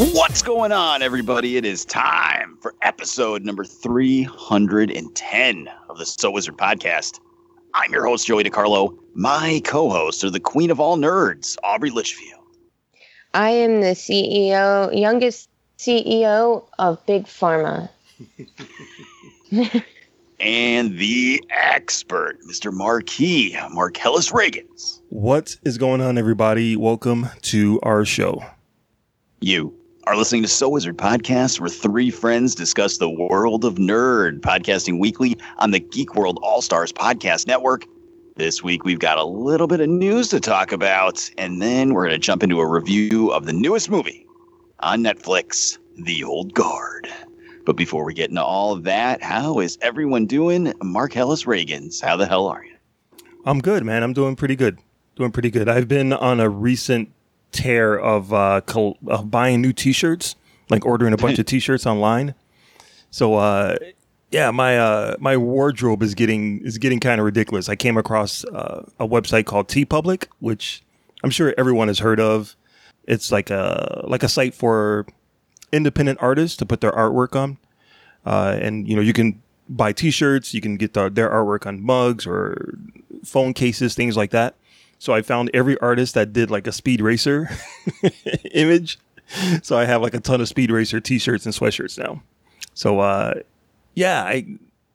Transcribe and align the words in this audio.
What's 0.00 0.40
going 0.40 0.72
on, 0.72 1.02
everybody? 1.02 1.58
It 1.58 1.66
is 1.66 1.84
time 1.84 2.56
for 2.62 2.74
episode 2.80 3.44
number 3.44 3.66
310 3.66 5.68
of 5.90 5.98
the 5.98 6.06
So 6.06 6.30
Wizard 6.30 6.56
podcast. 6.56 7.20
I'm 7.74 7.92
your 7.92 8.06
host, 8.06 8.26
Joey 8.26 8.42
DiCarlo. 8.42 8.96
My 9.12 9.60
co 9.62 9.90
hosts 9.90 10.24
are 10.24 10.30
the 10.30 10.40
queen 10.40 10.70
of 10.70 10.80
all 10.80 10.96
nerds, 10.96 11.58
Aubrey 11.62 11.90
Litchfield, 11.90 12.40
I 13.34 13.50
am 13.50 13.82
the 13.82 13.88
CEO, 13.88 14.98
youngest 14.98 15.50
CEO 15.76 16.64
of 16.78 17.04
Big 17.04 17.26
Pharma. 17.26 17.90
and 20.40 20.96
the 20.96 21.44
expert, 21.50 22.38
Mr. 22.50 22.72
Marquis, 22.72 23.54
Marcellus 23.70 24.32
Reagans. 24.32 25.02
What 25.10 25.56
is 25.62 25.76
going 25.76 26.00
on, 26.00 26.16
everybody? 26.16 26.74
Welcome 26.74 27.28
to 27.42 27.78
our 27.82 28.06
show. 28.06 28.42
You 29.42 29.74
are 30.04 30.16
listening 30.16 30.42
to 30.42 30.48
So 30.48 30.68
Wizard 30.68 30.96
Podcast, 30.96 31.60
where 31.60 31.68
three 31.68 32.10
friends 32.10 32.54
discuss 32.54 32.96
the 32.96 33.10
world 33.10 33.64
of 33.64 33.74
nerd, 33.74 34.40
podcasting 34.40 34.98
weekly 34.98 35.36
on 35.58 35.72
the 35.72 35.80
Geek 35.80 36.14
World 36.14 36.38
All 36.42 36.62
Stars 36.62 36.92
Podcast 36.92 37.46
Network. 37.46 37.86
This 38.36 38.62
week, 38.62 38.84
we've 38.84 38.98
got 38.98 39.18
a 39.18 39.24
little 39.24 39.66
bit 39.66 39.80
of 39.80 39.88
news 39.88 40.28
to 40.28 40.40
talk 40.40 40.72
about, 40.72 41.30
and 41.36 41.60
then 41.60 41.92
we're 41.92 42.06
going 42.06 42.14
to 42.14 42.18
jump 42.18 42.42
into 42.42 42.60
a 42.60 42.66
review 42.66 43.30
of 43.30 43.44
the 43.44 43.52
newest 43.52 43.90
movie 43.90 44.26
on 44.80 45.04
Netflix, 45.04 45.78
The 45.96 46.24
Old 46.24 46.54
Guard. 46.54 47.06
But 47.66 47.76
before 47.76 48.04
we 48.04 48.14
get 48.14 48.30
into 48.30 48.42
all 48.42 48.72
of 48.72 48.84
that, 48.84 49.22
how 49.22 49.60
is 49.60 49.76
everyone 49.82 50.24
doing? 50.24 50.72
Marcellus 50.82 51.44
Reagans, 51.44 52.00
how 52.00 52.16
the 52.16 52.26
hell 52.26 52.46
are 52.46 52.64
you? 52.64 52.74
I'm 53.44 53.60
good, 53.60 53.84
man. 53.84 54.02
I'm 54.02 54.14
doing 54.14 54.34
pretty 54.34 54.56
good. 54.56 54.78
Doing 55.16 55.30
pretty 55.30 55.50
good. 55.50 55.68
I've 55.68 55.88
been 55.88 56.14
on 56.14 56.40
a 56.40 56.48
recent 56.48 57.12
tear 57.52 57.98
of 57.98 58.32
uh, 58.32 58.60
col- 58.62 58.98
of 59.06 59.30
buying 59.30 59.60
new 59.60 59.72
T-shirts, 59.72 60.36
like 60.68 60.84
ordering 60.84 61.12
a 61.12 61.16
bunch 61.16 61.38
of 61.38 61.46
T-shirts 61.52 61.86
online. 61.86 62.34
So, 63.10 63.34
uh, 63.34 63.76
yeah, 64.30 64.50
my 64.50 64.78
uh, 64.78 65.16
my 65.18 65.36
wardrobe 65.36 66.02
is 66.02 66.14
getting 66.14 66.60
is 66.60 66.78
getting 66.78 67.00
kind 67.00 67.20
of 67.20 67.24
ridiculous. 67.24 67.68
I 67.68 67.76
came 67.76 67.96
across 67.96 68.44
uh, 68.44 68.88
a 68.98 69.06
website 69.06 69.46
called 69.46 69.68
TeePublic, 69.68 70.28
which 70.38 70.82
I'm 71.24 71.30
sure 71.30 71.52
everyone 71.58 71.88
has 71.88 71.98
heard 71.98 72.20
of. 72.20 72.54
It's 73.04 73.32
like 73.32 73.50
a 73.50 74.04
like 74.06 74.22
a 74.22 74.28
site 74.28 74.54
for 74.54 75.06
independent 75.72 76.18
artists 76.22 76.56
to 76.58 76.66
put 76.66 76.80
their 76.80 76.92
artwork 76.92 77.34
on, 77.34 77.58
uh, 78.24 78.56
and 78.60 78.88
you 78.88 78.94
know 78.94 79.02
you 79.02 79.12
can 79.12 79.42
buy 79.68 79.92
T-shirts, 79.92 80.52
you 80.52 80.60
can 80.60 80.76
get 80.76 80.94
the, 80.94 81.08
their 81.08 81.30
artwork 81.30 81.64
on 81.64 81.80
mugs 81.80 82.26
or 82.26 82.76
phone 83.24 83.54
cases, 83.54 83.94
things 83.94 84.16
like 84.16 84.30
that. 84.32 84.56
So 85.00 85.14
I 85.14 85.22
found 85.22 85.50
every 85.54 85.78
artist 85.78 86.12
that 86.14 86.34
did 86.34 86.50
like 86.50 86.66
a 86.66 86.72
Speed 86.72 87.00
Racer 87.00 87.48
image. 88.52 88.98
So 89.62 89.78
I 89.78 89.86
have 89.86 90.02
like 90.02 90.12
a 90.12 90.20
ton 90.20 90.42
of 90.42 90.48
Speed 90.48 90.70
Racer 90.70 91.00
T-shirts 91.00 91.46
and 91.46 91.54
sweatshirts 91.54 91.98
now. 91.98 92.22
So 92.74 93.00
uh, 93.00 93.34
yeah, 93.94 94.24
I, 94.24 94.46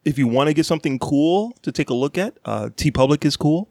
if 0.06 0.20
you 0.20 0.28
want 0.28 0.48
to 0.48 0.54
get 0.54 0.68
something 0.68 1.00
cool 1.00 1.58
to 1.64 1.72
take 1.72 1.90
a 1.90 1.96
look 1.96 2.20
at, 2.20 2.38
uh, 2.46 2.70
TeePublic 2.76 3.26
is 3.26 3.36
cool. 3.36 3.68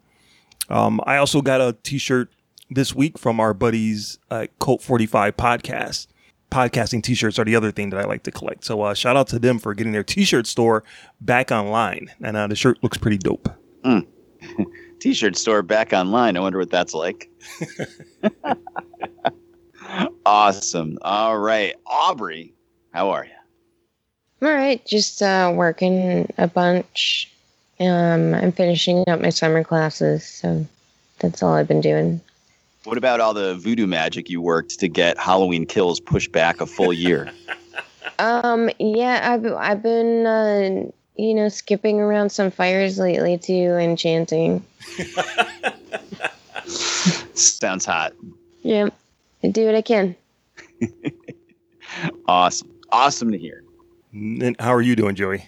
Um, 0.68 1.00
I 1.06 1.18
also 1.18 1.40
got 1.40 1.60
a 1.60 1.76
T-shirt 1.84 2.32
this 2.68 2.92
week 2.96 3.16
from 3.16 3.38
our 3.38 3.54
buddies 3.54 4.18
uh, 4.28 4.46
Colt 4.58 4.82
Forty 4.82 5.06
Five 5.06 5.36
podcast. 5.36 6.08
Podcasting 6.50 7.02
T-shirts 7.02 7.38
are 7.38 7.44
the 7.44 7.54
other 7.54 7.70
thing 7.70 7.90
that 7.90 8.00
I 8.00 8.04
like 8.06 8.24
to 8.24 8.32
collect. 8.32 8.64
So 8.64 8.82
uh, 8.82 8.94
shout 8.94 9.16
out 9.16 9.28
to 9.28 9.38
them 9.38 9.60
for 9.60 9.72
getting 9.72 9.92
their 9.92 10.02
T-shirt 10.02 10.48
store 10.48 10.82
back 11.20 11.52
online, 11.52 12.10
and 12.20 12.36
uh, 12.36 12.48
the 12.48 12.56
shirt 12.56 12.82
looks 12.82 12.98
pretty 12.98 13.18
dope. 13.18 13.48
T-shirt 15.04 15.36
store 15.36 15.60
back 15.60 15.92
online. 15.92 16.34
I 16.34 16.40
wonder 16.40 16.58
what 16.58 16.70
that's 16.70 16.94
like. 16.94 17.28
awesome. 20.24 20.96
All 21.02 21.38
right, 21.38 21.74
Aubrey, 21.84 22.54
how 22.90 23.10
are 23.10 23.26
you? 23.26 23.30
I'm 24.40 24.48
all 24.48 24.54
right, 24.54 24.82
just 24.86 25.20
uh, 25.20 25.52
working 25.54 26.32
a 26.38 26.48
bunch. 26.48 27.30
Um, 27.80 28.32
I'm 28.32 28.50
finishing 28.50 29.04
up 29.06 29.20
my 29.20 29.28
summer 29.28 29.62
classes, 29.62 30.24
so 30.24 30.66
that's 31.18 31.42
all 31.42 31.52
I've 31.52 31.68
been 31.68 31.82
doing. 31.82 32.18
What 32.84 32.96
about 32.96 33.20
all 33.20 33.34
the 33.34 33.56
voodoo 33.56 33.86
magic 33.86 34.30
you 34.30 34.40
worked 34.40 34.78
to 34.78 34.88
get 34.88 35.18
Halloween 35.18 35.66
Kills 35.66 36.00
pushed 36.00 36.32
back 36.32 36.62
a 36.62 36.66
full 36.66 36.94
year? 36.94 37.30
Um, 38.20 38.70
yeah, 38.78 39.32
I've 39.32 39.44
I've 39.54 39.82
been 39.82 40.24
uh, 40.24 40.88
you 41.16 41.34
know 41.34 41.48
skipping 41.48 42.00
around 42.00 42.30
some 42.30 42.50
fires 42.50 42.98
lately 42.98 43.38
too 43.38 43.74
and 43.74 43.98
chanting. 43.98 44.64
Sounds 47.34 47.84
hot. 47.84 48.12
Yeah, 48.62 48.88
I 49.42 49.48
do 49.48 49.66
what 49.66 49.74
I 49.74 49.82
can. 49.82 50.16
Awesome. 52.26 52.70
Awesome 52.90 53.30
to 53.32 53.38
hear. 53.38 53.62
And 54.12 54.56
how 54.60 54.72
are 54.74 54.82
you 54.82 54.96
doing, 54.96 55.14
Joey? 55.14 55.44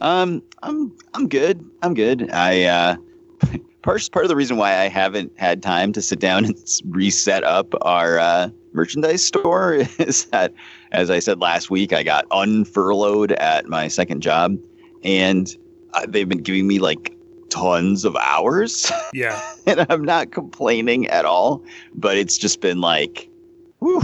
Um, 0.00 0.42
I'm 0.62 0.96
I'm 1.14 1.28
good. 1.28 1.64
I'm 1.82 1.94
good. 1.94 2.30
I 2.30 2.64
uh, 2.64 2.96
part 3.82 4.08
part 4.12 4.24
of 4.24 4.28
the 4.28 4.36
reason 4.36 4.56
why 4.56 4.78
I 4.78 4.88
haven't 4.88 5.38
had 5.38 5.62
time 5.62 5.92
to 5.92 6.02
sit 6.02 6.20
down 6.20 6.44
and 6.46 6.56
reset 6.86 7.44
up 7.44 7.74
our 7.82 8.18
uh, 8.18 8.50
merchandise 8.72 9.24
store 9.24 9.74
is 9.98 10.24
that, 10.26 10.54
as 10.92 11.10
I 11.10 11.18
said 11.18 11.40
last 11.40 11.70
week, 11.70 11.92
I 11.92 12.02
got 12.02 12.26
unfurloughed 12.30 13.36
at 13.38 13.66
my 13.66 13.88
second 13.88 14.22
job, 14.22 14.56
and 15.04 15.56
uh, 15.94 16.06
they've 16.08 16.28
been 16.28 16.42
giving 16.42 16.66
me 16.66 16.78
like 16.78 17.14
tons 17.48 18.04
of 18.04 18.16
hours, 18.16 18.90
Yeah. 19.12 19.40
and 19.66 19.86
I'm 19.90 20.04
not 20.04 20.30
complaining 20.32 21.06
at 21.08 21.24
all. 21.24 21.62
But 21.94 22.16
it's 22.16 22.38
just 22.38 22.60
been 22.60 22.80
like, 22.80 23.28
whew, 23.80 24.00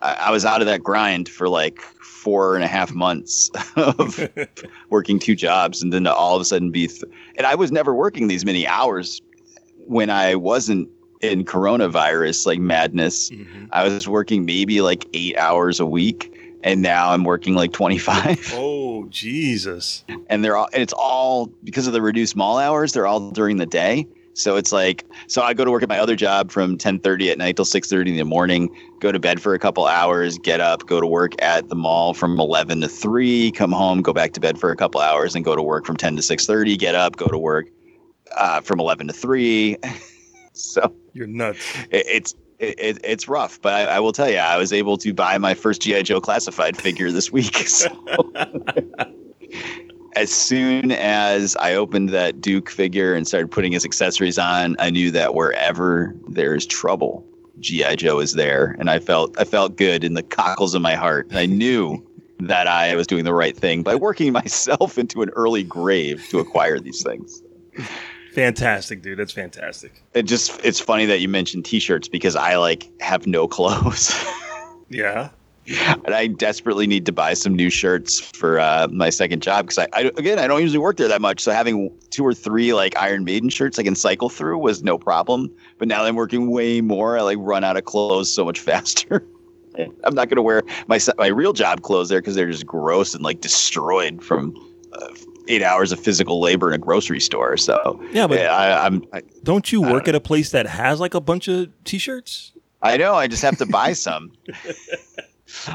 I, 0.00 0.14
I 0.14 0.30
was 0.30 0.44
out 0.44 0.60
of 0.60 0.66
that 0.66 0.82
grind 0.82 1.28
for 1.28 1.48
like 1.48 1.80
four 1.80 2.54
and 2.54 2.64
a 2.64 2.68
half 2.68 2.92
months 2.94 3.50
of 3.76 4.28
working 4.90 5.18
two 5.18 5.34
jobs 5.36 5.82
and 5.82 5.92
then 5.92 6.04
to 6.04 6.12
all 6.14 6.34
of 6.34 6.40
a 6.40 6.44
sudden 6.44 6.70
be 6.70 6.86
th- 6.86 7.02
and 7.36 7.46
i 7.46 7.54
was 7.54 7.70
never 7.70 7.94
working 7.94 8.28
these 8.28 8.46
many 8.46 8.66
hours 8.66 9.20
when 9.86 10.08
i 10.08 10.34
wasn't 10.34 10.88
in 11.20 11.44
coronavirus 11.44 12.46
like 12.46 12.58
madness 12.60 13.28
Mhm. 13.28 13.68
i 13.72 13.86
was 13.86 14.08
working 14.08 14.46
maybe 14.46 14.80
like 14.80 15.06
eight 15.12 15.36
hours 15.36 15.80
a 15.80 15.84
week 15.86 16.33
and 16.64 16.82
now 16.82 17.12
i'm 17.12 17.22
working 17.22 17.54
like 17.54 17.72
25 17.72 18.50
Oh 18.54 19.06
Jesus! 19.10 20.04
and 20.28 20.44
they're 20.44 20.56
all 20.56 20.68
and 20.72 20.82
it's 20.82 20.92
all 20.94 21.46
because 21.62 21.86
of 21.86 21.92
the 21.92 22.02
reduced 22.02 22.34
mall 22.34 22.58
hours 22.58 22.92
they're 22.92 23.06
all 23.06 23.30
during 23.30 23.58
the 23.58 23.66
day 23.66 24.06
so 24.36 24.56
it's 24.56 24.72
like 24.72 25.04
so 25.28 25.42
i 25.42 25.54
go 25.54 25.64
to 25.64 25.70
work 25.70 25.82
at 25.84 25.88
my 25.88 25.98
other 25.98 26.16
job 26.16 26.50
from 26.50 26.76
10.30 26.76 27.30
at 27.30 27.38
night 27.38 27.54
till 27.54 27.64
6.30 27.64 28.08
in 28.08 28.16
the 28.16 28.24
morning 28.24 28.68
go 29.00 29.12
to 29.12 29.20
bed 29.20 29.40
for 29.40 29.54
a 29.54 29.58
couple 29.58 29.86
hours 29.86 30.38
get 30.38 30.60
up 30.60 30.86
go 30.86 31.00
to 31.00 31.06
work 31.06 31.40
at 31.40 31.68
the 31.68 31.76
mall 31.76 32.14
from 32.14 32.40
11 32.40 32.80
to 32.80 32.88
3 32.88 33.52
come 33.52 33.70
home 33.70 34.02
go 34.02 34.12
back 34.12 34.32
to 34.32 34.40
bed 34.40 34.58
for 34.58 34.70
a 34.72 34.76
couple 34.76 35.00
hours 35.00 35.36
and 35.36 35.44
go 35.44 35.54
to 35.54 35.62
work 35.62 35.86
from 35.86 35.96
10 35.96 36.16
to 36.16 36.22
6.30 36.22 36.76
get 36.78 36.94
up 36.96 37.16
go 37.16 37.26
to 37.26 37.38
work 37.38 37.68
uh, 38.36 38.60
from 38.60 38.80
11 38.80 39.06
to 39.06 39.12
3 39.12 39.76
so 40.52 40.92
You're 41.12 41.26
nuts. 41.28 41.60
it, 41.90 42.04
it's 42.08 42.34
it, 42.58 42.98
it's 43.04 43.28
rough, 43.28 43.60
but 43.60 43.74
I, 43.74 43.96
I 43.96 44.00
will 44.00 44.12
tell 44.12 44.30
you, 44.30 44.38
I 44.38 44.56
was 44.56 44.72
able 44.72 44.96
to 44.98 45.12
buy 45.12 45.38
my 45.38 45.54
first 45.54 45.82
GI 45.82 46.02
Joe 46.04 46.20
classified 46.20 46.76
figure 46.76 47.10
this 47.10 47.30
week. 47.32 47.54
So 47.66 48.32
as 50.16 50.32
soon 50.32 50.92
as 50.92 51.56
I 51.56 51.74
opened 51.74 52.10
that 52.10 52.40
Duke 52.40 52.70
figure 52.70 53.14
and 53.14 53.26
started 53.26 53.50
putting 53.50 53.72
his 53.72 53.84
accessories 53.84 54.38
on, 54.38 54.76
I 54.78 54.90
knew 54.90 55.10
that 55.10 55.34
wherever 55.34 56.14
there's 56.28 56.66
trouble, 56.66 57.26
GI 57.60 57.96
Joe 57.96 58.20
is 58.20 58.34
there, 58.34 58.76
and 58.78 58.90
I 58.90 58.98
felt 58.98 59.38
I 59.38 59.44
felt 59.44 59.76
good 59.76 60.04
in 60.04 60.14
the 60.14 60.22
cockles 60.22 60.74
of 60.74 60.82
my 60.82 60.94
heart. 60.94 61.28
I 61.32 61.46
knew 61.46 62.04
that 62.40 62.66
I 62.66 62.94
was 62.94 63.06
doing 63.06 63.24
the 63.24 63.34
right 63.34 63.56
thing 63.56 63.82
by 63.82 63.94
working 63.94 64.32
myself 64.44 64.98
into 64.98 65.22
an 65.22 65.30
early 65.30 65.62
grave 65.62 66.26
to 66.30 66.38
acquire 66.38 66.78
these 66.78 67.02
things. 67.02 67.42
Fantastic, 68.34 69.00
dude. 69.00 69.18
That's 69.18 69.32
fantastic. 69.32 70.02
It 70.12 70.24
just 70.24 70.60
it's 70.64 70.80
funny 70.80 71.06
that 71.06 71.20
you 71.20 71.28
mentioned 71.28 71.64
t-shirts 71.64 72.08
because 72.08 72.34
I 72.34 72.56
like 72.56 72.90
have 73.00 73.28
no 73.28 73.46
clothes. 73.56 74.12
Yeah. 74.88 75.30
and 76.04 76.14
I 76.14 76.26
desperately 76.26 76.86
need 76.86 77.06
to 77.06 77.12
buy 77.12 77.34
some 77.34 77.54
new 77.54 77.70
shirts 77.70 78.20
for 78.20 78.58
uh, 78.58 78.88
my 78.90 79.08
second 79.08 79.40
job 79.40 79.66
because 79.66 79.78
I, 79.78 79.88
I, 79.94 80.00
again 80.18 80.38
I 80.40 80.48
don't 80.48 80.60
usually 80.60 80.78
work 80.78 80.96
there 80.96 81.06
that 81.06 81.22
much. 81.22 81.40
So 81.40 81.52
having 81.52 81.96
two 82.10 82.26
or 82.26 82.34
three 82.34 82.74
like 82.74 82.96
Iron 82.98 83.24
Maiden 83.24 83.50
shirts 83.50 83.78
I 83.78 83.84
can 83.84 83.94
cycle 83.94 84.28
through 84.28 84.58
was 84.58 84.82
no 84.82 84.98
problem. 84.98 85.48
But 85.78 85.86
now 85.86 86.02
that 86.02 86.08
I'm 86.08 86.16
working 86.16 86.50
way 86.50 86.80
more, 86.80 87.16
I 87.16 87.22
like 87.22 87.38
run 87.40 87.62
out 87.62 87.76
of 87.76 87.84
clothes 87.84 88.34
so 88.34 88.44
much 88.44 88.58
faster. 88.68 89.24
I'm 89.78 90.14
not 90.14 90.28
going 90.28 90.36
to 90.36 90.42
wear 90.42 90.62
my 90.88 90.98
my 91.18 91.28
real 91.28 91.52
job 91.52 91.82
clothes 91.82 92.08
there 92.08 92.20
because 92.20 92.34
they're 92.34 92.50
just 92.50 92.66
gross 92.66 93.14
and 93.14 93.22
like 93.22 93.40
destroyed 93.40 94.22
from 94.22 94.54
uh, 94.92 95.08
eight 95.48 95.62
hours 95.62 95.92
of 95.92 96.00
physical 96.00 96.40
labor 96.40 96.68
in 96.68 96.74
a 96.74 96.78
grocery 96.78 97.20
store. 97.20 97.56
So 97.56 98.02
Yeah, 98.12 98.26
but- 98.26 98.40
I, 98.46 98.86
I'm 98.86 99.04
I, 99.12 99.22
Don't 99.42 99.70
you 99.72 99.80
work 99.82 100.04
don't 100.04 100.08
at 100.08 100.14
a 100.14 100.20
place 100.20 100.50
that 100.52 100.66
has 100.66 101.00
like 101.00 101.14
a 101.14 101.20
bunch 101.20 101.48
of 101.48 101.68
t-shirts? 101.84 102.52
I 102.82 102.96
know 102.96 103.14
I 103.14 103.26
just 103.28 103.42
have 103.42 103.56
to 103.58 103.66
buy 103.66 103.92
some. 103.94 104.32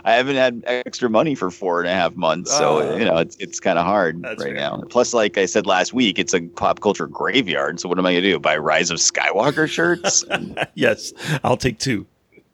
I 0.04 0.14
haven't 0.14 0.36
had 0.36 0.64
extra 0.66 1.10
money 1.10 1.36
for 1.36 1.50
four 1.52 1.80
and 1.80 1.88
a 1.88 1.94
half 1.94 2.16
months, 2.16 2.52
so 2.56 2.80
Ah. 2.82 2.96
you 2.98 3.06
know 3.06 3.18
it's 3.18 3.36
it's 3.38 3.60
kind 3.60 3.80
of 3.80 3.86
hard 3.86 4.22
right 4.24 4.38
fair. 4.38 4.54
now. 4.54 4.82
Plus, 4.90 5.14
like 5.14 5.38
I 5.38 5.46
said 5.46 5.66
last 5.66 5.94
week, 5.94 6.20
it's 6.20 6.34
a 6.34 6.42
pop 6.42 6.82
culture 6.82 7.08
graveyard. 7.08 7.80
So 7.80 7.88
what 7.88 7.98
am 7.98 8.06
I 8.06 8.12
gonna 8.14 8.22
do? 8.24 8.40
Buy 8.40 8.58
Rise 8.58 8.90
of 8.92 8.98
Skywalker 8.98 9.70
shirts? 9.70 10.26
yes, 10.76 11.14
I'll 11.44 11.56
take 11.58 11.78
two. 11.80 12.06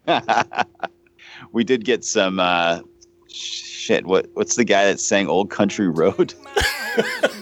we 1.51 1.63
did 1.63 1.83
get 1.85 2.03
some 2.05 2.39
uh, 2.39 2.79
shit. 3.85 4.05
What 4.05 4.27
what's 4.33 4.55
the 4.55 4.63
guy 4.63 4.85
that 4.85 4.99
sang 4.99 5.27
"Old 5.27 5.49
Country 5.49 5.87
Road"? 5.87 6.33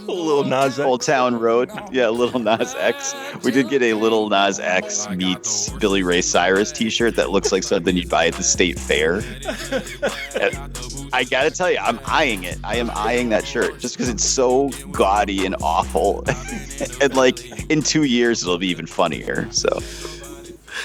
Lil 0.08 0.44
Nas 0.44 0.78
X. 0.78 0.80
Old 0.80 1.02
Town 1.02 1.40
Road. 1.40 1.72
Yeah, 1.92 2.10
Lil 2.10 2.38
Nas 2.40 2.76
X. 2.76 3.16
We 3.44 3.52
did 3.52 3.70
get 3.70 3.82
a 3.82 3.94
Lil 3.94 4.30
Nas 4.30 4.60
X 4.60 5.10
meets 5.10 5.70
Billy 5.74 6.04
Ray 6.04 6.22
Cyrus 6.22 6.72
T-shirt 6.72 7.16
that 7.16 7.30
looks 7.30 7.52
like 7.52 7.64
something 7.64 7.96
you'd 7.96 8.10
buy 8.10 8.28
at 8.28 8.34
the 8.34 8.44
state 8.44 8.78
fair. 8.78 9.18
I 11.14 11.24
gotta 11.24 11.52
tell 11.52 11.72
you, 11.72 11.78
I'm 11.80 12.00
eyeing 12.06 12.44
it. 12.44 12.58
I 12.64 12.76
am 12.76 12.92
eyeing 12.94 13.30
that 13.30 13.46
shirt 13.46 13.80
just 13.80 13.96
because 13.96 14.10
it's 14.10 14.26
so 14.26 14.70
gaudy 14.92 15.46
and 15.46 15.56
awful. 15.62 16.26
and 17.02 17.16
like 17.16 17.72
in 17.72 17.82
two 17.82 18.04
years, 18.04 18.42
it'll 18.44 18.58
be 18.58 18.68
even 18.68 18.88
funnier. 18.88 19.48
So, 19.52 19.70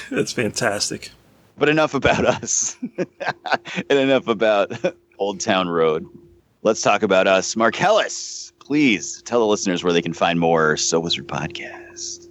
That's 0.09 0.31
fantastic. 0.31 1.11
but 1.57 1.67
enough 1.67 1.93
about 1.93 2.25
us, 2.25 2.77
and 2.97 3.99
enough 3.99 4.27
about 4.27 4.71
Old 5.19 5.39
Town 5.39 5.69
Road. 5.69 6.07
Let's 6.63 6.81
talk 6.81 7.03
about 7.03 7.27
us. 7.27 7.55
Marcellus, 7.55 8.51
please 8.59 9.21
tell 9.23 9.39
the 9.39 9.45
listeners 9.45 9.83
where 9.83 9.93
they 9.93 10.01
can 10.01 10.13
find 10.13 10.39
more 10.39 10.77
So 10.77 10.99
Wizard 10.99 11.27
podcast. 11.27 12.27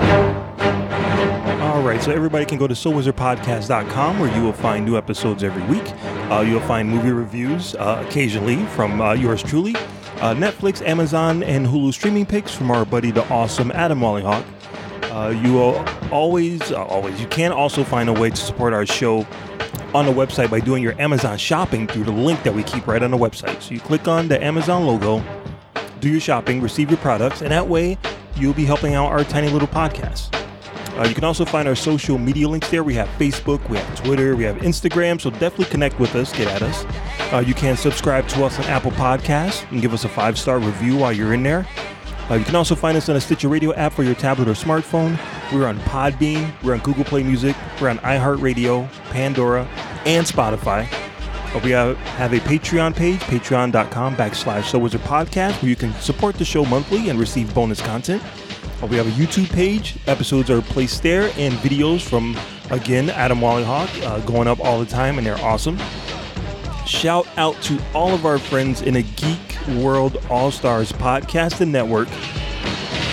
All 0.00 1.82
right, 1.82 2.00
so 2.00 2.12
everybody 2.12 2.44
can 2.44 2.56
go 2.56 2.68
to 2.68 2.74
SoulWizardPodcast.com 2.74 4.20
where 4.20 4.34
you 4.36 4.42
will 4.42 4.52
find 4.52 4.86
new 4.86 4.96
episodes 4.96 5.42
every 5.42 5.64
week. 5.64 5.92
Uh, 6.30 6.44
you'll 6.46 6.60
find 6.60 6.88
movie 6.88 7.10
reviews 7.10 7.74
uh, 7.74 8.04
occasionally 8.06 8.64
from 8.66 9.00
uh, 9.00 9.14
yours 9.14 9.42
truly, 9.42 9.74
uh, 10.20 10.34
Netflix, 10.34 10.86
Amazon, 10.86 11.42
and 11.42 11.66
Hulu 11.66 11.92
streaming 11.92 12.26
picks 12.26 12.54
from 12.54 12.70
our 12.70 12.84
buddy, 12.84 13.10
the 13.10 13.28
awesome 13.28 13.72
Adam 13.72 13.98
Wallyhawk. 14.00 14.44
Uh, 15.10 15.30
you 15.30 15.52
will 15.52 15.84
always, 16.12 16.70
uh, 16.70 16.84
always, 16.84 17.20
you 17.20 17.26
can 17.26 17.50
also 17.50 17.82
find 17.82 18.08
a 18.08 18.12
way 18.12 18.30
to 18.30 18.36
support 18.36 18.72
our 18.72 18.86
show 18.86 19.26
on 19.94 20.06
the 20.06 20.12
website 20.12 20.50
by 20.50 20.60
doing 20.60 20.82
your 20.82 21.00
Amazon 21.00 21.38
shopping 21.38 21.86
through 21.86 22.04
the 22.04 22.12
link 22.12 22.42
that 22.42 22.52
we 22.52 22.64
keep 22.64 22.86
right 22.86 23.02
on 23.02 23.12
the 23.12 23.16
website. 23.16 23.62
So 23.62 23.72
you 23.72 23.80
click 23.80 24.08
on 24.08 24.26
the 24.28 24.42
Amazon 24.42 24.86
logo, 24.86 25.22
do 26.00 26.10
your 26.10 26.20
shopping, 26.20 26.60
receive 26.60 26.90
your 26.90 26.98
products, 26.98 27.40
and 27.42 27.52
that 27.52 27.68
way 27.68 27.96
you'll 28.36 28.54
be 28.54 28.64
helping 28.64 28.94
out 28.94 29.06
our 29.12 29.22
tiny 29.24 29.48
little 29.48 29.68
podcast. 29.68 30.34
Uh, 30.98 31.06
you 31.08 31.14
can 31.14 31.24
also 31.24 31.44
find 31.44 31.66
our 31.66 31.74
social 31.74 32.18
media 32.18 32.48
links 32.48 32.70
there. 32.70 32.84
We 32.84 32.94
have 32.94 33.08
Facebook, 33.18 33.68
we 33.68 33.78
have 33.78 34.04
Twitter, 34.04 34.36
we 34.36 34.44
have 34.44 34.56
Instagram, 34.58 35.20
so 35.20 35.30
definitely 35.30 35.64
connect 35.66 35.98
with 35.98 36.14
us, 36.14 36.32
get 36.32 36.46
at 36.48 36.62
us. 36.62 36.84
Uh, 37.32 37.38
you 37.44 37.54
can 37.54 37.76
subscribe 37.76 38.28
to 38.28 38.44
us 38.44 38.58
on 38.58 38.64
Apple 38.66 38.92
Podcasts 38.92 39.68
and 39.72 39.80
give 39.80 39.92
us 39.92 40.04
a 40.04 40.08
five 40.08 40.38
star 40.38 40.58
review 40.58 40.96
while 40.96 41.12
you're 41.12 41.34
in 41.34 41.42
there. 41.42 41.66
Uh, 42.30 42.34
you 42.34 42.44
can 42.44 42.54
also 42.54 42.74
find 42.74 42.96
us 42.96 43.08
on 43.08 43.16
a 43.16 43.20
Stitcher 43.20 43.48
Radio 43.48 43.74
app 43.74 43.92
for 43.92 44.02
your 44.02 44.14
tablet 44.14 44.48
or 44.48 44.52
smartphone. 44.52 45.18
We're 45.52 45.66
on 45.66 45.78
Podbean, 45.80 46.50
we're 46.62 46.72
on 46.72 46.80
Google 46.80 47.04
Play 47.04 47.22
Music, 47.22 47.54
we're 47.80 47.90
on 47.90 47.98
iHeartRadio, 47.98 48.90
Pandora, 49.10 49.68
and 50.06 50.26
Spotify. 50.26 50.88
We 51.62 51.70
have, 51.70 51.96
a 52.32 52.40
Patreon 52.40 52.96
page, 52.96 53.20
patreon.com 53.20 54.16
backslash 54.16 54.64
So 54.64 54.78
Wizard 54.78 55.02
Podcast, 55.02 55.62
where 55.62 55.68
you 55.68 55.76
can 55.76 55.92
support 55.94 56.34
the 56.34 56.44
show 56.44 56.64
monthly 56.64 57.10
and 57.10 57.18
receive 57.18 57.54
bonus 57.54 57.80
content. 57.80 58.22
We 58.82 58.96
have 58.96 59.06
a 59.06 59.10
YouTube 59.12 59.50
page. 59.50 59.96
Episodes 60.06 60.50
are 60.50 60.60
placed 60.60 61.02
there, 61.02 61.32
and 61.38 61.54
videos 61.54 62.02
from, 62.02 62.36
again, 62.70 63.08
Adam 63.08 63.38
Wallyhawk 63.38 64.02
uh, 64.02 64.18
going 64.26 64.48
up 64.48 64.60
all 64.60 64.80
the 64.80 64.86
time, 64.86 65.16
and 65.16 65.26
they're 65.26 65.38
awesome. 65.38 65.78
Shout 66.86 67.26
out 67.38 67.60
to 67.62 67.80
all 67.94 68.12
of 68.12 68.26
our 68.26 68.38
friends 68.38 68.82
in 68.82 68.96
a 68.96 69.02
Geek 69.02 69.56
World 69.78 70.18
All 70.28 70.50
Stars 70.50 70.92
podcast 70.92 71.60
and 71.60 71.72
network. 71.72 72.08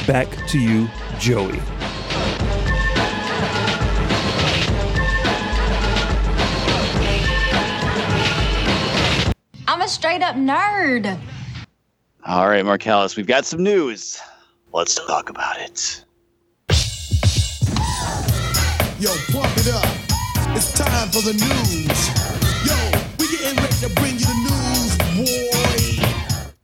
Back 0.08 0.28
to 0.50 0.60
you, 0.60 0.90
Joey. 1.20 1.60
Straight 10.12 10.24
up 10.24 10.36
nerd. 10.36 11.18
All 12.26 12.50
right, 12.50 12.66
Marcellus, 12.66 13.16
we've 13.16 13.28
got 13.28 13.46
some 13.46 13.64
news. 13.64 14.20
Let's 14.74 14.96
talk 14.96 15.30
about 15.30 15.58
it. 15.58 16.04
Yo, 19.00 19.10
pump 19.32 19.58
it 19.58 19.70
up. 19.70 19.86
It's 20.54 20.74
time 20.74 21.08
for 21.12 21.22
the 21.22 21.32
news. 21.32 22.10
Yo, 22.68 22.76
we 23.20 23.32
getting 23.32 23.56
ready 23.56 23.74
to 23.76 23.90
bring 23.96 24.20
you 24.20 24.26
the 24.26 24.36
news, 25.16 26.02
boy. 26.02 26.56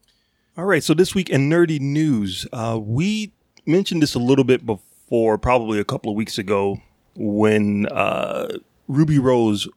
All 0.57 0.65
right, 0.65 0.83
so 0.83 0.93
this 0.93 1.15
week 1.15 1.29
in 1.29 1.49
nerdy 1.49 1.79
news, 1.79 2.45
uh, 2.51 2.77
we 2.81 3.31
mentioned 3.65 4.03
this 4.03 4.13
a 4.13 4.19
little 4.19 4.43
bit 4.43 4.65
before, 4.65 5.37
probably 5.37 5.79
a 5.79 5.85
couple 5.85 6.11
of 6.11 6.17
weeks 6.17 6.37
ago, 6.37 6.81
when 7.15 7.85
uh, 7.85 8.49
Ruby 8.89 9.19
Rose 9.19 9.69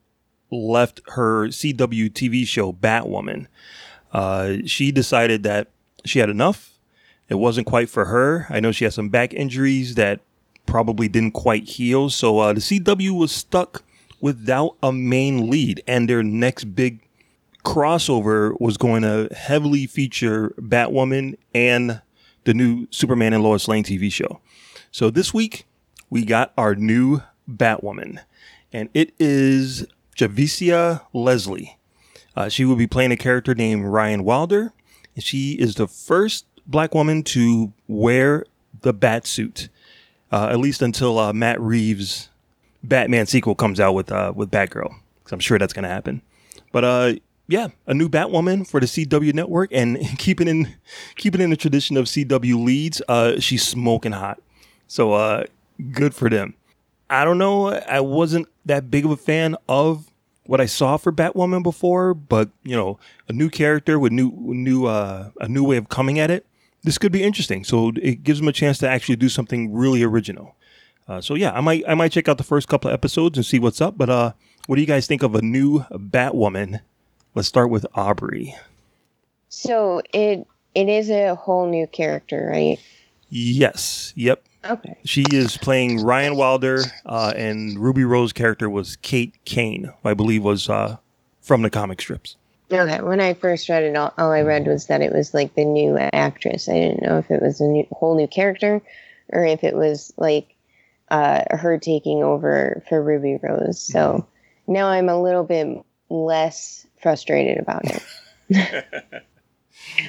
left 0.51 1.01
her 1.09 1.47
CW 1.47 2.11
TV 2.11 2.45
show 2.45 2.73
Batwoman. 2.73 3.47
Uh, 4.11 4.57
she 4.65 4.91
decided 4.91 5.43
that 5.43 5.69
she 6.05 6.19
had 6.19 6.29
enough. 6.29 6.77
It 7.29 7.35
wasn't 7.35 7.67
quite 7.67 7.89
for 7.89 8.05
her. 8.05 8.45
I 8.49 8.59
know 8.59 8.71
she 8.71 8.83
had 8.83 8.93
some 8.93 9.09
back 9.09 9.33
injuries 9.33 9.95
that 9.95 10.19
probably 10.65 11.07
didn't 11.07 11.31
quite 11.31 11.63
heal. 11.63 12.09
So 12.09 12.39
uh, 12.39 12.53
the 12.53 12.59
CW 12.59 13.17
was 13.17 13.31
stuck 13.31 13.83
without 14.19 14.75
a 14.83 14.91
main 14.91 15.49
lead, 15.49 15.81
and 15.87 16.09
their 16.09 16.23
next 16.23 16.75
big 16.75 17.01
crossover 17.63 18.59
was 18.59 18.77
going 18.77 19.03
to 19.03 19.29
heavily 19.35 19.87
feature 19.87 20.53
Batwoman 20.59 21.35
and 21.53 22.01
the 22.43 22.53
new 22.53 22.87
Superman 22.91 23.33
and 23.33 23.43
Lois 23.43 23.67
Lane 23.67 23.83
TV 23.83 24.11
show. 24.11 24.41
So 24.91 25.09
this 25.09 25.33
week 25.33 25.65
we 26.09 26.25
got 26.25 26.53
our 26.57 26.75
new 26.75 27.21
Batwoman, 27.49 28.19
and 28.73 28.89
it 28.93 29.13
is 29.19 29.85
Javicia 30.15 31.01
Leslie. 31.13 31.77
Uh, 32.35 32.49
she 32.49 32.65
will 32.65 32.75
be 32.75 32.87
playing 32.87 33.11
a 33.11 33.17
character 33.17 33.53
named 33.53 33.85
Ryan 33.85 34.23
Wilder, 34.23 34.73
she 35.19 35.53
is 35.53 35.75
the 35.75 35.87
first 35.87 36.45
black 36.65 36.93
woman 36.93 37.23
to 37.23 37.73
wear 37.87 38.45
the 38.81 38.93
bat 38.93 39.27
suit, 39.27 39.69
uh, 40.31 40.49
at 40.51 40.59
least 40.59 40.81
until 40.81 41.19
uh, 41.19 41.33
Matt 41.33 41.59
Reeves' 41.59 42.29
Batman 42.83 43.25
sequel 43.25 43.55
comes 43.55 43.79
out 43.79 43.93
with 43.93 44.11
uh, 44.11 44.33
with 44.35 44.49
Batgirl. 44.49 44.93
Because 45.19 45.33
I'm 45.33 45.39
sure 45.39 45.59
that's 45.59 45.73
going 45.73 45.83
to 45.83 45.89
happen. 45.89 46.21
But 46.71 46.83
uh, 46.83 47.13
yeah, 47.47 47.69
a 47.87 47.93
new 47.93 48.07
Batwoman 48.07 48.67
for 48.67 48.79
the 48.79 48.85
CW 48.85 49.33
network, 49.33 49.71
and 49.73 49.97
keeping 50.17 50.47
in 50.47 50.75
keeping 51.15 51.41
in 51.41 51.49
the 51.49 51.57
tradition 51.57 51.97
of 51.97 52.05
CW 52.05 52.63
leads, 52.63 53.01
uh, 53.07 53.39
she's 53.39 53.67
smoking 53.67 54.13
hot. 54.13 54.41
So 54.87 55.45
good 55.91 56.13
for 56.13 56.29
them. 56.29 56.53
I 57.11 57.25
don't 57.25 57.37
know. 57.37 57.67
I 57.69 57.99
wasn't 57.99 58.47
that 58.65 58.89
big 58.89 59.03
of 59.03 59.11
a 59.11 59.17
fan 59.17 59.57
of 59.67 60.11
what 60.45 60.61
I 60.61 60.65
saw 60.65 60.95
for 60.95 61.11
Batwoman 61.11 61.61
before, 61.61 62.13
but 62.13 62.49
you 62.63 62.75
know, 62.75 62.97
a 63.27 63.33
new 63.33 63.49
character 63.49 63.99
with 63.99 64.13
new 64.13 64.31
new 64.31 64.85
uh, 64.85 65.29
a 65.41 65.49
new 65.49 65.63
way 65.63 65.75
of 65.75 65.89
coming 65.89 66.19
at 66.19 66.31
it. 66.31 66.45
This 66.83 66.97
could 66.97 67.11
be 67.11 67.21
interesting. 67.21 67.65
So 67.65 67.91
it 68.01 68.23
gives 68.23 68.39
them 68.39 68.47
a 68.47 68.53
chance 68.53 68.77
to 68.79 68.89
actually 68.89 69.17
do 69.17 69.29
something 69.29 69.73
really 69.73 70.01
original. 70.01 70.55
Uh, 71.07 71.19
so 71.19 71.35
yeah, 71.35 71.51
I 71.51 71.59
might 71.59 71.83
I 71.85 71.95
might 71.95 72.13
check 72.13 72.29
out 72.29 72.37
the 72.37 72.45
first 72.45 72.69
couple 72.69 72.89
of 72.89 72.93
episodes 72.93 73.37
and 73.37 73.45
see 73.45 73.59
what's 73.59 73.81
up. 73.81 73.97
But 73.97 74.09
uh, 74.09 74.31
what 74.67 74.77
do 74.77 74.81
you 74.81 74.87
guys 74.87 75.05
think 75.05 75.21
of 75.21 75.35
a 75.35 75.41
new 75.41 75.81
Batwoman? 75.91 76.79
Let's 77.35 77.49
start 77.49 77.69
with 77.69 77.85
Aubrey. 77.93 78.55
So 79.49 80.01
it 80.13 80.47
it 80.73 80.87
is 80.87 81.09
a 81.09 81.35
whole 81.35 81.69
new 81.69 81.87
character, 81.87 82.49
right? 82.49 82.79
Yes. 83.29 84.13
Yep. 84.15 84.43
Okay. 84.63 84.95
She 85.05 85.23
is 85.31 85.57
playing 85.57 86.03
Ryan 86.03 86.35
Wilder, 86.35 86.83
uh, 87.05 87.33
and 87.35 87.79
Ruby 87.79 88.03
Rose 88.03 88.31
character 88.31 88.69
was 88.69 88.95
Kate 88.97 89.33
Kane, 89.45 89.85
who 89.85 90.09
I 90.09 90.13
believe 90.13 90.43
was 90.43 90.69
uh, 90.69 90.97
from 91.41 91.63
the 91.63 91.69
comic 91.69 91.99
strips. 92.01 92.35
Okay. 92.71 93.01
When 93.01 93.19
I 93.19 93.33
first 93.33 93.67
read 93.69 93.83
it, 93.83 93.97
all, 93.97 94.13
all 94.17 94.31
I 94.31 94.41
read 94.41 94.67
was 94.67 94.85
that 94.87 95.01
it 95.01 95.11
was 95.11 95.33
like 95.33 95.55
the 95.55 95.65
new 95.65 95.97
actress. 95.97 96.69
I 96.69 96.73
didn't 96.73 97.01
know 97.01 97.17
if 97.17 97.29
it 97.31 97.41
was 97.41 97.59
a 97.59 97.65
new, 97.65 97.87
whole 97.91 98.15
new 98.15 98.27
character 98.27 98.81
or 99.29 99.45
if 99.45 99.63
it 99.63 99.75
was 99.75 100.13
like 100.17 100.55
uh, 101.09 101.43
her 101.49 101.77
taking 101.77 102.23
over 102.23 102.83
for 102.87 103.01
Ruby 103.01 103.39
Rose. 103.41 103.81
So 103.81 104.25
now 104.67 104.87
I'm 104.87 105.09
a 105.09 105.21
little 105.21 105.43
bit 105.43 105.83
less 106.09 106.85
frustrated 107.01 107.57
about 107.57 107.83
it. 107.85 108.85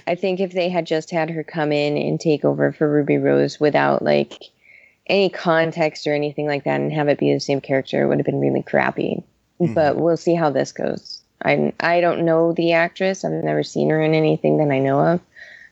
I 0.07 0.15
think 0.15 0.41
if 0.41 0.53
they 0.53 0.69
had 0.69 0.87
just 0.87 1.11
had 1.11 1.31
her 1.31 1.43
come 1.45 1.73
in 1.73 1.97
and 1.97 2.21
take 2.21 2.45
over 2.45 2.73
for 2.73 2.91
Ruby 2.91 3.19
Rose 3.19 3.59
without 3.59 4.03
like 4.03 4.51
any 5.07 5.29
context 5.29 6.07
or 6.07 6.15
anything 6.15 6.47
like 6.47 6.65
that 6.65 6.81
and 6.81 6.93
have 6.93 7.09
it 7.09 7.19
be 7.19 7.33
the 7.33 7.41
same 7.41 7.61
character, 7.61 8.03
it 8.03 8.07
would 8.07 8.19
have 8.19 8.27
been 8.27 8.41
really 8.41 8.63
crappy. 8.63 9.23
Mhm. 9.61 9.75
But 9.75 9.97
we'll 9.97 10.17
see 10.17 10.35
how 10.35 10.51
this 10.51 10.73
goes. 10.73 11.21
I 11.45 11.73
I 11.81 12.01
don't 12.01 12.25
know 12.25 12.53
the 12.53 12.73
actress. 12.73 13.25
I've 13.25 13.33
never 13.33 13.63
seen 13.63 13.91
her 13.91 14.01
in 14.01 14.15
anything 14.15 14.59
that 14.59 14.71
I 14.71 14.79
know 14.79 15.01
of, 15.01 15.21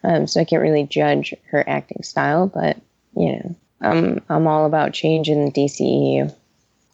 um, 0.02 0.26
so 0.26 0.40
I 0.40 0.45
can't 0.45 0.62
really 0.62 0.85
judge 0.85 1.35
her 1.50 1.69
acting 1.69 2.02
style. 2.02 2.47
But 2.47 2.76
you 3.16 3.33
know, 3.33 3.54
I'm 3.80 4.21
I'm 4.28 4.47
all 4.47 4.66
about 4.66 4.92
change 4.92 5.28
in 5.28 5.45
the 5.45 5.50
DCEU. 5.52 6.33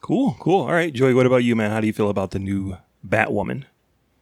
Cool, 0.01 0.35
cool. 0.39 0.61
All 0.61 0.71
right, 0.71 0.93
Joey, 0.93 1.13
what 1.13 1.25
about 1.25 1.43
you, 1.43 1.55
man? 1.55 1.71
How 1.71 1.81
do 1.81 1.87
you 1.87 1.93
feel 1.93 2.09
about 2.09 2.31
the 2.31 2.39
new 2.39 2.77
Batwoman? 3.07 3.63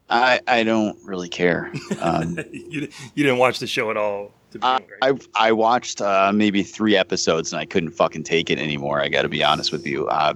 I 0.10 0.40
I 0.48 0.64
don't 0.64 0.98
really 1.04 1.30
care. 1.30 1.72
Um, 2.00 2.38
you, 2.52 2.88
you 3.16 3.24
didn't 3.24 3.38
watch 3.38 3.60
the 3.60 3.68
show 3.68 3.90
at 3.92 3.98
all. 3.98 4.32
To 4.52 4.60
I, 4.62 4.80
begin, 4.80 4.92
right? 5.02 5.28
I 5.36 5.48
I 5.48 5.52
watched 5.52 6.02
uh, 6.02 6.32
maybe 6.34 6.64
three 6.64 6.96
episodes 6.96 7.52
and 7.52 7.60
I 7.60 7.66
couldn't 7.66 7.92
fucking 7.92 8.24
take 8.24 8.50
it 8.50 8.60
anymore. 8.60 9.02
I 9.02 9.10
got 9.10 9.24
to 9.24 9.30
be 9.30 9.44
honest 9.44 9.72
with 9.72 9.86
you. 9.86 10.08
Uh, 10.08 10.34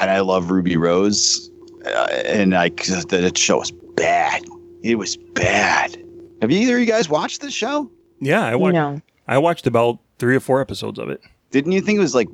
and 0.00 0.10
I 0.10 0.20
love 0.20 0.50
Ruby 0.50 0.76
Rose, 0.76 1.50
uh, 1.86 2.08
and 2.26 2.54
I 2.54 2.68
that 2.70 3.06
that 3.10 3.38
show 3.38 3.58
was 3.58 3.70
bad. 3.70 4.42
It 4.82 4.96
was 4.96 5.16
bad. 5.16 5.96
Have 6.40 6.50
either 6.50 6.74
of 6.74 6.80
you 6.80 6.86
guys 6.86 7.08
watched 7.08 7.40
this 7.40 7.54
show? 7.54 7.90
yeah, 8.20 8.44
I 8.44 8.56
watched. 8.56 8.74
No, 8.74 9.00
I 9.28 9.38
watched 9.38 9.66
about 9.66 9.98
three 10.18 10.36
or 10.36 10.40
four 10.40 10.60
episodes 10.60 10.98
of 10.98 11.08
it. 11.08 11.20
Didn't 11.50 11.72
you 11.72 11.80
think 11.80 11.96
it 11.96 12.00
was 12.00 12.14
like 12.14 12.28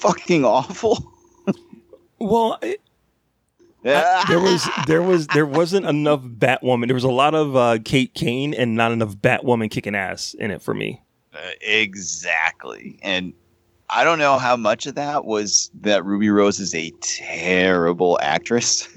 fucking 0.00 0.44
awful? 0.44 1.12
Well, 2.20 2.58
it, 2.62 2.80
there 4.28 4.40
was 4.40 4.66
there 4.86 5.02
was 5.02 5.26
there 5.28 5.44
wasn't 5.44 5.84
enough 5.84 6.22
Batwoman. 6.22 6.86
There 6.86 6.94
was 6.94 7.04
a 7.04 7.10
lot 7.10 7.34
of 7.34 7.54
uh, 7.54 7.78
Kate 7.84 8.14
Kane 8.14 8.54
and 8.54 8.74
not 8.74 8.92
enough 8.92 9.14
Batwoman 9.16 9.70
kicking 9.70 9.94
ass 9.94 10.32
in 10.32 10.50
it 10.50 10.62
for 10.62 10.72
me. 10.72 11.02
Uh, 11.34 11.38
exactly. 11.60 12.98
And 13.02 13.34
I 13.90 14.02
don't 14.02 14.18
know 14.18 14.38
how 14.38 14.56
much 14.56 14.86
of 14.86 14.94
that 14.94 15.26
was 15.26 15.70
that 15.82 16.02
Ruby 16.02 16.30
Rose 16.30 16.60
is 16.60 16.74
a 16.74 16.92
terrible 17.02 18.18
actress. 18.22 18.88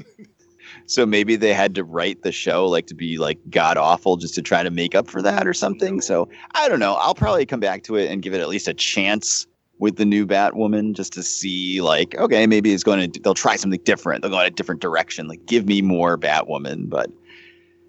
so 0.86 1.06
maybe 1.06 1.36
they 1.36 1.54
had 1.54 1.76
to 1.76 1.84
write 1.84 2.24
the 2.24 2.32
show 2.32 2.66
like 2.66 2.88
to 2.88 2.96
be 2.96 3.18
like 3.18 3.40
god 3.50 3.76
awful 3.76 4.16
just 4.16 4.36
to 4.36 4.42
try 4.42 4.64
to 4.64 4.72
make 4.72 4.96
up 4.96 5.10
for 5.10 5.22
that 5.22 5.46
or 5.46 5.54
something. 5.54 6.00
So 6.00 6.30
I 6.52 6.70
don't 6.70 6.80
know. 6.80 6.94
I'll 6.94 7.14
probably 7.14 7.46
come 7.46 7.60
back 7.60 7.84
to 7.84 7.98
it 7.98 8.10
and 8.10 8.22
give 8.22 8.34
it 8.34 8.40
at 8.40 8.48
least 8.48 8.70
a 8.70 8.74
chance 8.74 9.48
with 9.80 9.98
the 9.98 10.06
new 10.06 10.26
Batwoman 10.26 10.94
just 10.94 11.14
to 11.14 11.24
see 11.24 11.82
like 11.82 12.16
okay 12.16 12.48
maybe 12.48 12.74
it's 12.74 12.84
going 12.84 13.12
to 13.12 13.20
they'll 13.20 13.34
try 13.34 13.56
something 13.56 13.82
different. 13.84 14.22
They'll 14.22 14.32
go 14.32 14.40
in 14.40 14.48
a 14.48 14.52
different 14.52 14.82
direction. 14.82 15.28
Like 15.28 15.46
give 15.46 15.66
me 15.66 15.82
more 15.82 16.18
Batwoman, 16.18 16.90
but 16.90 17.10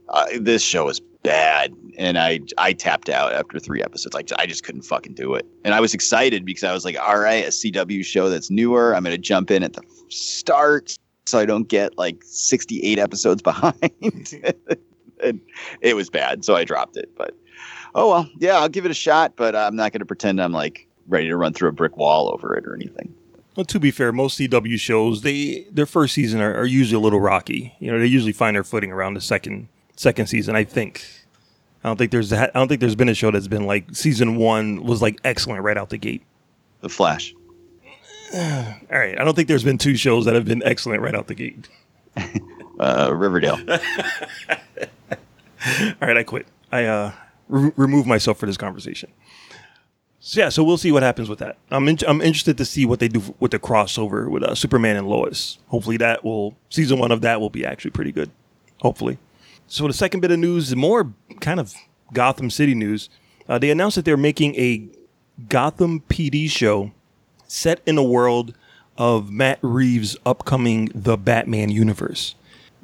uh, 0.09 0.26
this 0.40 0.62
show 0.62 0.88
is 0.88 1.00
bad. 1.23 1.75
And 1.99 2.18
i 2.18 2.40
i 2.59 2.73
tapped 2.73 3.09
out 3.09 3.33
after 3.33 3.59
three 3.59 3.83
episodes. 3.83 4.14
Like 4.14 4.30
i 4.38 4.47
just 4.47 4.64
couldn't 4.64 4.83
fucking 4.83 5.14
do 5.14 5.35
it. 5.35 5.47
And 5.64 5.75
i 5.75 5.80
was 5.80 5.95
excited 5.95 6.45
because 6.45 6.64
i 6.64 6.73
was 6.73 6.85
like 6.85 6.99
all 6.99 7.18
right 7.18 7.45
a 7.45 7.49
cw 7.49 8.04
show 8.04 8.28
that's 8.28 8.50
newer. 8.50 8.95
I'm 8.95 9.04
gonna 9.04 9.18
jump 9.18 9.50
in 9.50 9.62
at 9.62 9.73
the 9.73 9.83
start 10.09 10.99
so 11.26 11.38
i 11.38 11.45
don't 11.45 11.68
get 11.68 11.99
like 11.99 12.23
68 12.23 12.99
episodes 12.99 13.42
behind. 13.50 14.45
And 15.23 15.40
it 15.80 15.97
was 15.97 16.11
bad 16.11 16.45
so 16.45 16.54
i 16.54 16.64
dropped 16.64 16.97
it. 16.97 17.11
But 17.16 17.35
oh 17.95 18.11
well. 18.11 18.30
Yeah 18.38 18.59
i'll 18.59 18.68
give 18.68 18.85
it 18.85 18.90
a 18.90 18.95
shot 18.95 19.35
but 19.37 19.57
i'm 19.57 19.75
not 19.75 19.92
gonna 19.92 20.07
pretend 20.07 20.40
i'm 20.40 20.52
like 20.52 20.88
ready 21.08 21.26
to 21.28 21.36
run 21.36 21.52
through 21.52 21.68
a 21.68 21.72
brick 21.72 21.96
wall 21.96 22.30
over 22.32 22.54
it 22.56 22.66
or 22.66 22.74
anything 22.74 23.14
Well, 23.56 23.64
to 23.66 23.80
be 23.80 23.90
fair, 23.90 24.12
most 24.12 24.38
CW 24.38 24.78
shows 24.78 25.22
they 25.22 25.66
their 25.72 25.86
first 25.86 26.14
season 26.14 26.40
are, 26.40 26.54
are 26.54 26.66
usually 26.66 26.96
a 26.96 27.02
little 27.02 27.20
rocky. 27.20 27.74
You 27.80 27.90
know, 27.90 27.98
they 27.98 28.06
usually 28.06 28.32
find 28.32 28.54
their 28.54 28.64
footing 28.64 28.92
around 28.92 29.14
the 29.14 29.20
second 29.20 29.68
second 29.96 30.26
season. 30.26 30.54
I 30.54 30.64
think. 30.64 31.04
I 31.82 31.88
don't 31.88 31.96
think 31.96 32.10
there's 32.10 32.30
that. 32.30 32.50
I 32.54 32.58
don't 32.58 32.68
think 32.68 32.80
there's 32.80 32.94
been 32.96 33.08
a 33.08 33.14
show 33.14 33.30
that's 33.30 33.48
been 33.48 33.64
like 33.66 33.94
season 33.94 34.36
one 34.36 34.82
was 34.84 35.00
like 35.00 35.18
excellent 35.24 35.62
right 35.62 35.76
out 35.76 35.90
the 35.90 35.98
gate. 35.98 36.22
the 36.82 36.88
flash 36.88 37.34
All 38.34 38.40
right, 38.90 39.18
I 39.18 39.24
don't 39.24 39.34
think 39.34 39.48
there's 39.48 39.64
been 39.64 39.78
two 39.78 39.96
shows 39.96 40.24
that 40.26 40.34
have 40.34 40.44
been 40.44 40.62
excellent 40.64 41.00
right 41.02 41.14
out 41.14 41.26
the 41.28 41.34
gate. 41.34 41.68
uh 42.80 43.12
riverdale 43.14 43.58
All 44.50 46.08
right, 46.08 46.16
I 46.16 46.22
quit. 46.22 46.46
I 46.70 46.84
uh, 46.84 47.12
re- 47.48 47.72
remove 47.76 48.06
myself 48.06 48.38
for 48.38 48.46
this 48.46 48.56
conversation. 48.56 49.10
So 50.20 50.40
yeah, 50.40 50.48
so 50.48 50.64
we'll 50.64 50.78
see 50.78 50.90
what 50.90 51.02
happens 51.02 51.28
with 51.28 51.38
that. 51.38 51.56
I'm 51.70 51.88
in- 51.88 51.98
I'm 52.06 52.20
interested 52.20 52.58
to 52.58 52.64
see 52.64 52.84
what 52.84 52.98
they 52.98 53.08
do 53.08 53.34
with 53.38 53.52
the 53.52 53.58
crossover 53.58 54.28
with 54.28 54.42
uh, 54.42 54.54
Superman 54.54 54.96
and 54.96 55.06
Lois. 55.08 55.58
Hopefully, 55.68 55.96
that 55.98 56.25
will 56.25 56.56
season 56.70 56.98
one 56.98 57.12
of 57.12 57.20
that 57.20 57.40
will 57.40 57.50
be 57.50 57.64
actually 57.64 57.92
pretty 57.92 58.12
good. 58.12 58.30
Hopefully. 58.80 59.18
So 59.68 59.87
the 59.87 59.92
second 59.92 60.20
bit 60.20 60.30
of 60.30 60.38
news 60.38 60.75
more 60.75 61.12
kind 61.40 61.60
of 61.60 61.75
Gotham 62.12 62.50
City 62.50 62.75
news. 62.75 63.08
Uh, 63.48 63.58
they 63.58 63.70
announced 63.70 63.96
that 63.96 64.04
they're 64.04 64.16
making 64.16 64.54
a 64.56 64.87
Gotham 65.48 66.00
PD 66.08 66.50
show 66.50 66.90
set 67.46 67.80
in 67.87 67.96
a 67.96 68.02
world 68.02 68.54
of 68.98 69.30
Matt 69.30 69.58
Reeves' 69.62 70.16
upcoming 70.26 70.90
The 70.94 71.16
Batman 71.16 71.70
universe 71.70 72.34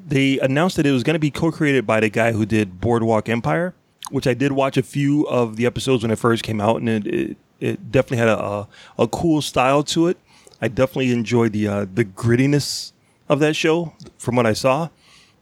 they 0.07 0.38
announced 0.41 0.76
that 0.76 0.87
it 0.87 0.91
was 0.93 1.03
going 1.03 1.14
to 1.14 1.19
be 1.21 1.31
co-created 1.31 1.87
by 1.87 2.00
the 2.00 2.11
guy 2.11 2.33
who 2.33 2.45
did 2.45 2.81
Boardwalk 2.81 3.29
Empire, 3.29 3.75
which 4.11 4.27
I 4.27 4.35
did 4.35 4.53
watch 4.53 4.77
a 4.77 4.83
few 4.83 5.27
of 5.29 5.57
the 5.57 5.67
episodes 5.67 6.03
when 6.03 6.11
it 6.11 6.19
first 6.19 6.43
came 6.43 6.61
out, 6.61 6.81
and 6.81 6.89
it 6.89 7.07
it, 7.07 7.37
it 7.61 7.93
definitely 7.93 8.19
had 8.19 8.29
a, 8.29 8.43
a 8.43 8.69
a 8.99 9.09
cool 9.09 9.43
style 9.43 9.83
to 9.85 10.09
it. 10.09 10.19
I 10.61 10.69
definitely 10.69 11.13
enjoyed 11.13 11.53
the 11.53 11.69
uh, 11.69 11.87
the 11.93 12.05
grittiness 12.05 12.93
of 13.29 13.41
that 13.41 13.57
show 13.57 13.95
from 14.19 14.37
what 14.37 14.47
I 14.47 14.53
saw. 14.53 14.89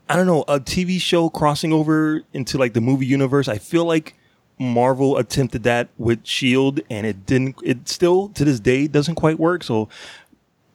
I 0.08 0.16
don't 0.16 0.26
know 0.26 0.42
a 0.42 0.60
TV 0.60 1.00
show 1.00 1.30
crossing 1.30 1.72
over 1.72 2.22
into 2.32 2.58
like 2.58 2.74
the 2.74 2.80
movie 2.80 3.06
universe. 3.06 3.48
I 3.48 3.58
feel 3.58 3.84
like 3.84 4.14
Marvel 4.58 5.16
attempted 5.16 5.62
that 5.64 5.88
with 5.98 6.26
Shield, 6.26 6.80
and 6.90 7.06
it 7.06 7.26
didn't. 7.26 7.56
It 7.64 7.88
still 7.88 8.28
to 8.30 8.44
this 8.44 8.60
day 8.60 8.86
doesn't 8.86 9.16
quite 9.16 9.38
work. 9.38 9.62
So 9.62 9.88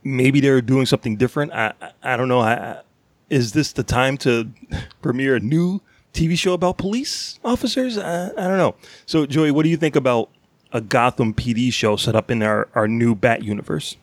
maybe 0.03 0.39
they're 0.39 0.61
doing 0.61 0.85
something 0.85 1.17
different. 1.17 1.53
I 1.53 1.73
I, 1.81 1.91
I 2.13 2.17
don't 2.17 2.27
know. 2.27 2.41
I, 2.41 2.81
is 3.29 3.51
this 3.51 3.73
the 3.73 3.83
time 3.83 4.17
to 4.19 4.49
premiere 5.01 5.35
a 5.35 5.39
new 5.39 5.81
TV 6.17 6.37
show 6.37 6.53
about 6.53 6.77
police 6.77 7.39
officers? 7.43 7.97
I, 7.97 8.27
I 8.29 8.47
don't 8.47 8.57
know. 8.57 8.75
So, 9.05 9.25
Joey, 9.25 9.51
what 9.51 9.63
do 9.63 9.69
you 9.69 9.77
think 9.77 9.95
about 9.95 10.29
a 10.73 10.81
Gotham 10.81 11.33
PD 11.33 11.71
show 11.71 11.95
set 11.95 12.15
up 12.15 12.31
in 12.31 12.41
our, 12.43 12.67
our 12.75 12.87
new 12.87 13.15
Bat 13.15 13.43
universe? 13.43 13.97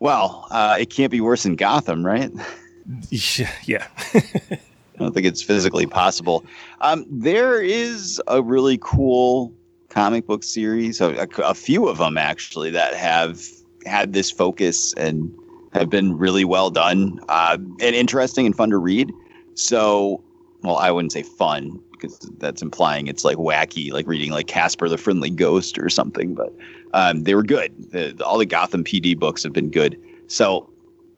well 0.00 0.46
uh 0.52 0.76
it 0.78 0.90
can't 0.90 1.10
be 1.10 1.20
worse 1.20 1.42
than 1.42 1.56
gotham 1.56 2.06
right 2.06 2.30
Yeah. 3.10 3.50
yeah. 3.64 3.86
I 4.14 4.58
don't 4.98 5.12
think 5.12 5.26
it's 5.26 5.42
physically 5.42 5.86
possible. 5.86 6.44
Um, 6.80 7.04
there 7.10 7.60
is 7.62 8.20
a 8.26 8.42
really 8.42 8.78
cool 8.80 9.52
comic 9.90 10.26
book 10.26 10.42
series, 10.42 11.00
a, 11.00 11.14
a, 11.14 11.28
a 11.42 11.54
few 11.54 11.86
of 11.86 11.98
them 11.98 12.18
actually, 12.18 12.70
that 12.70 12.94
have 12.94 13.40
had 13.86 14.12
this 14.12 14.30
focus 14.30 14.94
and 14.94 15.32
have 15.72 15.90
been 15.90 16.16
really 16.16 16.44
well 16.44 16.70
done 16.70 17.20
uh, 17.28 17.58
and 17.80 17.94
interesting 17.94 18.46
and 18.46 18.56
fun 18.56 18.70
to 18.70 18.78
read. 18.78 19.12
So, 19.54 20.22
well, 20.62 20.76
I 20.76 20.90
wouldn't 20.90 21.12
say 21.12 21.22
fun 21.22 21.80
because 21.92 22.18
that's 22.38 22.62
implying 22.62 23.06
it's 23.06 23.24
like 23.24 23.36
wacky, 23.36 23.92
like 23.92 24.06
reading 24.06 24.30
like 24.30 24.46
Casper 24.46 24.88
the 24.88 24.98
Friendly 24.98 25.30
Ghost 25.30 25.78
or 25.78 25.88
something. 25.88 26.34
But 26.34 26.52
um, 26.94 27.22
they 27.24 27.34
were 27.34 27.42
good. 27.42 27.72
The, 27.92 28.24
all 28.24 28.38
the 28.38 28.46
Gotham 28.46 28.84
PD 28.84 29.18
books 29.18 29.42
have 29.42 29.52
been 29.52 29.70
good. 29.70 30.00
So, 30.26 30.68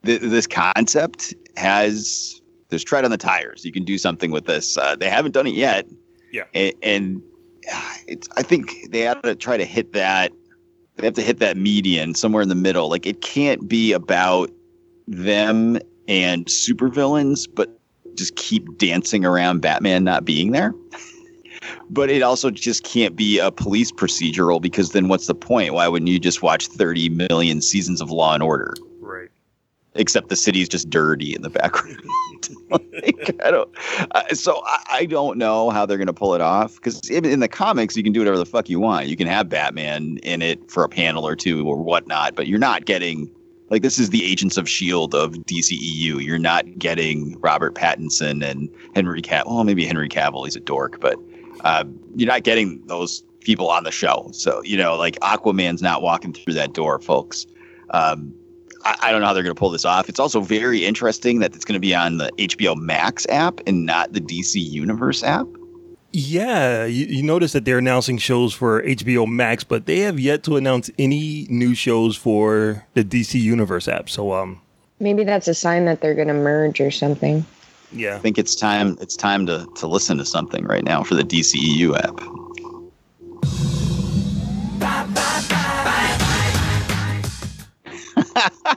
th- 0.04 0.20
this 0.20 0.46
concept 0.46 1.34
has 1.56 2.40
there's 2.68 2.84
tread 2.84 3.04
on 3.04 3.10
the 3.10 3.18
tires. 3.18 3.64
You 3.64 3.72
can 3.72 3.84
do 3.84 3.98
something 3.98 4.30
with 4.30 4.46
this. 4.46 4.76
Uh, 4.76 4.96
they 4.96 5.08
haven't 5.08 5.32
done 5.32 5.46
it 5.46 5.54
yet. 5.54 5.86
Yeah. 6.32 6.44
And, 6.54 6.74
and 6.82 7.22
uh, 7.72 7.94
it's 8.06 8.28
I 8.36 8.42
think 8.42 8.90
they 8.90 9.00
have 9.00 9.22
to 9.22 9.34
try 9.34 9.56
to 9.56 9.64
hit 9.64 9.92
that. 9.92 10.32
They 10.96 11.06
have 11.06 11.14
to 11.14 11.22
hit 11.22 11.38
that 11.38 11.56
median 11.56 12.14
somewhere 12.14 12.42
in 12.42 12.48
the 12.48 12.54
middle. 12.54 12.88
Like 12.88 13.06
it 13.06 13.22
can't 13.22 13.68
be 13.68 13.92
about 13.92 14.50
them 15.06 15.78
and 16.08 16.46
supervillains, 16.46 17.48
but 17.52 17.79
just 18.14 18.36
keep 18.36 18.78
dancing 18.78 19.24
around 19.24 19.60
Batman 19.60 20.04
not 20.04 20.24
being 20.24 20.52
there. 20.52 20.74
but 21.90 22.10
it 22.10 22.22
also 22.22 22.50
just 22.50 22.84
can't 22.84 23.16
be 23.16 23.38
a 23.38 23.50
police 23.50 23.92
procedural 23.92 24.60
because 24.60 24.90
then 24.92 25.08
what's 25.08 25.26
the 25.26 25.34
point? 25.34 25.74
Why 25.74 25.88
wouldn't 25.88 26.08
you 26.08 26.18
just 26.18 26.42
watch 26.42 26.66
30 26.66 27.08
million 27.10 27.60
seasons 27.60 28.00
of 28.00 28.10
Law 28.10 28.34
and 28.34 28.42
Order? 28.42 28.74
Right. 29.00 29.28
except 29.94 30.28
the 30.28 30.36
city's 30.36 30.68
just 30.68 30.88
dirty 30.88 31.34
in 31.34 31.42
the 31.42 31.50
background. 31.50 32.00
like, 32.70 33.36
I 33.44 33.50
don't. 33.50 33.68
Uh, 34.12 34.34
so 34.34 34.62
I, 34.64 34.84
I 34.90 35.06
don't 35.06 35.36
know 35.36 35.70
how 35.70 35.84
they're 35.84 35.98
going 35.98 36.06
to 36.06 36.12
pull 36.12 36.34
it 36.34 36.40
off 36.40 36.76
because 36.76 37.00
in 37.10 37.40
the 37.40 37.48
comics 37.48 37.96
you 37.96 38.02
can 38.02 38.12
do 38.12 38.20
whatever 38.20 38.38
the 38.38 38.46
fuck 38.46 38.68
you 38.68 38.78
want. 38.78 39.08
You 39.08 39.16
can 39.16 39.26
have 39.26 39.48
Batman 39.48 40.18
in 40.22 40.42
it 40.42 40.70
for 40.70 40.84
a 40.84 40.88
panel 40.88 41.26
or 41.26 41.34
two 41.34 41.66
or 41.68 41.82
whatnot, 41.82 42.36
but 42.36 42.46
you're 42.46 42.58
not 42.58 42.84
getting 42.84 43.30
like 43.70 43.82
this 43.82 43.98
is 43.98 44.10
the 44.10 44.24
Agents 44.24 44.56
of 44.56 44.68
Shield 44.68 45.14
of 45.14 45.32
DCEU. 45.32 46.22
You're 46.22 46.38
not 46.38 46.78
getting 46.78 47.38
Robert 47.40 47.74
Pattinson 47.74 48.44
and 48.44 48.68
Henry 48.94 49.22
Cavill. 49.22 49.46
Well, 49.46 49.64
maybe 49.64 49.86
Henry 49.86 50.08
Cavill. 50.08 50.44
He's 50.44 50.56
a 50.56 50.60
dork, 50.60 51.00
but 51.00 51.16
uh, 51.64 51.84
you're 52.16 52.28
not 52.28 52.42
getting 52.42 52.84
those 52.86 53.22
people 53.40 53.70
on 53.70 53.84
the 53.84 53.92
show. 53.92 54.28
So 54.32 54.62
you 54.64 54.76
know, 54.76 54.96
like 54.96 55.18
Aquaman's 55.20 55.82
not 55.82 56.02
walking 56.02 56.32
through 56.32 56.54
that 56.54 56.74
door, 56.74 56.98
folks. 56.98 57.46
Um, 57.90 58.34
I, 58.84 58.96
I 59.02 59.12
don't 59.12 59.20
know 59.20 59.26
how 59.26 59.32
they're 59.32 59.42
going 59.42 59.54
to 59.54 59.58
pull 59.58 59.70
this 59.70 59.84
off. 59.84 60.08
It's 60.08 60.20
also 60.20 60.40
very 60.40 60.84
interesting 60.84 61.38
that 61.40 61.54
it's 61.54 61.64
going 61.64 61.74
to 61.74 61.80
be 61.80 61.94
on 61.94 62.18
the 62.18 62.30
HBO 62.38 62.76
Max 62.76 63.26
app 63.28 63.60
and 63.66 63.86
not 63.86 64.12
the 64.12 64.20
DC 64.20 64.60
Universe 64.60 65.22
app. 65.22 65.46
Yeah, 66.12 66.86
you, 66.86 67.06
you 67.06 67.22
notice 67.22 67.52
that 67.52 67.64
they're 67.64 67.78
announcing 67.78 68.18
shows 68.18 68.52
for 68.52 68.82
HBO 68.82 69.28
Max, 69.28 69.62
but 69.62 69.86
they 69.86 70.00
have 70.00 70.18
yet 70.18 70.42
to 70.44 70.56
announce 70.56 70.90
any 70.98 71.46
new 71.48 71.74
shows 71.74 72.16
for 72.16 72.84
the 72.94 73.04
DC 73.04 73.40
Universe 73.40 73.86
app. 73.86 74.10
So, 74.10 74.32
um, 74.32 74.60
Maybe 74.98 75.24
that's 75.24 75.48
a 75.48 75.54
sign 75.54 75.84
that 75.86 76.00
they're 76.00 76.14
going 76.14 76.28
to 76.28 76.34
merge 76.34 76.80
or 76.80 76.90
something. 76.90 77.44
yeah, 77.92 78.16
I 78.16 78.18
think 78.18 78.38
it's 78.38 78.54
time. 78.54 78.98
It's 79.00 79.16
time 79.16 79.46
to 79.46 79.66
to 79.76 79.86
listen 79.86 80.18
to 80.18 80.24
something 80.24 80.64
right 80.64 80.84
now 80.84 81.02
for 81.02 81.14
the 81.14 81.22
DCEU 81.22 81.96
app. 81.96 82.20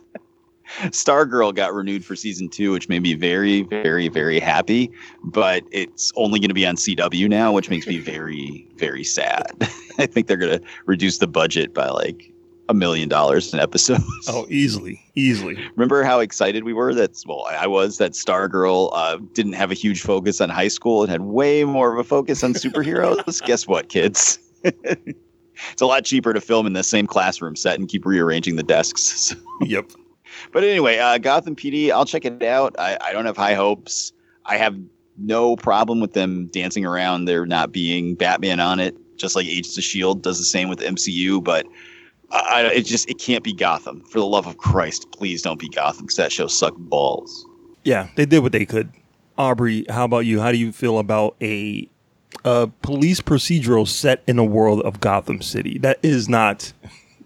Stargirl 0.89 1.53
got 1.55 1.73
renewed 1.73 2.03
for 2.03 2.15
season 2.15 2.49
two, 2.49 2.71
which 2.71 2.89
made 2.89 3.01
me 3.01 3.13
very, 3.13 3.63
very, 3.63 4.07
very 4.09 4.39
happy. 4.39 4.91
But 5.23 5.63
it's 5.71 6.11
only 6.15 6.39
going 6.39 6.49
to 6.49 6.53
be 6.55 6.65
on 6.65 6.75
CW 6.75 7.29
now, 7.29 7.51
which 7.51 7.69
makes 7.69 7.87
me 7.87 7.99
very, 7.99 8.67
very 8.77 9.03
sad. 9.03 9.45
I 9.99 10.05
think 10.05 10.27
they're 10.27 10.37
going 10.37 10.59
to 10.59 10.65
reduce 10.85 11.19
the 11.19 11.27
budget 11.27 11.73
by 11.73 11.87
like 11.89 12.31
a 12.69 12.73
million 12.73 13.09
dollars 13.09 13.53
an 13.53 13.59
episode. 13.59 14.01
oh, 14.29 14.45
easily, 14.49 15.01
easily. 15.15 15.55
Remember 15.75 16.03
how 16.03 16.19
excited 16.19 16.63
we 16.63 16.73
were? 16.73 16.93
That's 16.93 17.25
well, 17.25 17.45
I 17.49 17.67
was 17.67 17.97
that 17.97 18.13
Stargirl 18.13 18.89
uh, 18.93 19.17
didn't 19.33 19.53
have 19.53 19.71
a 19.71 19.75
huge 19.75 20.01
focus 20.01 20.39
on 20.41 20.49
high 20.49 20.69
school 20.69 21.01
and 21.03 21.11
had 21.11 21.21
way 21.21 21.63
more 21.65 21.91
of 21.91 21.99
a 21.99 22.03
focus 22.03 22.43
on 22.43 22.53
superheroes. 22.53 23.41
Guess 23.45 23.67
what, 23.67 23.89
kids? 23.89 24.39
it's 24.63 25.81
a 25.81 25.85
lot 25.85 26.05
cheaper 26.05 26.33
to 26.33 26.39
film 26.41 26.65
in 26.65 26.73
the 26.73 26.83
same 26.83 27.07
classroom 27.07 27.55
set 27.55 27.77
and 27.77 27.89
keep 27.89 28.05
rearranging 28.05 28.55
the 28.55 28.63
desks. 28.63 29.01
So- 29.01 29.35
Yep. 29.61 29.91
But 30.51 30.63
anyway, 30.63 30.97
uh, 30.97 31.17
Gotham 31.17 31.55
PD, 31.55 31.91
I'll 31.91 32.05
check 32.05 32.25
it 32.25 32.41
out. 32.43 32.75
I, 32.79 32.97
I 33.01 33.13
don't 33.13 33.25
have 33.25 33.37
high 33.37 33.53
hopes. 33.53 34.11
I 34.45 34.57
have 34.57 34.77
no 35.17 35.55
problem 35.55 35.99
with 35.99 36.13
them 36.13 36.47
dancing 36.47 36.85
around 36.85 37.25
there 37.25 37.45
not 37.45 37.71
being 37.71 38.15
Batman 38.15 38.59
on 38.59 38.79
it, 38.79 38.95
just 39.17 39.35
like 39.35 39.45
Agents 39.45 39.77
of 39.77 39.83
Shield 39.83 40.21
does 40.21 40.37
the 40.37 40.45
same 40.45 40.69
with 40.69 40.79
the 40.79 40.85
MCU. 40.85 41.43
But 41.43 41.65
I, 42.31 42.63
it 42.73 42.83
just 42.83 43.09
it 43.09 43.19
can't 43.19 43.43
be 43.43 43.53
Gotham. 43.53 44.01
For 44.01 44.19
the 44.19 44.25
love 44.25 44.47
of 44.47 44.57
Christ, 44.57 45.11
please 45.11 45.41
don't 45.41 45.59
be 45.59 45.69
Gotham 45.69 46.05
because 46.05 46.17
that 46.17 46.31
show 46.31 46.47
sucked 46.47 46.77
balls. 46.77 47.45
Yeah, 47.83 48.09
they 48.15 48.25
did 48.25 48.39
what 48.39 48.51
they 48.51 48.65
could. 48.65 48.91
Aubrey, 49.37 49.85
how 49.89 50.05
about 50.05 50.19
you? 50.19 50.39
How 50.39 50.51
do 50.51 50.57
you 50.57 50.71
feel 50.71 50.99
about 50.99 51.35
a, 51.41 51.89
a 52.45 52.69
police 52.81 53.21
procedural 53.21 53.87
set 53.87 54.23
in 54.27 54.37
a 54.37 54.43
world 54.43 54.81
of 54.81 54.99
Gotham 54.99 55.41
City 55.41 55.77
that 55.79 55.99
is 56.03 56.29
not 56.29 56.73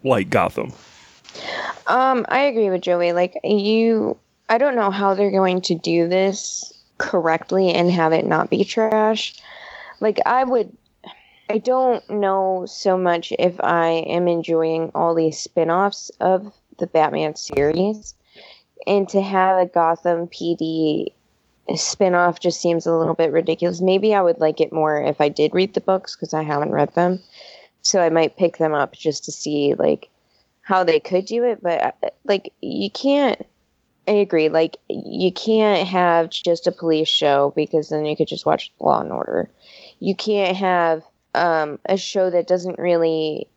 like 0.04 0.30
Gotham? 0.30 0.72
Um, 1.88 2.26
I 2.30 2.42
agree 2.42 2.70
with 2.70 2.82
Joey. 2.82 3.14
Like 3.14 3.38
you, 3.44 4.18
I 4.50 4.58
don't 4.58 4.76
know 4.76 4.92
how 4.92 5.14
they're 5.14 5.32
going 5.32 5.62
to 5.62 5.76
do 5.76 6.08
this 6.08 6.74
correctly 6.98 7.72
and 7.72 7.92
have 7.92 8.14
it 8.14 8.26
not 8.26 8.50
be 8.50 8.64
trash. 8.64 9.36
Like 10.00 10.20
I 10.26 10.44
would, 10.44 10.76
I 11.50 11.60
don't 11.60 12.08
know 12.10 12.66
so 12.68 12.98
much 12.98 13.32
if 13.38 13.60
I 13.62 13.90
am 14.08 14.28
enjoying 14.28 14.92
all 14.96 15.14
these 15.14 15.40
spin-offs 15.40 16.10
of 16.20 16.52
the 16.80 16.88
Batman 16.88 17.36
series, 17.36 18.16
and 18.88 19.08
to 19.10 19.22
have 19.22 19.60
a 19.60 19.66
Gotham 19.66 20.28
PD 20.28 21.14
spin-off 21.76 22.40
just 22.40 22.60
seems 22.62 22.86
a 22.86 22.94
little 22.94 23.14
bit 23.14 23.32
ridiculous. 23.32 23.80
Maybe 23.80 24.14
I 24.14 24.22
would 24.22 24.40
like 24.40 24.60
it 24.60 24.74
more 24.74 25.02
if 25.02 25.22
I 25.22 25.30
did 25.30 25.54
read 25.54 25.74
the 25.74 25.82
books 25.82 26.16
because 26.16 26.34
I 26.34 26.44
haven't 26.44 26.72
read 26.72 26.94
them, 26.96 27.22
so 27.82 28.02
I 28.02 28.10
might 28.10 28.38
pick 28.38 28.58
them 28.58 28.74
up 28.74 28.94
just 28.94 29.24
to 29.26 29.32
see 29.32 29.76
like 29.76 30.10
how 30.66 30.84
they 30.84 31.00
could 31.00 31.26
do 31.26 31.44
it, 31.44 31.62
but 31.62 31.80
uh, 31.82 32.10
like 32.26 32.52
you 32.60 32.90
can't. 32.90 33.46
I 34.08 34.14
agree. 34.14 34.50
Like 34.50 34.78
you 34.90 35.32
can't 35.32 35.88
have 35.88 36.30
just 36.32 36.66
a 36.68 36.72
police 36.72 37.08
show 37.08 37.54
because 37.56 37.90
then 37.90 38.06
you 38.06 38.18
could 38.18 38.28
just 38.28 38.48
watch 38.48 38.72
Law 38.80 39.00
and 39.00 39.12
Order. 39.12 39.50
You 40.00 40.16
can't 40.16 40.58
have 40.58 41.04
um, 41.36 41.80
a 41.86 41.98
show 41.98 42.32
that 42.32 42.48
doesn't 42.48 42.80
really 42.80 43.48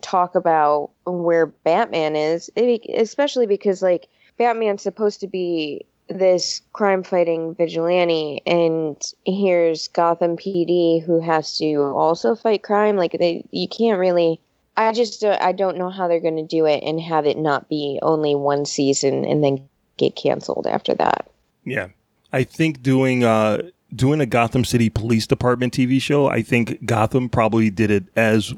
talk 0.00 0.34
about 0.34 0.90
where 1.06 1.46
Batman 1.46 2.16
is, 2.16 2.50
it, 2.56 2.82
especially 3.00 3.46
because 3.46 3.80
like 3.80 4.08
Batman's 4.36 4.82
supposed 4.82 5.20
to 5.20 5.28
be 5.28 5.86
this 6.08 6.62
crime 6.72 7.04
fighting 7.04 7.54
vigilante 7.54 8.42
and 8.46 9.00
here's 9.24 9.88
Gotham 9.88 10.36
PD 10.36 11.04
who 11.04 11.20
has 11.20 11.56
to 11.58 11.76
also 11.96 12.36
fight 12.36 12.62
crime 12.62 12.96
like 12.96 13.16
they 13.18 13.44
you 13.50 13.66
can't 13.66 13.98
really 13.98 14.40
I 14.76 14.92
just 14.92 15.20
don't, 15.20 15.40
I 15.40 15.52
don't 15.52 15.78
know 15.78 15.90
how 15.90 16.08
they're 16.08 16.20
going 16.20 16.36
to 16.36 16.46
do 16.46 16.66
it 16.66 16.82
and 16.82 17.00
have 17.00 17.26
it 17.26 17.38
not 17.38 17.68
be 17.68 17.98
only 18.02 18.34
one 18.34 18.66
season 18.66 19.24
and 19.24 19.42
then 19.42 19.68
get 19.96 20.16
canceled 20.16 20.66
after 20.66 20.94
that. 20.94 21.30
Yeah, 21.64 21.88
I 22.32 22.44
think 22.44 22.82
doing 22.82 23.24
uh 23.24 23.62
doing 23.94 24.20
a 24.20 24.26
Gotham 24.26 24.64
City 24.64 24.90
Police 24.90 25.26
Department 25.26 25.72
TV 25.72 26.00
show, 26.00 26.28
I 26.28 26.42
think 26.42 26.84
Gotham 26.84 27.28
probably 27.28 27.70
did 27.70 27.90
it 27.90 28.04
as 28.14 28.54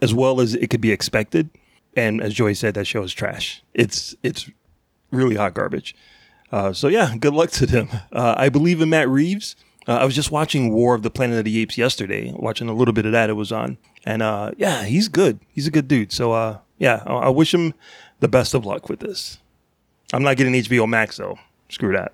as 0.00 0.12
well 0.12 0.40
as 0.40 0.54
it 0.54 0.68
could 0.68 0.80
be 0.80 0.92
expected. 0.92 1.50
And 1.96 2.22
as 2.22 2.34
Joy 2.34 2.52
said, 2.54 2.74
that 2.74 2.86
show 2.86 3.02
is 3.02 3.12
trash. 3.12 3.62
It's 3.74 4.14
it's 4.22 4.50
really 5.10 5.36
hot 5.36 5.54
garbage. 5.54 5.94
Uh, 6.50 6.72
so 6.72 6.88
yeah, 6.88 7.16
good 7.16 7.34
luck 7.34 7.50
to 7.52 7.66
them. 7.66 7.88
Uh, 8.12 8.34
I 8.36 8.48
believe 8.48 8.80
in 8.80 8.90
Matt 8.90 9.08
Reeves. 9.08 9.56
Uh, 9.88 9.94
I 9.94 10.04
was 10.04 10.14
just 10.14 10.30
watching 10.30 10.72
War 10.72 10.94
of 10.94 11.02
the 11.02 11.10
Planet 11.10 11.38
of 11.38 11.44
the 11.44 11.58
Apes 11.60 11.76
yesterday, 11.76 12.32
watching 12.36 12.68
a 12.68 12.72
little 12.72 12.94
bit 12.94 13.06
of 13.06 13.12
that. 13.12 13.30
It 13.30 13.34
was 13.34 13.50
on, 13.50 13.78
and 14.04 14.22
uh, 14.22 14.52
yeah, 14.56 14.84
he's 14.84 15.08
good. 15.08 15.40
He's 15.48 15.66
a 15.66 15.70
good 15.70 15.88
dude. 15.88 16.12
So 16.12 16.32
uh, 16.32 16.58
yeah, 16.78 17.02
I-, 17.06 17.14
I 17.14 17.28
wish 17.28 17.52
him 17.52 17.74
the 18.20 18.28
best 18.28 18.54
of 18.54 18.64
luck 18.64 18.88
with 18.88 19.00
this. 19.00 19.38
I'm 20.12 20.22
not 20.22 20.36
getting 20.36 20.52
HBO 20.52 20.88
Max 20.88 21.16
though. 21.16 21.38
Screw 21.68 21.92
that. 21.94 22.12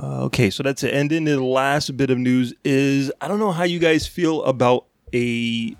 Uh, 0.00 0.24
okay, 0.24 0.48
so 0.48 0.62
that's 0.62 0.82
it. 0.82 0.94
And 0.94 1.10
then 1.10 1.24
the 1.24 1.42
last 1.42 1.94
bit 1.96 2.10
of 2.10 2.18
news 2.18 2.54
is 2.64 3.12
I 3.20 3.28
don't 3.28 3.38
know 3.38 3.52
how 3.52 3.64
you 3.64 3.78
guys 3.78 4.06
feel 4.06 4.42
about 4.44 4.86
a 5.12 5.76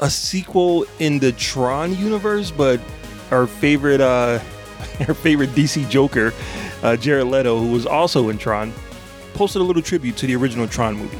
a 0.00 0.10
sequel 0.10 0.86
in 0.98 1.20
the 1.20 1.32
Tron 1.32 1.96
universe, 1.96 2.50
but 2.50 2.80
our 3.30 3.46
favorite 3.46 4.00
uh 4.00 4.40
our 5.08 5.14
favorite 5.14 5.50
DC 5.50 5.88
Joker, 5.88 6.32
uh, 6.82 6.96
Jared 6.96 7.28
Leto, 7.28 7.58
who 7.58 7.70
was 7.70 7.86
also 7.86 8.28
in 8.28 8.38
Tron, 8.38 8.72
posted 9.34 9.60
a 9.60 9.64
little 9.64 9.82
tribute 9.82 10.16
to 10.18 10.26
the 10.26 10.36
original 10.36 10.66
Tron 10.66 10.96
movie, 10.96 11.18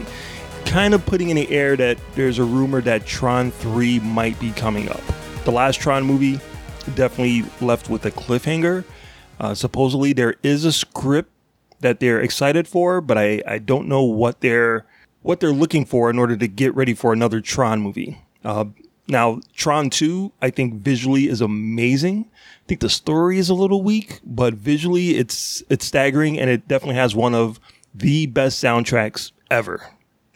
kind 0.64 0.94
of 0.94 1.04
putting 1.04 1.30
in 1.30 1.36
the 1.36 1.50
air 1.50 1.76
that 1.76 1.98
there's 2.14 2.38
a 2.38 2.44
rumor 2.44 2.80
that 2.82 3.06
Tron 3.06 3.50
3 3.50 4.00
might 4.00 4.38
be 4.40 4.52
coming 4.52 4.88
up. 4.88 5.02
The 5.44 5.52
last 5.52 5.80
Tron 5.80 6.04
movie 6.04 6.40
definitely 6.94 7.44
left 7.60 7.90
with 7.90 8.06
a 8.06 8.10
cliffhanger. 8.10 8.84
Uh, 9.40 9.54
supposedly 9.54 10.12
there 10.12 10.36
is 10.42 10.64
a 10.64 10.72
script 10.72 11.30
that 11.80 12.00
they're 12.00 12.20
excited 12.20 12.66
for, 12.66 13.00
but 13.00 13.18
I, 13.18 13.42
I 13.46 13.58
don't 13.58 13.88
know 13.88 14.02
what 14.02 14.40
they're 14.40 14.86
what 15.22 15.40
they're 15.40 15.52
looking 15.52 15.86
for 15.86 16.10
in 16.10 16.18
order 16.18 16.36
to 16.36 16.46
get 16.46 16.74
ready 16.74 16.92
for 16.92 17.12
another 17.12 17.40
Tron 17.40 17.80
movie. 17.80 18.18
Uh, 18.44 18.66
now, 19.08 19.40
Tron 19.54 19.90
2, 19.90 20.32
I 20.40 20.50
think 20.50 20.74
visually 20.74 21.28
is 21.28 21.40
amazing. 21.40 22.26
I 22.30 22.66
think 22.66 22.80
the 22.80 22.90
story 22.90 23.38
is 23.38 23.48
a 23.48 23.54
little 23.54 23.82
weak, 23.82 24.20
but 24.24 24.54
visually 24.54 25.16
it's 25.16 25.62
it's 25.68 25.84
staggering 25.84 26.38
and 26.38 26.48
it 26.48 26.68
definitely 26.68 26.96
has 26.96 27.14
one 27.14 27.34
of 27.34 27.60
the 27.94 28.26
best 28.26 28.62
soundtracks 28.62 29.32
ever. 29.50 29.82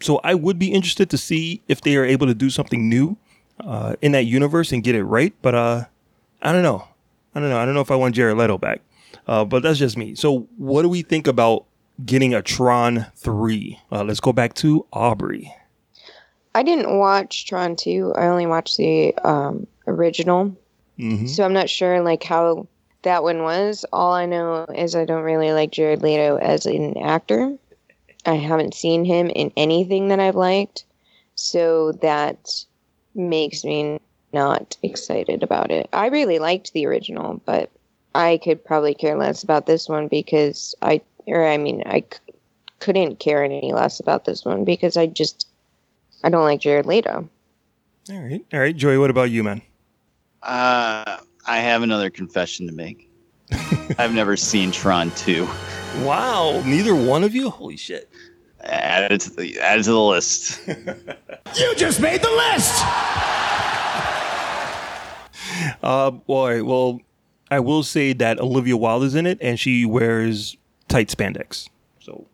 So 0.01 0.21
I 0.23 0.35
would 0.35 0.59
be 0.59 0.73
interested 0.73 1.11
to 1.11 1.19
see 1.19 1.61
if 1.67 1.81
they 1.81 1.97
are 1.97 2.05
able 2.05 2.27
to 2.29 2.35
do 2.35 2.51
something 2.51 2.89
new 2.89 3.17
uh, 3.61 3.97
in 4.01 4.13
that 4.13 4.25
universe 4.27 4.71
and 4.73 4.83
get 4.83 4.95
it 4.95 5.05
right. 5.05 5.35
But 5.43 5.55
uh, 5.55 5.85
I 6.41 6.53
don't 6.53 6.63
know. 6.63 6.87
I 7.35 7.41
don't 7.41 7.51
know. 7.51 7.59
I 7.59 7.65
don't 7.65 7.75
know 7.75 7.81
if 7.81 7.91
I 7.91 7.97
want 7.97 8.15
Jared 8.15 8.37
Leto 8.37 8.59
back. 8.59 8.81
Uh, 9.27 9.45
but 9.45 9.63
that's 9.63 9.79
just 9.79 9.97
me. 9.97 10.15
So 10.15 10.47
what 10.57 10.83
do 10.83 10.89
we 10.89 11.03
think 11.03 11.27
about 11.27 11.65
getting 12.05 12.33
a 12.35 12.43
Tron 12.43 13.07
3? 13.17 13.79
Uh, 13.91 14.05
let's 14.05 14.21
go 14.21 14.33
back 14.33 14.55
to 14.55 14.87
Aubrey. 14.93 15.53
I 16.55 16.63
didn't 16.63 16.99
watch 16.99 17.47
Tron 17.47 17.77
2. 17.77 18.15
I 18.17 18.27
only 18.29 18.47
watched 18.47 18.77
the 18.77 19.15
um, 19.25 19.67
original. 19.87 20.57
Mhm. 20.99 21.29
So 21.29 21.45
I'm 21.45 21.53
not 21.53 21.69
sure 21.69 22.01
like 22.03 22.23
how 22.23 22.67
that 23.03 23.23
one 23.23 23.43
was. 23.43 23.85
All 23.93 24.13
I 24.13 24.27
know 24.27 24.67
is 24.75 24.95
I 24.95 25.05
don't 25.05 25.23
really 25.23 25.53
like 25.53 25.71
Jared 25.71 26.03
Leto 26.03 26.37
as 26.37 26.67
an 26.67 26.97
actor. 26.99 27.57
I 28.27 28.35
haven't 28.35 28.75
seen 28.75 29.05
him 29.05 29.31
in 29.31 29.53
anything 29.57 30.09
that 30.09 30.21
I've 30.21 30.35
liked. 30.35 30.85
So 31.35 31.93
that 31.93 32.65
makes 33.15 33.65
me 33.65 34.01
not 34.33 34.77
excited 34.83 35.43
about 35.43 35.71
it. 35.71 35.89
I 35.93 36.09
really 36.09 36.39
liked 36.39 36.73
the 36.73 36.87
original, 36.87 37.41
but 37.45 37.71
I 38.15 38.41
could 38.43 38.65
probably 38.65 38.95
care 38.95 39.17
less 39.17 39.43
about 39.43 39.67
this 39.67 39.89
one 39.89 40.09
because 40.09 40.75
I, 40.83 41.01
or 41.27 41.47
I 41.47 41.57
mean, 41.57 41.83
I 41.87 42.01
c- 42.01 42.35
couldn't 42.81 43.21
care 43.21 43.45
any 43.45 43.73
less 43.73 44.01
about 44.01 44.25
this 44.25 44.45
one 44.45 44.65
because 44.65 44.97
I 44.97 45.07
just, 45.07 45.47
I 46.25 46.29
don't 46.29 46.45
like 46.45 46.61
Jared 46.61 46.87
Leto. 46.87 47.29
All 48.11 48.21
right. 48.21 48.45
All 48.53 48.61
right. 48.61 48.77
Joey, 48.77 48.99
what 48.99 49.11
about 49.11 49.31
you, 49.31 49.45
man? 49.45 49.63
Uh, 50.43 51.19
I 51.49 51.61
have 51.61 51.83
another 51.83 52.11
confession 52.11 52.67
to 52.67 52.73
make. 52.73 53.11
I've 53.99 54.13
never 54.13 54.37
seen 54.37 54.71
Tron 54.71 55.11
2. 55.13 55.49
Wow. 56.03 56.63
Neither 56.67 56.95
one 56.95 57.25
of 57.25 57.35
you? 57.35 57.49
Holy 57.49 57.79
shit. 57.79 58.11
Add 58.61 59.13
it 59.13 59.21
to 59.23 59.31
the 59.31 59.59
add 59.59 59.79
it 59.81 59.85
to 59.85 59.93
the 59.93 60.01
list. 60.01 60.61
You 61.57 61.75
just 61.77 62.01
made 62.01 62.21
the 62.21 62.31
list! 62.31 62.83
Uh, 65.83 66.11
boy, 66.11 66.63
well, 66.63 67.01
I 67.51 67.61
will 67.61 67.83
say 67.83 68.13
that 68.13 68.39
Olivia 68.39 68.77
Wilde 68.77 69.05
is 69.05 69.15
in 69.15 69.27
it, 69.27 69.39
and 69.41 69.59
she 69.59 69.87
wears 69.87 70.57
tight 70.89 71.09
spandex. 71.09 71.69
So 72.01 72.27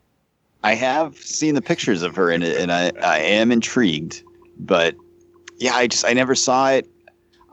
I 0.63 0.75
have 0.75 1.15
seen 1.15 1.55
the 1.55 1.61
pictures 1.61 2.01
of 2.01 2.15
her 2.17 2.29
in 2.29 2.43
it, 2.43 2.57
and 2.57 2.71
I, 2.71 2.91
I 3.01 3.19
am 3.19 3.51
intrigued. 3.51 4.23
But 4.59 4.95
yeah, 5.57 5.75
I 5.75 5.87
just 5.87 6.05
I 6.05 6.13
never 6.13 6.35
saw 6.35 6.71
it. 6.71 6.89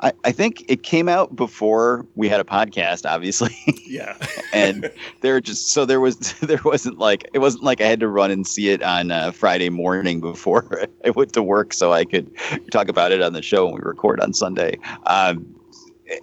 I, 0.03 0.13
I 0.25 0.33
think 0.33 0.65
it 0.69 0.83
came 0.83 1.09
out 1.09 1.37
before 1.37 2.05
we 2.17 2.29
had 2.29 2.41
a 2.41 2.45
podcast, 2.45 3.09
obviously. 3.09 3.57
yeah, 3.87 4.17
and 4.53 4.91
there 5.21 5.41
just 5.41 5.69
so 5.69 5.85
there 5.85 6.01
was 6.01 6.17
there 6.41 6.61
wasn't 6.65 6.99
like 6.99 7.29
it 7.33 7.39
wasn't 7.39 7.65
like 7.65 7.81
I 7.81 7.87
had 7.87 8.01
to 8.01 8.09
run 8.09 8.31
and 8.31 8.47
see 8.47 8.69
it 8.71 8.83
on 8.83 9.11
uh, 9.11 9.31
Friday 9.31 9.71
morning 9.71 10.21
before 10.21 10.87
I 11.05 11.11
went 11.11 11.33
to 11.35 11.43
work 11.43 11.73
so 11.73 11.93
I 11.93 12.05
could 12.05 12.31
talk 12.71 12.89
about 12.89 13.13
it 13.13 13.23
on 13.23 13.33
the 13.33 13.43
show 13.43 13.67
when 13.67 13.75
we 13.77 13.81
record 13.83 14.21
on 14.21 14.33
Sunday. 14.33 14.79
Um, 15.07 15.55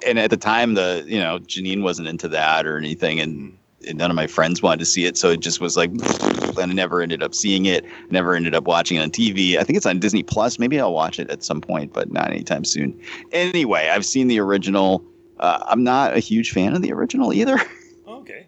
and 0.05 0.19
at 0.19 0.29
the 0.29 0.37
time, 0.37 0.73
the 0.73 1.03
you 1.07 1.19
know 1.19 1.39
Janine 1.39 1.81
wasn't 1.81 2.09
into 2.09 2.27
that 2.29 2.67
or 2.67 2.77
anything, 2.77 3.19
and, 3.19 3.57
and 3.57 3.57
none 3.93 4.09
of 4.09 4.15
my 4.15 4.27
friends 4.27 4.61
wanted 4.61 4.79
to 4.79 4.85
see 4.85 5.05
it, 5.05 5.17
so 5.17 5.29
it 5.29 5.39
just 5.39 5.59
was 5.59 5.77
like, 5.77 5.89
and 6.59 6.71
I 6.71 6.73
never 6.73 7.01
ended 7.01 7.23
up 7.23 7.33
seeing 7.33 7.65
it. 7.65 7.85
Never 8.11 8.35
ended 8.35 8.55
up 8.55 8.65
watching 8.65 8.97
it 8.97 9.01
on 9.01 9.11
TV. 9.11 9.57
I 9.57 9.63
think 9.63 9.77
it's 9.77 9.85
on 9.85 9.99
Disney 9.99 10.23
Plus. 10.23 10.59
Maybe 10.59 10.79
I'll 10.79 10.93
watch 10.93 11.19
it 11.19 11.29
at 11.29 11.43
some 11.43 11.61
point, 11.61 11.93
but 11.93 12.11
not 12.11 12.29
anytime 12.31 12.65
soon. 12.65 12.99
Anyway, 13.31 13.89
I've 13.89 14.05
seen 14.05 14.27
the 14.27 14.39
original. 14.39 15.03
Uh, 15.39 15.63
I'm 15.67 15.83
not 15.83 16.15
a 16.15 16.19
huge 16.19 16.51
fan 16.51 16.75
of 16.75 16.81
the 16.81 16.91
original 16.91 17.33
either. 17.33 17.59
Okay. 18.07 18.47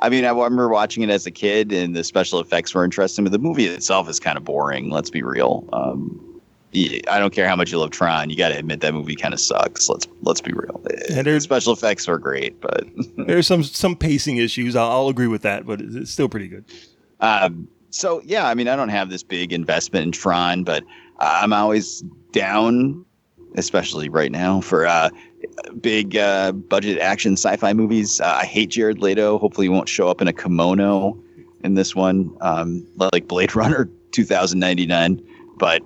I 0.00 0.08
mean, 0.08 0.24
I 0.24 0.30
remember 0.30 0.68
watching 0.68 1.02
it 1.02 1.10
as 1.10 1.26
a 1.26 1.30
kid, 1.30 1.72
and 1.72 1.96
the 1.96 2.04
special 2.04 2.40
effects 2.40 2.74
were 2.74 2.84
interesting, 2.84 3.24
but 3.24 3.32
the 3.32 3.38
movie 3.38 3.66
itself 3.66 4.08
is 4.08 4.20
kind 4.20 4.36
of 4.36 4.44
boring. 4.44 4.90
Let's 4.90 5.08
be 5.08 5.22
real. 5.22 5.68
Um, 5.72 6.25
I 7.08 7.18
don't 7.18 7.32
care 7.32 7.48
how 7.48 7.56
much 7.56 7.72
you 7.72 7.78
love 7.78 7.90
Tron. 7.90 8.28
You 8.28 8.36
got 8.36 8.50
to 8.50 8.58
admit 8.58 8.80
that 8.80 8.92
movie 8.92 9.16
kind 9.16 9.32
of 9.32 9.40
sucks. 9.40 9.88
Let's 9.88 10.06
let's 10.22 10.40
be 10.40 10.52
real. 10.52 10.82
And 11.10 11.26
the 11.26 11.40
special 11.40 11.72
effects 11.72 12.08
are 12.08 12.18
great, 12.18 12.60
but 12.60 12.84
there's 13.16 13.46
some 13.46 13.62
some 13.62 13.96
pacing 13.96 14.36
issues. 14.36 14.76
I'll, 14.76 14.90
I'll, 14.90 15.08
agree 15.08 15.26
with 15.26 15.42
that, 15.42 15.66
but 15.66 15.80
it's 15.80 16.10
still 16.10 16.28
pretty 16.28 16.48
good. 16.48 16.64
Um, 17.20 17.68
so 17.90 18.20
yeah, 18.24 18.46
I 18.46 18.54
mean, 18.54 18.68
I 18.68 18.76
don't 18.76 18.90
have 18.90 19.08
this 19.08 19.22
big 19.22 19.52
investment 19.52 20.06
in 20.06 20.12
Tron, 20.12 20.64
but 20.64 20.84
I'm 21.18 21.52
always 21.52 22.02
down, 22.32 23.04
especially 23.54 24.08
right 24.10 24.30
now 24.30 24.60
for 24.60 24.86
uh, 24.86 25.08
big 25.80 26.16
uh, 26.16 26.52
budget 26.52 26.98
action 26.98 27.34
sci-fi 27.34 27.72
movies. 27.72 28.20
Uh, 28.20 28.38
I 28.42 28.44
hate 28.44 28.70
Jared 28.70 28.98
Leto. 28.98 29.38
Hopefully, 29.38 29.66
he 29.66 29.68
won't 29.70 29.88
show 29.88 30.08
up 30.08 30.20
in 30.20 30.28
a 30.28 30.32
kimono 30.32 31.18
in 31.64 31.74
this 31.74 31.94
one, 31.94 32.36
um, 32.42 32.86
like 33.12 33.26
Blade 33.28 33.56
Runner 33.56 33.88
2099. 34.12 35.22
But 35.58 35.80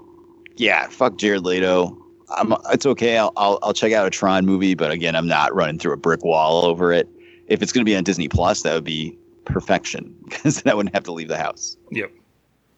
yeah, 0.61 0.89
fuck 0.89 1.17
Jared 1.17 1.45
Leto. 1.45 1.97
I'm, 2.37 2.55
it's 2.71 2.87
okay. 2.87 3.17
I'll, 3.17 3.33
I'll, 3.37 3.59
I'll 3.63 3.73
check 3.73 3.93
out 3.93 4.07
a 4.07 4.11
Tron 4.11 4.45
movie, 4.45 4.75
but 4.75 4.93
again, 4.93 5.17
I'm 5.17 5.27
not 5.27 5.55
running 5.55 5.79
through 5.79 5.95
a 5.95 5.97
brick 5.97 6.23
wall 6.23 6.67
over 6.67 6.93
it. 6.93 7.09
If 7.47 7.63
it's 7.63 7.73
going 7.73 7.85
to 7.85 7.91
be 7.91 7.97
on 7.97 8.05
Disney 8.05 8.29
Plus, 8.29 8.63
that 8.63 8.75
would 8.75 8.85
be 8.85 9.19
perfection 9.47 10.15
because 10.29 10.63
then 10.63 10.71
I 10.71 10.75
wouldn't 10.75 10.95
have 10.95 11.05
to 11.05 11.13
leave 11.13 11.29
the 11.29 11.39
house. 11.39 11.77
Yep. 11.91 12.13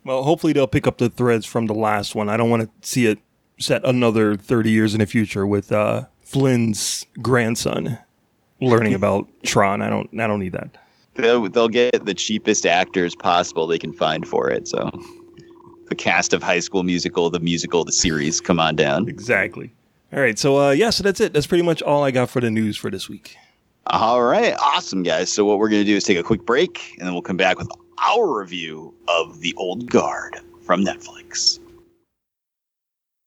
Well, 0.04 0.22
hopefully 0.22 0.52
they'll 0.52 0.68
pick 0.68 0.86
up 0.86 0.98
the 0.98 1.10
threads 1.10 1.44
from 1.44 1.66
the 1.66 1.74
last 1.74 2.14
one. 2.14 2.28
I 2.28 2.36
don't 2.36 2.50
want 2.50 2.62
to 2.62 2.88
see 2.88 3.06
it 3.06 3.18
set 3.58 3.84
another 3.84 4.36
30 4.36 4.70
years 4.70 4.94
in 4.94 5.00
the 5.00 5.06
future 5.06 5.46
with 5.46 5.70
uh, 5.70 6.06
Flynn's 6.22 7.04
grandson 7.20 7.98
learning 8.60 8.94
about 8.94 9.28
Tron. 9.42 9.82
I 9.82 9.90
don't. 9.90 10.08
I 10.18 10.26
don't 10.26 10.40
need 10.40 10.52
that. 10.52 10.76
They'll, 11.14 11.48
they'll 11.48 11.68
get 11.68 12.06
the 12.06 12.14
cheapest 12.14 12.64
actors 12.64 13.14
possible 13.14 13.66
they 13.66 13.78
can 13.78 13.92
find 13.92 14.26
for 14.26 14.48
it. 14.50 14.66
So 14.66 14.90
the 15.92 15.96
cast 15.96 16.32
of 16.32 16.42
High 16.42 16.60
School 16.60 16.82
Musical, 16.82 17.28
the 17.28 17.38
musical, 17.38 17.84
the 17.84 17.92
series. 17.92 18.40
Come 18.40 18.58
on 18.58 18.76
down. 18.76 19.08
Exactly. 19.08 19.70
All 20.12 20.20
right. 20.20 20.38
So 20.38 20.58
uh, 20.58 20.70
yeah, 20.70 20.88
so 20.88 21.02
that's 21.04 21.20
it. 21.20 21.34
That's 21.34 21.46
pretty 21.46 21.64
much 21.64 21.82
all 21.82 22.02
I 22.02 22.10
got 22.10 22.30
for 22.30 22.40
the 22.40 22.50
news 22.50 22.78
for 22.78 22.90
this 22.90 23.10
week. 23.10 23.36
All 23.88 24.22
right. 24.22 24.54
Awesome, 24.58 25.02
guys. 25.02 25.30
So 25.30 25.44
what 25.44 25.58
we're 25.58 25.68
gonna 25.68 25.84
do 25.84 25.96
is 25.96 26.04
take 26.04 26.16
a 26.16 26.22
quick 26.22 26.46
break, 26.46 26.94
and 26.98 27.06
then 27.06 27.12
we'll 27.12 27.22
come 27.22 27.36
back 27.36 27.58
with 27.58 27.68
our 28.02 28.38
review 28.38 28.94
of 29.08 29.40
The 29.40 29.52
Old 29.58 29.90
Guard 29.90 30.38
from 30.64 30.82
Netflix. 30.82 31.58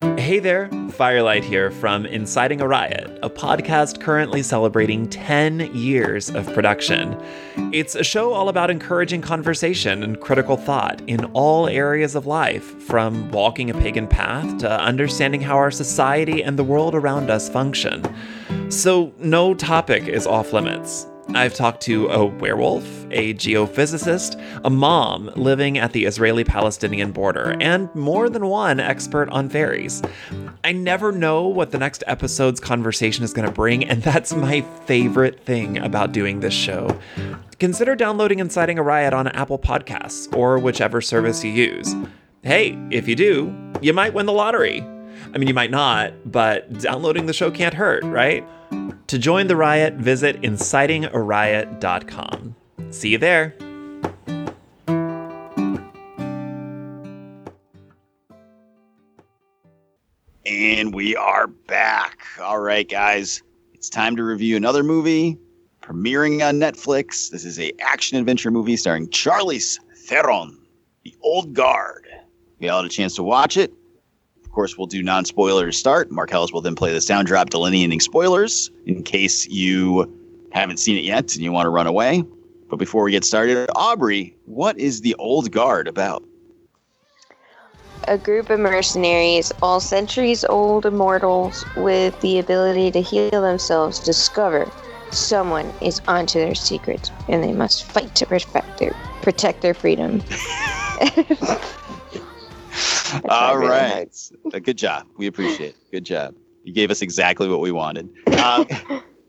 Hey 0.06 0.38
there, 0.38 0.70
Firelight 0.92 1.44
here 1.44 1.72
from 1.72 2.06
Inciting 2.06 2.62
a 2.62 2.68
Riot, 2.68 3.18
a 3.24 3.30
podcast 3.30 4.00
currently 4.00 4.44
celebrating 4.44 5.10
10 5.10 5.76
years 5.76 6.30
of 6.30 6.46
production. 6.54 7.20
It's 7.74 7.96
a 7.96 8.04
show 8.04 8.32
all 8.32 8.48
about 8.48 8.70
encouraging 8.70 9.24
conversation 9.24 10.04
and 10.04 10.22
critical 10.22 10.58
thought 10.58 11.02
in 11.08 11.26
all 11.34 11.68
areas 11.68 12.14
of 12.14 12.28
life, 12.28 12.64
from 12.84 13.32
walking 13.32 13.72
a 13.72 13.74
pagan 13.74 14.08
path 14.08 14.60
to 14.60 14.72
understanding 14.72 15.42
how 15.42 15.56
our 15.56 15.72
society 15.72 16.44
and 16.44 16.60
the 16.60 16.64
world 16.64 16.94
around 16.94 17.32
us 17.32 17.50
function. 17.50 18.04
So, 18.70 19.12
no 19.18 19.56
topic 19.56 20.08
is 20.08 20.28
off 20.28 20.54
limits. 20.54 21.08
I've 21.34 21.54
talked 21.54 21.82
to 21.82 22.08
a 22.08 22.26
werewolf, 22.26 22.86
a 23.12 23.34
geophysicist, 23.34 24.40
a 24.64 24.70
mom 24.70 25.32
living 25.36 25.78
at 25.78 25.92
the 25.92 26.06
Israeli 26.06 26.44
Palestinian 26.44 27.12
border, 27.12 27.58
and 27.60 27.94
more 27.96 28.30
than 28.30 28.46
one 28.48 28.80
expert 28.80 29.30
on 29.30 29.50
fairies. 29.50 30.02
I 30.64 30.72
never 30.72 31.12
know 31.12 31.48
what 31.48 31.72
the 31.72 31.78
next 31.78 32.04
episode's 32.08 32.60
conversation 32.60 33.24
is 33.24 33.34
going 33.34 33.48
to 33.48 33.54
bring, 33.54 33.84
and 33.84 34.04
that's 34.04 34.34
my 34.34 34.62
favorite 34.86 35.44
thing 35.44 35.78
about 35.80 36.12
doing 36.12 36.40
this 36.40 36.54
show. 36.54 36.98
Consider 37.60 37.96
downloading 37.96 38.40
Inciting 38.40 38.78
a 38.78 38.84
Riot 38.84 39.14
on 39.14 39.28
Apple 39.30 39.60
Podcasts 39.60 40.34
or 40.36 40.60
whichever 40.60 41.02
service 41.02 41.44
you 41.44 41.52
use. 41.52 41.96
Hey, 42.44 42.78
if 42.92 43.08
you 43.08 43.16
do, 43.16 43.54
you 43.82 43.94
might 43.94 44.14
win 44.14 44.26
the 44.26 44.34
lottery. 44.34 44.82
I 45.34 45.38
mean, 45.38 45.48
you 45.48 45.54
might 45.54 45.72
not, 45.72 46.14
but 46.32 46.72
downloading 46.80 47.26
the 47.26 47.34
show 47.34 47.50
can't 47.50 47.74
hurt, 47.74 48.04
right? 48.04 48.46
To 49.08 49.20
join 49.20 49.48
the 49.48 49.56
riot, 49.56 49.94
visit 49.96 50.42
incitingariot.com. 50.42 52.56
See 52.90 53.10
you 53.10 53.18
there. 53.20 53.56
And 60.48 60.94
we 60.94 61.16
are 61.16 61.48
back. 61.48 62.20
All 62.42 62.60
right, 62.60 62.88
guys. 62.90 63.42
It's 63.74 63.90
time 63.90 64.16
to 64.16 64.24
review 64.24 64.58
another 64.58 64.84
movie 64.84 65.38
premiering 65.84 66.48
on 66.48 66.56
Netflix. 66.56 67.30
This 67.30 67.46
is 67.46 67.60
a 67.60 67.72
action 67.80 68.18
adventure 68.18 68.50
movie 68.50 68.76
starring 68.76 69.08
Charlize 69.10 69.78
Theron, 70.08 70.58
The 71.04 71.16
Old 71.22 71.54
Guard. 71.54 72.08
We 72.60 72.70
all 72.70 72.82
had 72.82 72.88
a 72.88 72.94
chance 72.94 73.14
to 73.16 73.24
watch 73.24 73.56
it. 73.56 73.72
Of 74.56 74.58
course, 74.58 74.78
we'll 74.78 74.88
do 74.88 75.04
non-spoilers 75.04 75.78
start. 75.78 76.12
Marcellus 76.12 76.54
will 76.54 76.62
then 76.62 76.76
play 76.76 76.94
the 76.94 77.02
sound 77.02 77.28
drop 77.28 77.50
delineating 77.50 78.00
spoilers 78.00 78.72
in 78.86 79.04
case 79.04 79.46
you 79.48 80.10
haven't 80.54 80.78
seen 80.78 80.98
it 80.98 81.04
yet 81.04 81.36
and 81.36 81.44
you 81.44 81.52
want 81.52 81.66
to 81.66 81.70
run 81.70 81.88
away. 81.88 82.24
But 82.70 82.78
before 82.78 83.04
we 83.04 83.12
get 83.12 83.26
started, 83.26 83.70
Aubrey, 83.76 84.34
what 84.46 84.80
is 84.80 85.02
The 85.02 85.14
Old 85.16 85.52
Guard 85.52 85.90
about? 85.90 86.24
a 88.08 88.18
group 88.18 88.50
of 88.50 88.62
mercenaries, 88.62 89.52
all 89.62 89.82
centuries 89.82 90.46
old 90.46 90.86
immortals 90.86 91.66
with 91.76 92.18
the 92.22 92.40
ability 92.40 92.92
to 92.92 93.02
heal 93.02 93.42
themselves, 93.42 94.00
discover 94.00 94.72
someone 95.12 95.74
is 95.82 96.00
onto 96.08 96.40
their 96.40 96.56
secrets 96.56 97.12
and 97.28 97.44
they 97.44 97.52
must 97.52 97.84
fight 97.84 98.16
to 98.16 98.26
protect 98.26 98.80
their, 98.80 98.96
protect 99.22 99.62
their 99.62 99.74
freedom. 99.74 100.24
All 103.30 103.58
right. 103.58 104.10
Good 104.64 104.78
job. 104.78 105.08
We 105.18 105.28
appreciate 105.28 105.70
it. 105.70 105.92
Good 105.92 106.06
job. 106.06 106.36
You 106.64 106.74
gave 106.74 106.90
us 106.92 107.02
exactly 107.02 107.48
what 107.48 107.60
we 107.60 107.72
wanted. 107.72 108.10
Um, 108.40 108.68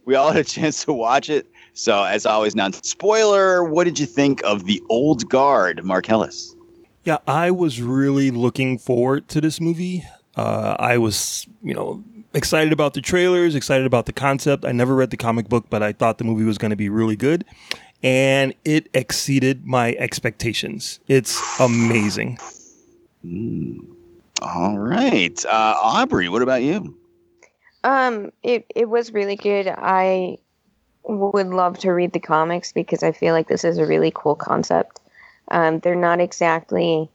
we 0.07 0.15
all 0.15 0.31
had 0.31 0.41
a 0.41 0.49
chance 0.49 0.85
to 0.85 0.93
watch 0.93 1.29
it. 1.29 1.47
So, 1.75 2.03
as 2.05 2.25
always, 2.25 2.55
non 2.57 2.73
spoiler, 2.73 3.63
what 3.63 3.85
did 3.85 3.99
you 3.99 4.07
think 4.07 4.43
of 4.45 4.65
The 4.65 4.83
Old 4.89 5.29
Guard, 5.29 5.85
Marcellus? 5.85 6.55
Yeah, 7.05 7.19
I 7.27 7.51
was 7.51 7.83
really 7.83 8.31
looking 8.31 8.79
forward 8.79 9.29
to 9.29 9.41
this 9.41 9.61
movie. 9.61 10.05
Uh, 10.35 10.77
I 10.79 10.97
was, 10.97 11.47
you 11.63 11.75
know, 11.75 12.03
excited 12.33 12.73
about 12.73 12.95
the 12.95 13.01
trailers, 13.01 13.55
excited 13.55 13.87
about 13.87 14.07
the 14.07 14.13
concept. 14.13 14.65
I 14.65 14.73
never 14.73 14.95
read 14.95 15.11
the 15.11 15.17
comic 15.17 15.49
book, 15.49 15.67
but 15.69 15.83
I 15.83 15.93
thought 15.93 16.19
the 16.19 16.25
movie 16.25 16.45
was 16.45 16.59
going 16.59 16.71
to 16.71 16.77
be 16.77 16.89
really 16.89 17.17
good. 17.17 17.45
And 18.03 18.55
it 18.65 18.89
exceeded 18.95 19.67
my 19.67 19.95
expectations. 19.95 21.01
It's 21.09 21.41
amazing. 21.61 22.39
Mm. 23.27 23.79
All 24.43 24.79
right. 24.79 25.45
Uh, 25.45 25.75
Aubrey, 25.83 26.29
what 26.29 26.43
about 26.43 26.63
you? 26.63 26.97
Um, 27.85 28.33
it, 28.43 28.67
it 28.75 28.89
was 28.89 29.13
really 29.13 29.37
good. 29.37 29.69
I 29.69 30.39
would 31.05 31.49
love 31.49 31.79
to 31.81 31.93
read 31.93 32.13
the 32.13 32.21
comics 32.21 32.73
because 32.73 33.03
I 33.03 33.13
feel 33.13 33.33
like 33.35 33.49
this 33.49 33.65
is 33.65 33.79
a 33.79 33.87
really 33.87 34.13
cool 34.15 34.35
concept. 34.35 35.01
Um, 35.51 35.81
they're 35.81 35.95
not 35.95 36.21
exactly 36.21 37.09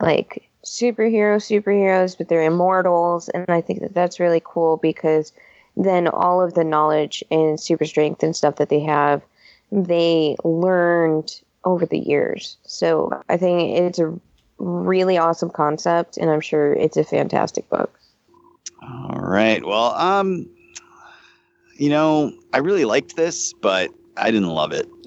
like 0.00 0.48
superhero 0.64 1.36
superheroes, 1.36 2.18
but 2.18 2.28
they're 2.28 2.42
immortals, 2.42 3.28
and 3.30 3.44
I 3.48 3.60
think 3.60 3.80
that 3.80 3.94
that's 3.94 4.20
really 4.20 4.42
cool 4.44 4.76
because 4.78 5.32
then 5.76 6.08
all 6.08 6.42
of 6.42 6.54
the 6.54 6.64
knowledge 6.64 7.22
and 7.30 7.58
super 7.60 7.84
strength 7.84 8.22
and 8.22 8.34
stuff 8.34 8.56
that 8.56 8.68
they 8.68 8.80
have, 8.80 9.22
they 9.70 10.36
learned 10.42 11.40
over 11.64 11.86
the 11.86 11.98
years. 11.98 12.56
So 12.64 13.22
I 13.28 13.36
think 13.36 13.78
it's 13.78 13.98
a 13.98 14.18
really 14.58 15.18
awesome 15.18 15.50
concept, 15.50 16.16
and 16.16 16.30
I'm 16.30 16.40
sure 16.40 16.72
it's 16.72 16.96
a 16.96 17.04
fantastic 17.04 17.68
book. 17.68 17.98
All 18.82 19.18
right. 19.18 19.64
Well, 19.64 19.94
um, 19.94 20.48
you 21.74 21.90
know, 21.90 22.32
I 22.52 22.58
really 22.58 22.84
liked 22.84 23.16
this, 23.16 23.52
but 23.54 23.90
I 24.16 24.30
didn't 24.30 24.50
love 24.50 24.72
it. 24.72 24.88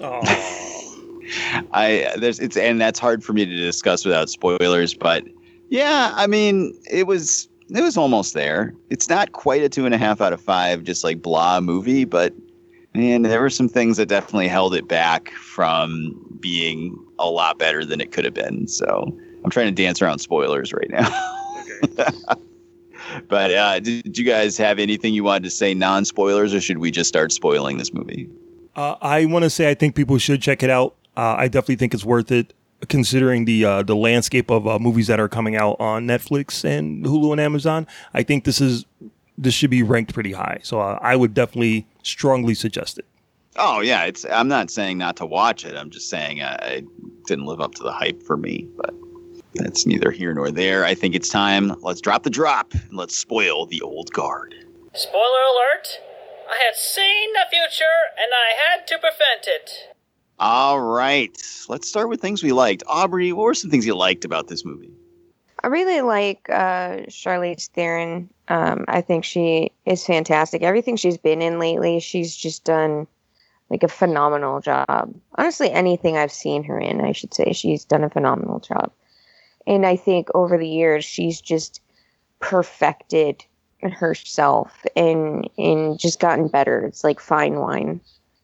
I 1.72 2.12
there's 2.18 2.40
it's 2.40 2.56
and 2.56 2.80
that's 2.80 2.98
hard 2.98 3.22
for 3.22 3.32
me 3.32 3.44
to 3.44 3.56
discuss 3.56 4.04
without 4.04 4.28
spoilers, 4.28 4.94
but 4.94 5.24
yeah, 5.68 6.12
I 6.14 6.26
mean, 6.26 6.76
it 6.90 7.06
was 7.06 7.48
it 7.68 7.82
was 7.82 7.96
almost 7.96 8.34
there. 8.34 8.74
It's 8.90 9.08
not 9.08 9.32
quite 9.32 9.62
a 9.62 9.68
two 9.68 9.86
and 9.86 9.94
a 9.94 9.98
half 9.98 10.20
out 10.20 10.32
of 10.32 10.40
five, 10.40 10.84
just 10.84 11.04
like 11.04 11.22
blah 11.22 11.60
movie, 11.60 12.04
but 12.04 12.34
man, 12.94 13.22
there 13.22 13.40
were 13.40 13.50
some 13.50 13.68
things 13.68 13.96
that 13.96 14.06
definitely 14.06 14.48
held 14.48 14.74
it 14.74 14.88
back 14.88 15.30
from 15.30 16.14
being 16.40 16.98
a 17.18 17.30
lot 17.30 17.58
better 17.58 17.84
than 17.84 18.00
it 18.00 18.10
could 18.10 18.24
have 18.24 18.34
been. 18.34 18.66
So 18.66 19.16
I'm 19.44 19.50
trying 19.50 19.74
to 19.74 19.82
dance 19.82 20.02
around 20.02 20.18
spoilers 20.18 20.72
right 20.72 20.90
now. 20.90 21.08
but 23.28 23.54
uh, 23.54 23.80
did, 23.80 24.16
you 24.16 24.24
guys 24.24 24.56
have 24.58 24.78
anything 24.78 25.14
you 25.14 25.24
wanted 25.24 25.44
to 25.44 25.50
say 25.50 25.74
non 25.74 26.04
spoilers, 26.04 26.54
or 26.54 26.60
should 26.60 26.78
we 26.78 26.90
just 26.90 27.08
start 27.08 27.32
spoiling 27.32 27.78
this 27.78 27.92
movie? 27.92 28.28
Uh, 28.76 28.96
I 29.00 29.24
want 29.24 29.44
to 29.44 29.50
say 29.50 29.70
I 29.70 29.74
think 29.74 29.94
people 29.94 30.18
should 30.18 30.42
check 30.42 30.62
it 30.62 30.70
out. 30.70 30.94
Uh, 31.16 31.34
I 31.38 31.48
definitely 31.48 31.76
think 31.76 31.94
it's 31.94 32.04
worth 32.04 32.30
it, 32.30 32.54
considering 32.88 33.44
the 33.44 33.64
uh, 33.64 33.82
the 33.82 33.96
landscape 33.96 34.50
of 34.50 34.66
uh, 34.66 34.78
movies 34.78 35.06
that 35.08 35.20
are 35.20 35.28
coming 35.28 35.56
out 35.56 35.76
on 35.80 36.06
Netflix 36.06 36.64
and 36.64 37.04
Hulu 37.04 37.32
and 37.32 37.40
Amazon. 37.40 37.86
I 38.14 38.22
think 38.22 38.44
this 38.44 38.60
is 38.60 38.84
this 39.36 39.54
should 39.54 39.70
be 39.70 39.82
ranked 39.82 40.14
pretty 40.14 40.32
high. 40.32 40.60
So 40.62 40.80
uh, 40.80 40.98
I 41.00 41.16
would 41.16 41.34
definitely 41.34 41.86
strongly 42.02 42.54
suggest 42.54 42.98
it. 42.98 43.06
Oh 43.56 43.80
yeah, 43.80 44.04
it's. 44.04 44.24
I'm 44.30 44.48
not 44.48 44.70
saying 44.70 44.98
not 44.98 45.16
to 45.16 45.26
watch 45.26 45.64
it. 45.64 45.76
I'm 45.76 45.90
just 45.90 46.08
saying 46.08 46.40
uh, 46.40 46.58
it 46.62 46.84
didn't 47.26 47.46
live 47.46 47.60
up 47.60 47.74
to 47.76 47.82
the 47.82 47.92
hype 47.92 48.22
for 48.22 48.36
me. 48.36 48.68
But 48.76 48.94
that's 49.54 49.86
neither 49.86 50.10
here 50.10 50.34
nor 50.34 50.50
there. 50.50 50.84
I 50.84 50.94
think 50.94 51.14
it's 51.14 51.28
time. 51.28 51.74
Let's 51.80 52.00
drop 52.00 52.22
the 52.22 52.30
drop 52.30 52.72
and 52.72 52.96
let's 52.96 53.16
spoil 53.16 53.66
the 53.66 53.80
old 53.82 54.12
guard. 54.12 54.54
Spoiler 54.94 55.22
alert! 55.22 56.00
I 56.50 56.62
had 56.64 56.74
seen 56.74 57.32
the 57.32 57.46
future 57.50 57.84
and 58.18 58.30
I 58.32 58.52
had 58.70 58.86
to 58.88 58.98
prevent 58.98 59.46
it. 59.46 59.70
All 60.38 60.80
right, 60.80 61.36
let's 61.68 61.88
start 61.88 62.08
with 62.08 62.20
things 62.20 62.42
we 62.42 62.52
liked. 62.52 62.82
Aubrey, 62.86 63.32
what 63.32 63.44
were 63.44 63.54
some 63.54 63.70
things 63.70 63.86
you 63.86 63.94
liked 63.94 64.24
about 64.24 64.48
this 64.48 64.64
movie? 64.64 64.90
I 65.62 65.66
really 65.66 66.00
like 66.00 66.48
uh, 66.48 67.04
Charlize 67.08 67.68
Theron. 67.68 68.30
Um, 68.48 68.84
I 68.88 69.02
think 69.02 69.24
she 69.24 69.70
is 69.84 70.04
fantastic. 70.04 70.62
Everything 70.62 70.96
she's 70.96 71.18
been 71.18 71.42
in 71.42 71.58
lately, 71.58 72.00
she's 72.00 72.34
just 72.34 72.64
done 72.64 73.06
like 73.68 73.82
a 73.82 73.88
phenomenal 73.88 74.60
job. 74.60 75.14
Honestly, 75.36 75.70
anything 75.70 76.16
I've 76.16 76.32
seen 76.32 76.64
her 76.64 76.78
in, 76.78 77.00
I 77.00 77.12
should 77.12 77.34
say, 77.34 77.52
she's 77.52 77.84
done 77.84 78.02
a 78.02 78.10
phenomenal 78.10 78.58
job. 78.60 78.90
And 79.66 79.86
I 79.86 79.96
think 79.96 80.28
over 80.34 80.58
the 80.58 80.68
years, 80.68 81.04
she's 81.04 81.40
just 81.40 81.80
perfected 82.40 83.44
herself 83.82 84.84
and 84.96 85.48
and 85.56 85.98
just 85.98 86.20
gotten 86.20 86.48
better. 86.48 86.84
It's 86.84 87.04
like 87.04 87.20
fine 87.20 87.56
wine. 87.56 88.00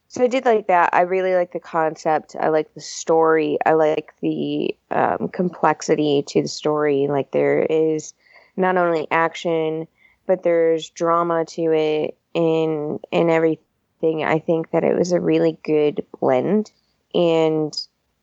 So 0.09 0.25
I 0.25 0.29
did 0.29 0.45
like 0.45 0.69
that. 0.69 0.91
I 0.95 1.03
really 1.03 1.35
like 1.35 1.53
the 1.53 1.61
concept. 1.61 2.37
I 2.41 2.49
like 2.49 2.73
the 2.75 2.81
story. 2.81 3.59
I 3.67 3.73
like 3.73 4.15
the 4.21 4.75
um, 4.91 5.29
complexity 5.29 6.25
to 6.29 6.43
the 6.43 6.49
story. 6.49 7.07
Like 7.09 7.33
there 7.33 7.63
is 7.63 8.15
not 8.57 8.77
only 8.77 9.09
action, 9.11 9.87
but 10.27 10.43
there's 10.43 10.91
drama 10.91 11.45
to 11.45 11.73
it 11.73 12.17
and 12.35 13.01
and 13.13 13.31
everything. 13.31 14.25
I 14.25 14.39
think 14.39 14.71
that 14.71 14.85
it 14.85 14.97
was 14.97 15.13
a 15.13 15.21
really 15.21 15.59
good 15.65 16.07
blend, 16.19 16.71
and 17.15 17.77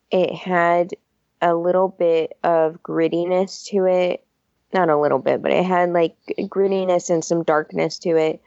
it 0.09 0.33
had 0.33 0.93
a 1.43 1.53
little 1.53 1.89
bit 1.89 2.37
of 2.43 2.81
grittiness 2.81 3.65
to 3.65 3.85
it. 3.85 4.25
Not 4.73 4.89
a 4.89 4.99
little 4.99 5.19
bit, 5.19 5.41
but 5.41 5.51
it 5.51 5.65
had 5.65 5.91
like 5.91 6.15
grittiness 6.39 7.11
and 7.11 7.23
some 7.23 7.43
darkness 7.43 7.99
to 7.99 8.15
it. 8.17 8.41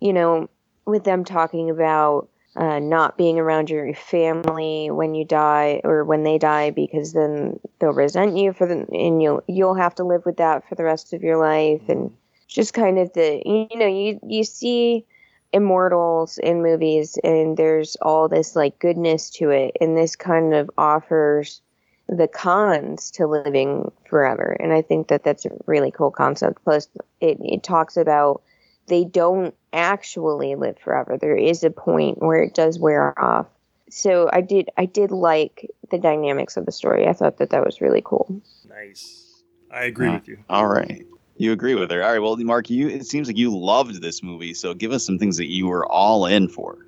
You 0.00 0.12
know, 0.12 0.48
with 0.84 1.04
them 1.04 1.24
talking 1.24 1.70
about 1.70 2.28
uh, 2.56 2.80
not 2.80 3.16
being 3.16 3.38
around 3.38 3.70
your 3.70 3.94
family 3.94 4.90
when 4.90 5.14
you 5.14 5.24
die 5.24 5.80
or 5.84 6.04
when 6.04 6.24
they 6.24 6.38
die 6.38 6.70
because 6.70 7.12
then 7.12 7.60
they'll 7.78 7.92
resent 7.92 8.36
you 8.36 8.52
for 8.52 8.66
the 8.66 8.86
and 8.90 9.22
you'll 9.22 9.42
you'll 9.46 9.74
have 9.74 9.94
to 9.94 10.02
live 10.02 10.24
with 10.26 10.38
that 10.38 10.68
for 10.68 10.74
the 10.74 10.82
rest 10.82 11.12
of 11.12 11.22
your 11.22 11.36
life 11.36 11.88
and 11.88 12.10
just 12.48 12.74
kind 12.74 12.98
of 12.98 13.12
the 13.12 13.40
you 13.44 13.78
know 13.78 13.86
you 13.86 14.18
you 14.26 14.42
see 14.42 15.04
immortals 15.52 16.38
in 16.38 16.62
movies 16.62 17.16
and 17.22 17.56
there's 17.56 17.96
all 18.02 18.28
this 18.28 18.56
like 18.56 18.78
goodness 18.78 19.30
to 19.30 19.50
it 19.50 19.76
and 19.80 19.96
this 19.96 20.16
kind 20.16 20.52
of 20.52 20.68
offers 20.76 21.60
the 22.08 22.28
cons 22.28 23.10
to 23.10 23.26
living 23.26 23.90
forever 24.08 24.56
and 24.60 24.72
i 24.72 24.80
think 24.80 25.08
that 25.08 25.22
that's 25.22 25.44
a 25.44 25.50
really 25.66 25.90
cool 25.90 26.10
concept 26.10 26.62
plus 26.64 26.88
it, 27.20 27.38
it 27.40 27.62
talks 27.62 27.96
about 27.96 28.42
they 28.88 29.04
don't 29.04 29.54
actually 29.72 30.54
live 30.56 30.78
forever. 30.78 31.16
There 31.18 31.36
is 31.36 31.62
a 31.62 31.70
point 31.70 32.18
where 32.18 32.42
it 32.42 32.54
does 32.54 32.78
wear 32.78 33.18
off. 33.18 33.46
So 33.90 34.28
I 34.32 34.40
did 34.40 34.68
I 34.76 34.86
did 34.86 35.10
like 35.10 35.70
the 35.90 35.98
dynamics 35.98 36.56
of 36.56 36.66
the 36.66 36.72
story. 36.72 37.06
I 37.06 37.12
thought 37.12 37.38
that 37.38 37.50
that 37.50 37.64
was 37.64 37.80
really 37.80 38.02
cool. 38.04 38.42
Nice. 38.68 39.42
I 39.70 39.84
agree 39.84 40.10
with 40.10 40.28
you. 40.28 40.38
All 40.48 40.66
right. 40.66 41.06
You 41.36 41.52
agree 41.52 41.74
with 41.74 41.90
her. 41.90 42.02
All 42.02 42.10
right. 42.10 42.18
Well, 42.18 42.36
Mark, 42.38 42.68
you 42.68 42.88
it 42.88 43.06
seems 43.06 43.28
like 43.28 43.36
you 43.36 43.56
loved 43.56 44.02
this 44.02 44.22
movie, 44.22 44.54
so 44.54 44.74
give 44.74 44.92
us 44.92 45.06
some 45.06 45.18
things 45.18 45.36
that 45.36 45.50
you 45.50 45.68
were 45.68 45.86
all 45.86 46.26
in 46.26 46.48
for. 46.48 46.78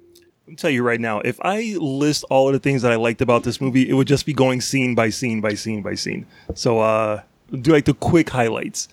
Me 0.50 0.56
tell 0.56 0.70
you 0.70 0.82
right 0.82 1.00
now, 1.00 1.20
if 1.20 1.38
I 1.42 1.76
list 1.78 2.24
all 2.28 2.48
of 2.48 2.52
the 2.54 2.58
things 2.58 2.82
that 2.82 2.90
I 2.90 2.96
liked 2.96 3.22
about 3.22 3.44
this 3.44 3.60
movie, 3.60 3.88
it 3.88 3.92
would 3.92 4.08
just 4.08 4.26
be 4.26 4.32
going 4.32 4.60
scene 4.60 4.96
by 4.96 5.08
scene 5.08 5.40
by 5.40 5.54
scene 5.54 5.80
by 5.80 5.94
scene. 5.94 6.26
So 6.54 6.80
uh 6.80 7.22
do 7.52 7.70
like 7.70 7.84
the 7.84 7.94
quick 7.94 8.30
highlights. 8.30 8.88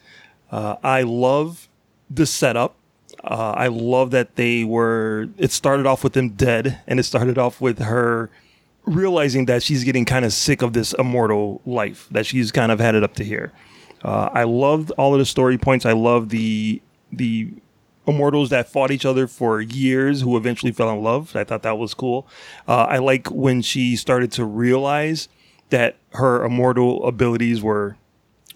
Uh, 0.52 0.76
I 0.84 1.02
love 1.02 1.68
the 2.12 2.28
setup. 2.28 2.76
Uh, 3.24 3.54
I 3.58 3.68
love 3.68 4.12
that 4.12 4.36
they 4.36 4.66
were. 4.66 5.30
It 5.40 5.52
started 5.52 5.88
off 5.88 6.04
with 6.04 6.14
them 6.14 6.30
dead, 6.30 6.80
and 6.86 7.00
it 7.00 7.04
started 7.04 7.40
off 7.40 7.60
with 7.60 7.80
her 7.80 8.30
realizing 8.86 9.46
that 9.46 9.64
she's 9.64 9.84
getting 9.84 10.06
kind 10.06 10.26
of 10.26 10.34
sick 10.34 10.62
of 10.62 10.74
this 10.74 10.94
immortal 10.94 11.62
life. 11.66 12.08
That 12.12 12.28
she's 12.28 12.52
kind 12.52 12.72
of 12.72 12.80
had 12.80 12.94
it 12.94 13.04
up 13.04 13.16
to 13.16 13.24
here. 13.24 13.52
Uh, 14.04 14.30
I 14.32 14.44
loved 14.44 14.92
all 14.92 15.14
of 15.14 15.20
the 15.20 15.26
story 15.26 15.58
points. 15.58 15.88
I 15.88 15.94
love 15.94 16.30
the 16.30 16.82
the 17.12 17.52
immortals 18.08 18.50
that 18.50 18.70
fought 18.70 18.90
each 18.90 19.06
other 19.06 19.28
for 19.28 19.62
years 19.62 20.22
who 20.22 20.38
eventually 20.38 20.72
fell 20.72 20.90
in 20.90 21.04
love. 21.04 21.36
I 21.36 21.44
thought 21.44 21.64
that 21.64 21.78
was 21.78 21.94
cool. 21.94 22.28
Uh, 22.68 22.84
I 22.84 22.98
like 23.00 23.28
when 23.28 23.62
she 23.62 23.96
started 23.96 24.32
to 24.34 24.46
realize 24.46 25.28
that 25.70 25.98
her 26.14 26.44
immortal 26.46 27.06
abilities 27.06 27.62
were 27.62 27.98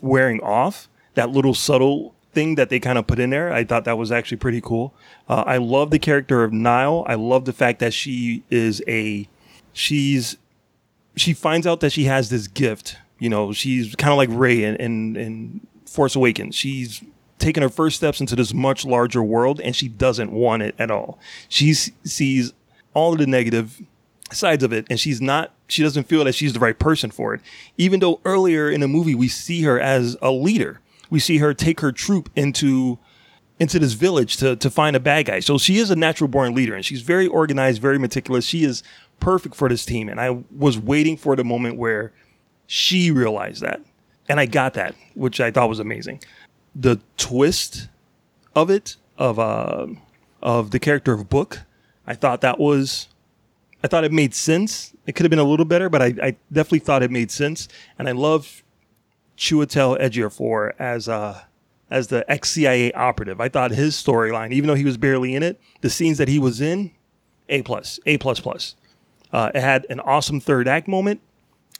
wearing 0.01 0.39
off. 0.41 0.87
That 1.15 1.29
little 1.29 1.53
subtle 1.53 2.15
thing 2.33 2.55
that 2.55 2.69
they 2.69 2.79
kind 2.79 2.97
of 2.97 3.05
put 3.05 3.19
in 3.19 3.29
there. 3.29 3.51
I 3.51 3.65
thought 3.65 3.83
that 3.85 3.97
was 3.97 4.11
actually 4.11 4.37
pretty 4.37 4.61
cool. 4.61 4.93
Uh, 5.27 5.43
I 5.45 5.57
love 5.57 5.91
the 5.91 5.99
character 5.99 6.43
of 6.43 6.53
Nile. 6.53 7.03
I 7.07 7.15
love 7.15 7.43
the 7.43 7.53
fact 7.53 7.79
that 7.79 7.93
she 7.93 8.43
is 8.49 8.81
a 8.87 9.27
she's 9.73 10.37
she 11.17 11.33
finds 11.33 11.67
out 11.67 11.81
that 11.81 11.91
she 11.91 12.05
has 12.05 12.29
this 12.29 12.47
gift. 12.47 12.95
You 13.19 13.29
know, 13.29 13.51
she's 13.51 13.93
kind 13.95 14.11
of 14.11 14.17
like 14.17 14.29
Rey 14.31 14.63
in, 14.63 14.75
in 14.77 15.15
in 15.17 15.67
Force 15.85 16.15
Awakens. 16.15 16.55
She's 16.55 17.03
taken 17.41 17.63
her 17.63 17.69
first 17.69 17.97
steps 17.97 18.21
into 18.21 18.35
this 18.35 18.53
much 18.53 18.85
larger 18.85 19.21
world, 19.21 19.59
and 19.59 19.75
she 19.75 19.87
doesn't 19.87 20.31
want 20.31 20.63
it 20.63 20.75
at 20.79 20.91
all. 20.91 21.19
She 21.49 21.73
sees 21.73 22.53
all 22.93 23.13
of 23.13 23.19
the 23.19 23.27
negative 23.27 23.81
sides 24.31 24.63
of 24.63 24.71
it, 24.71 24.85
and 24.89 24.99
she's 24.99 25.21
not. 25.21 25.51
She 25.67 25.83
doesn't 25.83 26.03
feel 26.03 26.23
that 26.25 26.35
she's 26.35 26.53
the 26.53 26.59
right 26.59 26.77
person 26.77 27.11
for 27.11 27.33
it. 27.33 27.41
Even 27.77 27.99
though 27.99 28.19
earlier 28.23 28.69
in 28.69 28.81
the 28.81 28.87
movie 28.87 29.15
we 29.15 29.27
see 29.27 29.63
her 29.63 29.79
as 29.79 30.17
a 30.21 30.31
leader 30.31 30.81
we 31.11 31.19
see 31.19 31.37
her 31.37 31.53
take 31.53 31.81
her 31.81 31.91
troop 31.91 32.31
into 32.35 32.97
into 33.59 33.77
this 33.77 33.93
village 33.93 34.37
to 34.37 34.55
to 34.55 34.71
find 34.71 34.95
a 34.95 34.99
bad 34.99 35.27
guy. 35.27 35.39
So 35.39 35.59
she 35.59 35.77
is 35.77 35.91
a 35.91 35.95
natural 35.95 36.27
born 36.27 36.55
leader 36.55 36.73
and 36.73 36.83
she's 36.83 37.03
very 37.03 37.27
organized, 37.27 37.79
very 37.79 37.99
meticulous. 37.99 38.45
She 38.45 38.63
is 38.63 38.81
perfect 39.19 39.53
for 39.53 39.69
this 39.69 39.85
team. 39.85 40.09
And 40.09 40.19
I 40.19 40.41
was 40.57 40.79
waiting 40.79 41.17
for 41.17 41.35
the 41.35 41.43
moment 41.43 41.77
where 41.77 42.11
she 42.65 43.11
realized 43.11 43.61
that. 43.61 43.81
And 44.27 44.39
I 44.39 44.45
got 44.45 44.73
that, 44.75 44.95
which 45.13 45.39
I 45.41 45.51
thought 45.51 45.69
was 45.69 45.79
amazing. 45.79 46.23
The 46.75 46.99
twist 47.17 47.89
of 48.55 48.69
it, 48.69 48.95
of 49.17 49.39
uh 49.39 49.87
of 50.41 50.71
the 50.71 50.79
character 50.79 51.13
of 51.13 51.29
Book, 51.29 51.59
I 52.07 52.15
thought 52.15 52.41
that 52.41 52.59
was 52.59 53.07
I 53.83 53.87
thought 53.87 54.03
it 54.03 54.11
made 54.11 54.33
sense. 54.33 54.93
It 55.05 55.13
could 55.13 55.25
have 55.25 55.29
been 55.29 55.39
a 55.39 55.43
little 55.43 55.65
better, 55.65 55.89
but 55.89 56.01
I, 56.01 56.13
I 56.21 56.35
definitely 56.51 56.79
thought 56.79 57.03
it 57.03 57.11
made 57.11 57.31
sense. 57.31 57.67
And 57.97 58.07
I 58.07 58.11
love 58.11 58.63
Chiwetel 59.37 59.99
Ejiofor 59.99 60.73
as 60.79 61.09
uh 61.09 61.41
as 61.89 62.07
the 62.07 62.29
ex 62.31 62.51
CIA 62.51 62.91
operative. 62.93 63.41
I 63.41 63.49
thought 63.49 63.71
his 63.71 63.95
storyline, 63.95 64.51
even 64.53 64.67
though 64.67 64.75
he 64.75 64.85
was 64.85 64.97
barely 64.97 65.35
in 65.35 65.43
it, 65.43 65.59
the 65.81 65.89
scenes 65.89 66.17
that 66.17 66.29
he 66.29 66.39
was 66.39 66.61
in, 66.61 66.91
a 67.49 67.61
plus, 67.63 67.99
a 68.05 68.17
plus 68.17 68.39
plus. 68.39 68.75
Uh, 69.31 69.51
it 69.53 69.61
had 69.61 69.85
an 69.89 69.99
awesome 69.99 70.39
third 70.39 70.67
act 70.67 70.87
moment, 70.87 71.21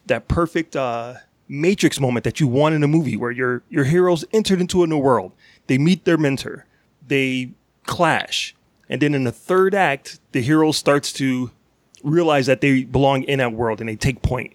that 0.06 0.28
perfect 0.28 0.76
uh, 0.76 1.16
Matrix 1.52 2.00
moment 2.00 2.24
that 2.24 2.40
you 2.40 2.48
want 2.48 2.76
in 2.76 2.84
a 2.84 2.88
movie, 2.88 3.18
where 3.18 3.32
your 3.32 3.62
your 3.70 3.84
heroes 3.84 4.24
entered 4.32 4.62
into 4.62 4.84
a 4.84 4.88
new 4.88 4.98
world. 4.98 5.34
They 5.68 5.78
meet 5.78 6.06
their 6.06 6.18
mentor, 6.18 6.66
they 7.06 7.52
clash, 7.86 8.56
and 8.90 9.02
then 9.02 9.14
in 9.14 9.24
the 9.26 9.32
third 9.32 9.76
act, 9.76 10.20
the 10.32 10.42
hero 10.42 10.72
starts 10.72 11.12
to 11.14 11.52
realize 12.04 12.46
that 12.48 12.62
they 12.62 12.84
belong 12.84 13.24
in 13.24 13.40
that 13.40 13.54
world 13.54 13.80
and 13.80 13.90
they 13.90 13.96
take 13.96 14.22
point. 14.22 14.54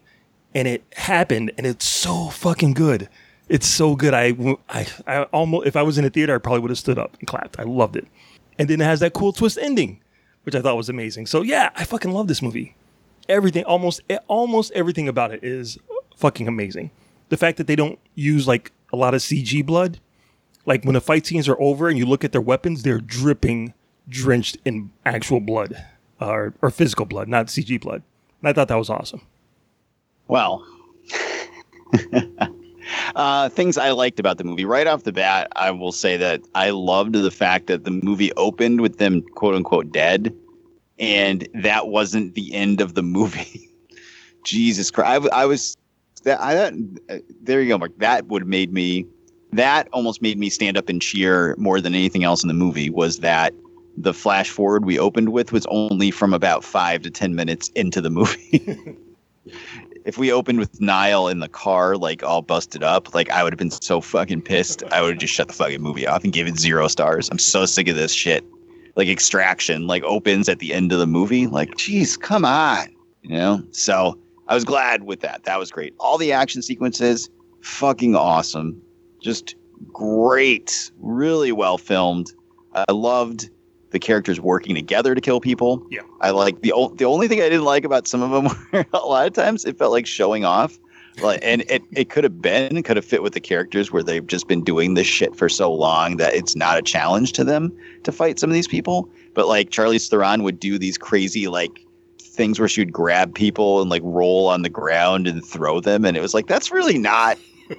and 0.55 0.67
it 0.67 0.83
happened 0.95 1.53
and 1.59 1.67
it's 1.67 1.85
so 1.85 2.29
fucking 2.31 2.73
good 2.73 3.09
it's 3.49 3.67
so 3.69 3.95
good 3.95 4.15
I, 4.15 4.35
I 4.69 4.87
i 5.07 5.23
almost 5.25 5.67
if 5.67 5.77
i 5.77 5.83
was 5.83 5.99
in 5.99 6.05
a 6.05 6.11
theater 6.11 6.35
i 6.35 6.39
probably 6.39 6.61
would 6.61 6.71
have 6.71 6.79
stood 6.79 6.99
up 6.99 7.17
and 7.21 7.29
clapped 7.29 7.61
i 7.61 7.63
loved 7.63 7.95
it 7.95 8.07
and 8.59 8.69
then 8.69 8.81
it 8.81 8.85
has 8.85 9.01
that 9.01 9.13
cool 9.13 9.33
twist 9.33 9.59
ending 9.61 10.01
which 10.47 10.55
I 10.55 10.63
thought 10.63 10.77
was 10.77 10.89
amazing. 10.89 11.27
So 11.27 11.43
yeah, 11.43 11.71
I 11.75 11.83
fucking 11.85 12.13
love 12.13 12.29
this 12.29 12.41
movie. 12.41 12.77
Everything, 13.29 13.65
almost 13.65 14.01
almost 14.29 14.71
everything 14.73 15.09
about 15.09 15.33
it 15.33 15.43
is 15.43 15.77
fucking 16.17 16.49
amazing. 16.49 16.91
The 17.29 17.37
fact 17.37 17.59
that 17.59 17.67
they 17.67 17.77
don't 17.77 17.99
use 18.15 18.49
like 18.49 18.73
a 18.93 18.97
lot 18.97 19.15
of 19.15 19.21
CG 19.21 19.65
blood, 19.65 20.01
like 20.65 20.85
when 20.85 20.95
the 20.95 21.01
fight 21.01 21.27
scenes 21.27 21.49
are 21.49 21.61
over 21.61 21.89
and 21.89 21.99
you 21.99 22.07
look 22.07 22.25
at 22.25 22.33
their 22.33 22.41
weapons, 22.41 22.83
they're 22.83 23.01
dripping, 23.01 23.75
drenched 24.09 24.59
in 24.65 24.91
actual 25.05 25.41
blood, 25.41 25.85
or 26.21 26.55
or 26.63 26.71
physical 26.71 27.07
blood, 27.07 27.29
not 27.29 27.47
CG 27.47 27.81
blood. 27.81 28.03
And 28.41 28.49
I 28.49 28.53
thought 28.53 28.69
that 28.69 28.77
was 28.77 28.91
awesome. 28.91 29.23
Well, 30.29 30.67
uh, 33.17 33.49
things 33.51 33.79
I 33.79 33.91
liked 33.91 34.19
about 34.19 34.39
the 34.39 34.45
movie 34.45 34.65
right 34.65 34.87
off 34.87 35.05
the 35.05 35.13
bat, 35.13 35.49
I 35.55 35.71
will 35.71 35.93
say 35.93 36.17
that 36.17 36.43
I 36.55 36.71
loved 36.71 37.15
the 37.15 37.31
fact 37.31 37.69
that 37.69 37.85
the 37.85 37.91
movie 37.91 38.33
opened 38.33 38.81
with 38.81 38.99
them 38.99 39.23
quote 39.23 39.55
unquote 39.55 39.93
dead, 39.93 40.35
and 40.99 41.47
that 41.55 41.89
wasn't 41.89 42.35
the 42.35 42.55
end 42.55 42.81
of 42.81 42.95
the 42.95 43.03
movie. 43.03 43.71
Jesus 44.45 44.91
Christ! 44.91 45.29
I, 45.33 45.43
I 45.43 45.47
was 45.47 45.77
that 46.27 46.41
I 46.41 46.55
that, 46.55 46.75
uh, 47.09 47.19
there 47.41 47.63
you 47.63 47.69
go, 47.69 47.79
Mark. 47.79 47.97
That 47.99 48.27
would 48.27 48.43
have 48.43 48.49
made 48.49 48.73
me 48.73 49.07
that 49.53 49.89
almost 49.93 50.21
made 50.21 50.39
me 50.39 50.51
stand 50.51 50.77
up 50.77 50.89
and 50.89 51.01
cheer 51.01 51.55
more 51.57 51.81
than 51.81 51.95
anything 51.95 52.25
else 52.25 52.43
in 52.43 52.49
the 52.49 52.55
movie. 52.55 52.91
Was 52.91 53.21
that 53.21 53.55
the 53.97 54.13
flash 54.13 54.51
forward 54.51 54.85
we 54.85 54.99
opened 54.99 55.31
with 55.31 55.53
was 55.53 55.65
only 55.67 56.11
from 56.11 56.35
about 56.35 56.63
five 56.63 57.03
to 57.03 57.11
ten 57.11 57.35
minutes 57.35 57.69
into 57.71 58.01
the 58.01 58.11
movie. 58.11 58.61
if 60.05 60.19
we 60.19 60.33
opened 60.33 60.59
with 60.59 60.81
Nile 60.81 61.29
in 61.29 61.39
the 61.39 61.49
car, 61.49 61.97
like 61.97 62.23
all 62.25 62.43
busted 62.43 62.83
up, 62.83 63.15
like 63.15 63.31
I 63.31 63.45
would 63.45 63.53
have 63.53 63.59
been 63.59 63.71
so 63.71 64.01
fucking 64.01 64.43
pissed. 64.43 64.83
I 64.91 65.01
would 65.03 65.11
have 65.11 65.19
just 65.19 65.33
shut 65.33 65.47
the 65.47 65.55
fucking 65.55 65.81
movie 65.81 66.09
off 66.09 66.25
and 66.25 66.33
gave 66.33 66.49
it 66.49 66.59
zero 66.59 66.89
stars. 66.89 67.29
I'm 67.31 67.39
so 67.39 67.67
sick 67.67 67.89
of 67.89 67.97
this 67.97 68.13
shit. 68.13 68.45
Like 68.97 69.09
Extraction, 69.09 69.87
like 69.87 70.03
opens 70.03 70.49
at 70.49 70.59
the 70.59 70.73
end 70.73 70.91
of 70.91 70.99
the 70.99 71.07
movie. 71.07 71.47
Like, 71.47 71.77
geez, 71.77 72.17
come 72.17 72.45
on, 72.45 72.89
you 73.23 73.37
know. 73.37 73.63
So 73.71 74.19
I 74.49 74.55
was 74.55 74.65
glad 74.65 75.05
with 75.05 75.21
that. 75.21 75.45
That 75.45 75.59
was 75.59 75.71
great. 75.71 75.95
All 75.99 76.19
the 76.19 76.33
action 76.33 76.63
sequences, 76.63 77.29
fucking 77.61 78.15
awesome. 78.15 78.81
Just 79.21 79.57
great. 79.93 80.91
Really 80.99 81.53
well 81.53 81.79
filmed. 81.79 82.33
I 82.75 82.93
loved 82.93 83.51
the 83.91 83.99
characters 83.99 84.41
working 84.41 84.75
together 84.75 85.15
to 85.15 85.21
kill 85.21 85.41
people. 85.41 85.87
Yeah. 85.91 86.03
I 86.21 86.31
like 86.31 86.61
the 86.61 86.73
o- 86.73 86.95
the 86.95 87.05
only 87.05 87.29
thing 87.29 87.41
I 87.41 87.49
didn't 87.49 87.65
like 87.65 87.85
about 87.85 88.07
some 88.07 88.23
of 88.23 88.31
them 88.31 88.57
were 88.73 88.85
a 88.93 89.07
lot 89.07 89.27
of 89.27 89.33
times 89.33 89.65
it 89.65 89.79
felt 89.79 89.93
like 89.93 90.07
showing 90.07 90.45
off. 90.45 90.79
Like, 91.23 91.41
and 91.43 91.63
it, 91.71 91.83
it 91.93 92.11
could 92.11 92.25
have 92.25 92.43
been, 92.43 92.83
could 92.83 92.99
have 92.99 93.05
fit 93.05 93.23
with 93.23 93.33
the 93.33 93.41
characters 93.41 93.91
where 93.91 94.03
they've 94.03 94.27
just 94.27 94.49
been 94.49 94.63
doing 94.63 94.93
this 94.93 95.07
shit 95.07 95.35
for 95.35 95.49
so 95.49 95.73
long 95.73 96.19
that 96.19 96.35
it's 96.35 96.55
not 96.55 96.77
a 96.77 96.83
challenge 96.83 97.33
to 97.35 97.45
them 97.45 97.75
to 98.03 98.13
fight 98.13 98.39
some 98.39 98.51
of 98.51 98.55
these 98.55 98.69
people. 98.69 99.09
But 99.33 99.49
like 99.49 99.71
Charlize 99.71 100.11
Theron 100.11 100.43
would 100.43 100.61
do 100.61 100.79
these 100.79 100.99
crazy 100.99 101.49
like 101.49 101.86
things 102.37 102.59
where 102.59 102.69
she 102.69 102.81
would 102.81 102.93
grab 102.93 103.35
people 103.35 103.81
and 103.81 103.91
like 103.91 104.03
roll 104.05 104.47
on 104.47 104.63
the 104.63 104.69
ground 104.69 105.27
and 105.27 105.45
throw 105.45 105.81
them, 105.81 106.05
and 106.05 106.17
it 106.17 106.21
was 106.21 106.35
like 106.35 106.47
that's 106.47 106.71
really 106.71 106.99
not. 106.99 107.39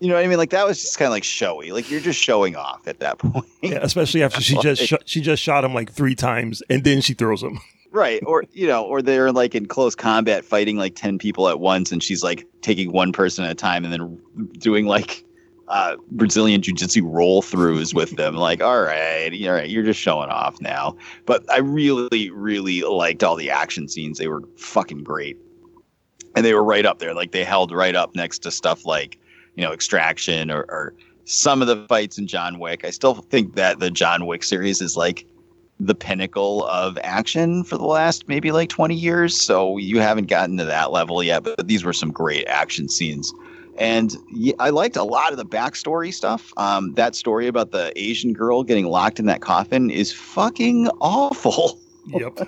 You 0.00 0.10
know 0.10 0.16
what 0.16 0.24
I 0.24 0.28
mean? 0.28 0.36
Like 0.36 0.50
that 0.50 0.66
was 0.66 0.82
just 0.82 0.98
kind 0.98 1.06
of 1.06 1.12
like 1.12 1.24
showy. 1.24 1.72
Like 1.72 1.90
you're 1.90 1.98
just 1.98 2.20
showing 2.20 2.56
off 2.56 2.86
at 2.86 2.98
that 2.98 3.16
point. 3.20 3.46
Yeah, 3.62 3.78
especially 3.80 4.22
after 4.22 4.42
she 4.42 4.58
just 4.58 4.82
shot, 4.82 5.02
she 5.06 5.22
just 5.22 5.42
shot 5.42 5.64
him 5.64 5.72
like 5.72 5.90
three 5.90 6.14
times 6.14 6.62
and 6.68 6.84
then 6.84 7.00
she 7.00 7.14
throws 7.14 7.42
him. 7.42 7.58
right 7.90 8.20
or 8.26 8.44
you 8.52 8.66
know 8.66 8.84
or 8.84 9.00
they're 9.00 9.30
like 9.30 9.54
in 9.54 9.66
close 9.66 9.94
combat 9.94 10.44
fighting 10.44 10.76
like 10.76 10.96
10 10.96 11.16
people 11.16 11.48
at 11.48 11.60
once 11.60 11.92
and 11.92 12.02
she's 12.02 12.24
like 12.24 12.44
taking 12.60 12.90
one 12.90 13.12
person 13.12 13.44
at 13.44 13.52
a 13.52 13.54
time 13.54 13.84
and 13.84 13.92
then 13.92 14.20
doing 14.58 14.84
like 14.84 15.24
uh 15.68 15.96
brazilian 16.10 16.60
jiu-jitsu 16.60 17.06
roll 17.06 17.42
throughs 17.42 17.94
with 17.94 18.16
them. 18.16 18.34
Like 18.34 18.62
all 18.62 18.82
right 18.82 19.32
all 19.32 19.52
right 19.52 19.68
you're 19.68 19.84
just 19.84 20.00
showing 20.00 20.30
off 20.30 20.60
now. 20.60 20.96
But 21.26 21.50
i 21.50 21.58
really 21.58 22.30
really 22.30 22.82
liked 22.82 23.22
all 23.22 23.36
the 23.36 23.50
action 23.50 23.88
scenes. 23.88 24.18
They 24.18 24.28
were 24.28 24.42
fucking 24.56 25.04
great. 25.04 25.36
And 26.36 26.44
they 26.44 26.54
were 26.54 26.64
right 26.64 26.84
up 26.84 26.98
there. 26.98 27.14
Like 27.14 27.32
they 27.32 27.44
held 27.44 27.70
right 27.72 27.94
up 27.94 28.14
next 28.14 28.40
to 28.40 28.50
stuff 28.50 28.84
like 28.84 29.18
you 29.54 29.64
know 29.64 29.72
extraction 29.72 30.50
or, 30.50 30.62
or 30.68 30.94
some 31.24 31.62
of 31.62 31.68
the 31.68 31.86
fights 31.88 32.18
in 32.18 32.26
john 32.26 32.58
wick. 32.58 32.84
I 32.84 32.90
still 32.90 33.14
think 33.14 33.54
that 33.54 33.78
the 33.78 33.90
john 33.90 34.26
wick 34.26 34.42
series 34.42 34.80
is 34.80 34.96
like 34.96 35.26
the 35.80 35.94
pinnacle 35.94 36.64
of 36.66 36.98
action 37.02 37.64
for 37.64 37.76
the 37.76 37.84
last 37.84 38.28
maybe 38.28 38.52
like 38.52 38.68
20 38.68 38.94
years. 38.94 39.38
So 39.40 39.76
you 39.76 40.00
haven't 40.00 40.28
gotten 40.28 40.56
to 40.58 40.64
that 40.64 40.92
level 40.92 41.22
yet, 41.22 41.42
but 41.42 41.66
these 41.66 41.84
were 41.84 41.92
some 41.92 42.10
great 42.10 42.46
action 42.46 42.88
scenes. 42.88 43.32
And 43.78 44.16
I 44.58 44.70
liked 44.70 44.96
a 44.96 45.02
lot 45.04 45.32
of 45.32 45.36
the 45.38 45.44
backstory 45.44 46.12
stuff. 46.12 46.52
Um, 46.56 46.94
that 46.94 47.14
story 47.14 47.46
about 47.46 47.70
the 47.72 47.92
Asian 47.96 48.32
girl 48.32 48.62
getting 48.62 48.86
locked 48.86 49.18
in 49.18 49.26
that 49.26 49.40
coffin 49.40 49.90
is 49.90 50.12
fucking 50.12 50.88
awful. 51.00 51.80
Yep. 52.06 52.38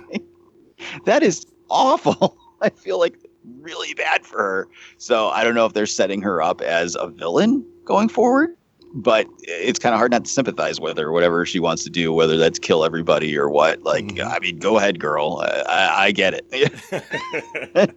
that 1.06 1.22
is 1.22 1.46
awful. 1.70 2.36
I 2.60 2.68
feel 2.68 2.98
like 2.98 3.16
really 3.60 3.94
bad 3.94 4.26
for 4.26 4.36
her. 4.36 4.68
So 4.98 5.30
I 5.30 5.44
don't 5.44 5.54
know 5.54 5.64
if 5.64 5.72
they're 5.72 5.86
setting 5.86 6.20
her 6.20 6.42
up 6.42 6.60
as 6.60 6.94
a 6.94 7.06
villain 7.06 7.64
going 7.86 8.10
forward, 8.10 8.54
but 8.92 9.26
it's 9.40 9.78
kind 9.78 9.94
of 9.94 9.98
hard 9.98 10.10
not 10.10 10.26
to 10.26 10.30
sympathize 10.30 10.78
with 10.78 10.98
her, 10.98 11.10
whatever 11.10 11.46
she 11.46 11.58
wants 11.58 11.84
to 11.84 11.90
do, 11.90 12.12
whether 12.12 12.36
that's 12.36 12.58
kill 12.58 12.84
everybody 12.84 13.34
or 13.36 13.48
what. 13.48 13.82
Like, 13.82 14.20
I 14.20 14.38
mean, 14.40 14.58
go 14.58 14.76
ahead, 14.76 15.00
girl. 15.00 15.42
I, 15.42 15.62
I, 15.66 16.04
I 16.04 16.12
get 16.12 16.42
it. 16.52 17.94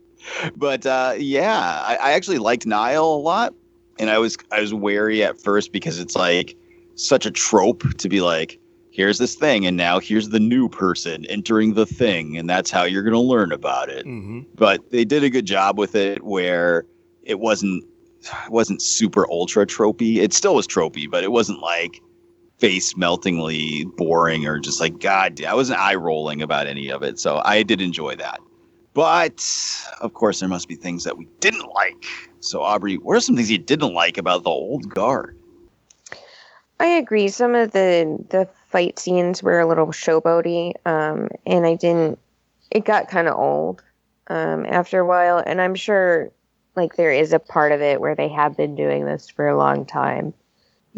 but 0.56 0.86
uh, 0.86 1.14
yeah, 1.16 1.82
I, 1.84 1.96
I 1.96 2.12
actually 2.12 2.38
liked 2.38 2.66
Nile 2.66 3.04
a 3.04 3.16
lot, 3.18 3.54
and 3.98 4.10
I 4.10 4.18
was 4.18 4.36
I 4.52 4.60
was 4.60 4.72
wary 4.74 5.22
at 5.22 5.40
first 5.40 5.72
because 5.72 5.98
it's 5.98 6.16
like 6.16 6.56
such 6.96 7.26
a 7.26 7.30
trope 7.30 7.82
to 7.98 8.08
be 8.08 8.20
like, 8.20 8.58
here's 8.90 9.18
this 9.18 9.34
thing, 9.34 9.66
and 9.66 9.76
now 9.76 9.98
here's 9.98 10.30
the 10.30 10.40
new 10.40 10.68
person 10.68 11.24
entering 11.26 11.74
the 11.74 11.86
thing, 11.86 12.36
and 12.38 12.48
that's 12.48 12.70
how 12.70 12.84
you're 12.84 13.02
gonna 13.02 13.20
learn 13.20 13.52
about 13.52 13.88
it. 13.88 14.04
hmm 14.04 14.40
But 14.54 14.90
they 14.90 15.04
did 15.04 15.22
a 15.24 15.30
good 15.30 15.46
job 15.46 15.78
with 15.78 15.94
it, 15.94 16.24
where 16.24 16.86
it 17.22 17.40
wasn't 17.40 17.84
it 18.44 18.50
wasn't 18.50 18.82
super 18.82 19.30
ultra 19.30 19.66
tropey. 19.66 20.16
It 20.16 20.32
still 20.32 20.54
was 20.54 20.66
tropey, 20.66 21.08
but 21.08 21.22
it 21.22 21.30
wasn't 21.30 21.60
like 21.60 22.00
face 22.58 22.96
meltingly 22.96 23.84
boring 23.96 24.46
or 24.46 24.58
just 24.58 24.80
like 24.80 24.98
God. 24.98 25.42
I 25.44 25.54
wasn't 25.54 25.78
eye 25.78 25.94
rolling 25.94 26.40
about 26.40 26.66
any 26.66 26.88
of 26.90 27.02
it, 27.02 27.18
so 27.18 27.42
I 27.44 27.62
did 27.62 27.80
enjoy 27.80 28.16
that. 28.16 28.40
But 28.96 29.44
of 30.00 30.14
course, 30.14 30.40
there 30.40 30.48
must 30.48 30.68
be 30.68 30.74
things 30.74 31.04
that 31.04 31.18
we 31.18 31.28
didn't 31.40 31.68
like. 31.74 32.06
So 32.40 32.62
Aubrey, 32.62 32.96
what 32.96 33.14
are 33.14 33.20
some 33.20 33.36
things 33.36 33.50
you 33.50 33.58
didn't 33.58 33.92
like 33.92 34.16
about 34.16 34.42
the 34.42 34.48
old 34.48 34.88
guard? 34.88 35.36
I 36.80 36.86
agree. 36.86 37.28
Some 37.28 37.54
of 37.54 37.72
the 37.72 38.24
the 38.30 38.48
fight 38.70 38.98
scenes 38.98 39.42
were 39.42 39.60
a 39.60 39.66
little 39.66 39.88
showboaty, 39.88 40.72
um, 40.86 41.28
and 41.44 41.66
I 41.66 41.74
didn't. 41.74 42.18
It 42.70 42.86
got 42.86 43.10
kind 43.10 43.28
of 43.28 43.36
old 43.36 43.84
um, 44.28 44.64
after 44.64 45.00
a 45.00 45.06
while, 45.06 45.42
and 45.44 45.60
I'm 45.60 45.74
sure 45.74 46.32
like 46.74 46.96
there 46.96 47.12
is 47.12 47.34
a 47.34 47.38
part 47.38 47.72
of 47.72 47.82
it 47.82 48.00
where 48.00 48.14
they 48.14 48.28
have 48.28 48.56
been 48.56 48.76
doing 48.76 49.04
this 49.04 49.28
for 49.28 49.46
a 49.46 49.58
long 49.58 49.84
time. 49.84 50.32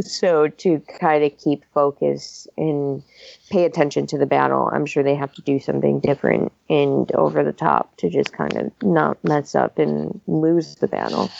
So 0.01 0.49
to 0.49 0.81
kind 1.01 1.25
of 1.25 1.37
keep 1.39 1.65
focus 1.75 2.47
and 2.57 3.03
pay 3.51 3.65
attention 3.65 4.07
to 4.09 4.19
the 4.19 4.27
battle, 4.27 4.69
I'm 4.73 4.87
sure 4.87 5.03
they 5.03 5.17
have 5.17 5.33
to 5.35 5.43
do 5.43 5.59
something 5.59 6.01
different 6.01 6.53
and 6.71 7.11
over 7.13 7.43
the 7.43 7.53
top 7.53 7.97
to 7.99 8.09
just 8.09 8.33
kind 8.33 8.57
of 8.57 8.73
not 8.83 9.23
mess 9.25 9.55
up 9.55 9.79
and 9.79 10.21
lose 10.27 10.77
the 10.77 10.87
battle. 10.87 11.31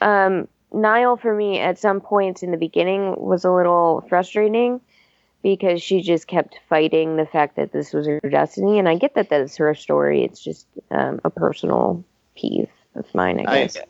Um, 0.00 0.48
Nile, 0.72 1.16
for 1.16 1.34
me, 1.34 1.58
at 1.58 1.78
some 1.78 2.00
points 2.00 2.42
in 2.42 2.50
the 2.50 2.56
beginning, 2.56 3.14
was 3.16 3.44
a 3.44 3.52
little 3.52 4.04
frustrating 4.08 4.80
because 5.42 5.82
she 5.82 6.02
just 6.02 6.26
kept 6.26 6.58
fighting 6.68 7.16
the 7.16 7.26
fact 7.26 7.56
that 7.56 7.72
this 7.72 7.92
was 7.92 8.06
her 8.06 8.20
destiny. 8.20 8.78
And 8.78 8.88
I 8.88 8.96
get 8.96 9.14
that 9.14 9.28
that's 9.28 9.56
her 9.56 9.74
story. 9.74 10.24
It's 10.24 10.42
just 10.42 10.66
um, 10.90 11.20
a 11.24 11.30
personal 11.30 12.04
peeve 12.36 12.70
of 12.94 13.12
mine, 13.14 13.40
I 13.40 13.62
guess. 13.62 13.76
I 13.76 13.84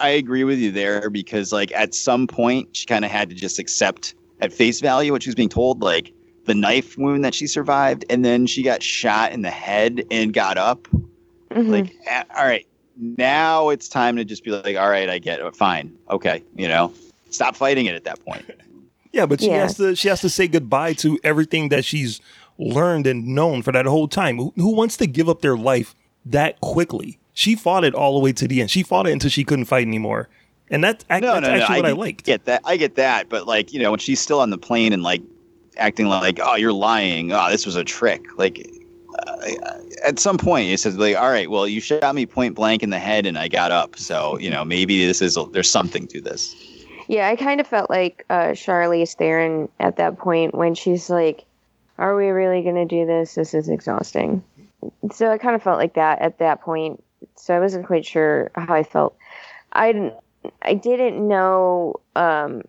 agree 0.00 0.44
with 0.44 0.58
you 0.58 0.72
there 0.72 1.10
because 1.10 1.52
like 1.52 1.72
at 1.72 1.94
some 1.94 2.26
point 2.26 2.76
she 2.76 2.86
kind 2.86 3.04
of 3.04 3.10
had 3.10 3.28
to 3.30 3.34
just 3.36 3.58
accept 3.58 4.14
at 4.40 4.52
face 4.52 4.80
value 4.80 5.12
what 5.12 5.22
she 5.22 5.28
was 5.28 5.34
being 5.34 5.48
told, 5.48 5.80
like 5.82 6.12
the 6.46 6.54
knife 6.54 6.98
wound 6.98 7.24
that 7.24 7.34
she 7.34 7.46
survived, 7.46 8.04
and 8.10 8.24
then 8.24 8.46
she 8.46 8.62
got 8.62 8.82
shot 8.82 9.32
in 9.32 9.42
the 9.42 9.50
head 9.50 10.04
and 10.10 10.32
got 10.32 10.58
up. 10.58 10.88
Mhm. 11.52 11.68
Like, 11.68 11.94
all 12.36 12.44
right, 12.46 12.66
now 12.96 13.68
it's 13.68 13.88
time 13.88 14.16
to 14.16 14.24
just 14.24 14.42
be 14.42 14.50
like, 14.50 14.76
all 14.76 14.88
right, 14.90 15.08
I 15.08 15.18
get 15.18 15.38
it, 15.40 15.54
fine, 15.56 15.96
okay, 16.10 16.42
you 16.56 16.66
know, 16.66 16.92
stop 17.30 17.54
fighting 17.54 17.86
it 17.86 17.94
at 17.94 18.04
that 18.04 18.24
point. 18.24 18.44
Yeah, 19.14 19.26
but 19.26 19.40
she 19.42 19.48
Yeah. 19.48 19.58
has 19.60 19.76
to 19.76 19.94
she 19.94 20.08
has 20.08 20.22
to 20.22 20.30
say 20.30 20.48
goodbye 20.48 20.94
to 20.94 21.18
everything 21.22 21.68
that 21.68 21.84
she's 21.84 22.18
learned 22.56 23.06
and 23.06 23.26
known 23.26 23.60
for 23.60 23.70
that 23.70 23.84
whole 23.84 24.08
time. 24.08 24.38
Who, 24.38 24.54
who 24.56 24.74
wants 24.74 24.96
to 24.96 25.06
give 25.06 25.28
up 25.28 25.42
their 25.42 25.54
life 25.54 25.94
that 26.24 26.58
quickly? 26.62 27.18
She 27.34 27.54
fought 27.54 27.84
it 27.84 27.94
all 27.94 28.14
the 28.14 28.20
way 28.20 28.32
to 28.32 28.46
the 28.46 28.60
end. 28.60 28.70
She 28.70 28.82
fought 28.82 29.06
it 29.06 29.12
until 29.12 29.30
she 29.30 29.44
couldn't 29.44 29.64
fight 29.66 29.86
anymore. 29.86 30.28
And 30.70 30.82
that's, 30.84 31.04
ac- 31.10 31.20
No, 31.20 31.34
that's 31.34 31.42
no, 31.46 31.48
no, 31.56 31.60
actually 31.62 31.76
what 31.76 31.86
I, 31.86 31.90
get- 31.90 31.98
liked. 31.98 32.24
Get 32.24 32.44
that? 32.46 32.60
I 32.64 32.76
get 32.76 32.94
that, 32.96 33.28
but 33.28 33.46
like 33.46 33.72
you 33.72 33.80
know, 33.80 33.90
when 33.90 33.98
she's 34.00 34.20
still 34.20 34.40
on 34.40 34.50
the 34.50 34.58
plane 34.58 34.92
and 34.92 35.02
like 35.02 35.22
acting 35.76 36.06
like, 36.06 36.38
oh, 36.42 36.56
you're 36.56 36.72
lying. 36.72 37.32
Oh, 37.32 37.50
this 37.50 37.66
was 37.66 37.76
a 37.76 37.84
trick. 37.84 38.24
Like 38.38 38.66
uh, 39.26 39.48
at 40.04 40.18
some 40.18 40.38
point, 40.38 40.70
it 40.70 40.78
says 40.80 40.96
like, 40.96 41.16
all 41.16 41.30
right, 41.30 41.50
well, 41.50 41.66
you 41.68 41.80
shot 41.80 42.14
me 42.14 42.24
point 42.26 42.54
blank 42.54 42.82
in 42.82 42.90
the 42.90 42.98
head 42.98 43.26
and 43.26 43.38
I 43.38 43.48
got 43.48 43.70
up. 43.72 43.98
So 43.98 44.38
you 44.38 44.50
know, 44.50 44.64
maybe 44.64 45.04
this 45.06 45.20
is 45.22 45.38
there's 45.52 45.70
something 45.70 46.06
to 46.08 46.20
this. 46.20 46.54
Yeah, 47.08 47.28
I 47.28 47.36
kind 47.36 47.60
of 47.60 47.66
felt 47.66 47.90
like 47.90 48.24
uh, 48.30 48.52
Charlize 48.52 49.16
Theron 49.16 49.68
at 49.80 49.96
that 49.96 50.18
point 50.18 50.54
when 50.54 50.74
she's 50.74 51.10
like, 51.10 51.44
are 51.98 52.16
we 52.16 52.28
really 52.28 52.62
going 52.62 52.76
to 52.76 52.86
do 52.86 53.04
this? 53.04 53.34
This 53.34 53.52
is 53.52 53.68
exhausting. 53.68 54.42
So 55.12 55.30
I 55.30 55.36
kind 55.36 55.54
of 55.54 55.62
felt 55.62 55.78
like 55.78 55.94
that 55.94 56.20
at 56.20 56.38
that 56.38 56.62
point. 56.62 57.02
So 57.36 57.56
I 57.56 57.60
wasn't 57.60 57.86
quite 57.86 58.06
sure 58.06 58.50
how 58.54 58.74
I 58.74 58.82
felt. 58.82 59.16
I 59.72 59.92
didn't, 59.92 60.14
I 60.60 60.74
didn't 60.74 61.26
know 61.26 62.00
um, 62.16 62.62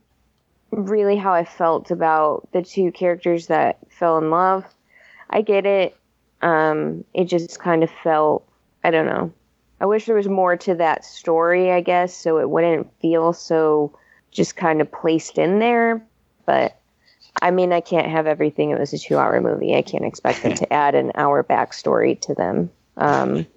really 0.71 1.15
how 1.15 1.33
I 1.33 1.45
felt 1.45 1.91
about 1.91 2.47
the 2.51 2.61
two 2.61 2.91
characters 2.91 3.47
that 3.47 3.77
fell 3.89 4.17
in 4.17 4.29
love. 4.29 4.65
I 5.29 5.41
get 5.41 5.65
it. 5.65 5.95
Um, 6.41 7.03
it 7.13 7.25
just 7.25 7.59
kind 7.59 7.83
of 7.83 7.89
felt, 8.03 8.47
I 8.83 8.91
don't 8.91 9.05
know. 9.05 9.31
I 9.79 9.85
wish 9.85 10.05
there 10.05 10.15
was 10.15 10.27
more 10.27 10.55
to 10.55 10.75
that 10.75 11.03
story, 11.03 11.71
I 11.71 11.81
guess, 11.81 12.15
so 12.15 12.39
it 12.39 12.49
wouldn't 12.49 12.91
feel 13.01 13.33
so 13.33 13.97
just 14.31 14.55
kind 14.55 14.81
of 14.81 14.91
placed 14.91 15.37
in 15.37 15.59
there. 15.59 16.05
But 16.45 16.79
I 17.41 17.51
mean, 17.51 17.73
I 17.73 17.81
can't 17.81 18.07
have 18.07 18.27
everything. 18.27 18.71
It 18.71 18.79
was 18.79 18.93
a 18.93 18.97
two 18.97 19.17
hour 19.17 19.39
movie. 19.41 19.75
I 19.75 19.81
can't 19.81 20.05
expect 20.05 20.43
them 20.43 20.55
to 20.55 20.73
add 20.73 20.95
an 20.95 21.11
hour 21.15 21.43
backstory 21.43 22.19
to 22.21 22.33
them. 22.33 22.71
Um, 22.97 23.47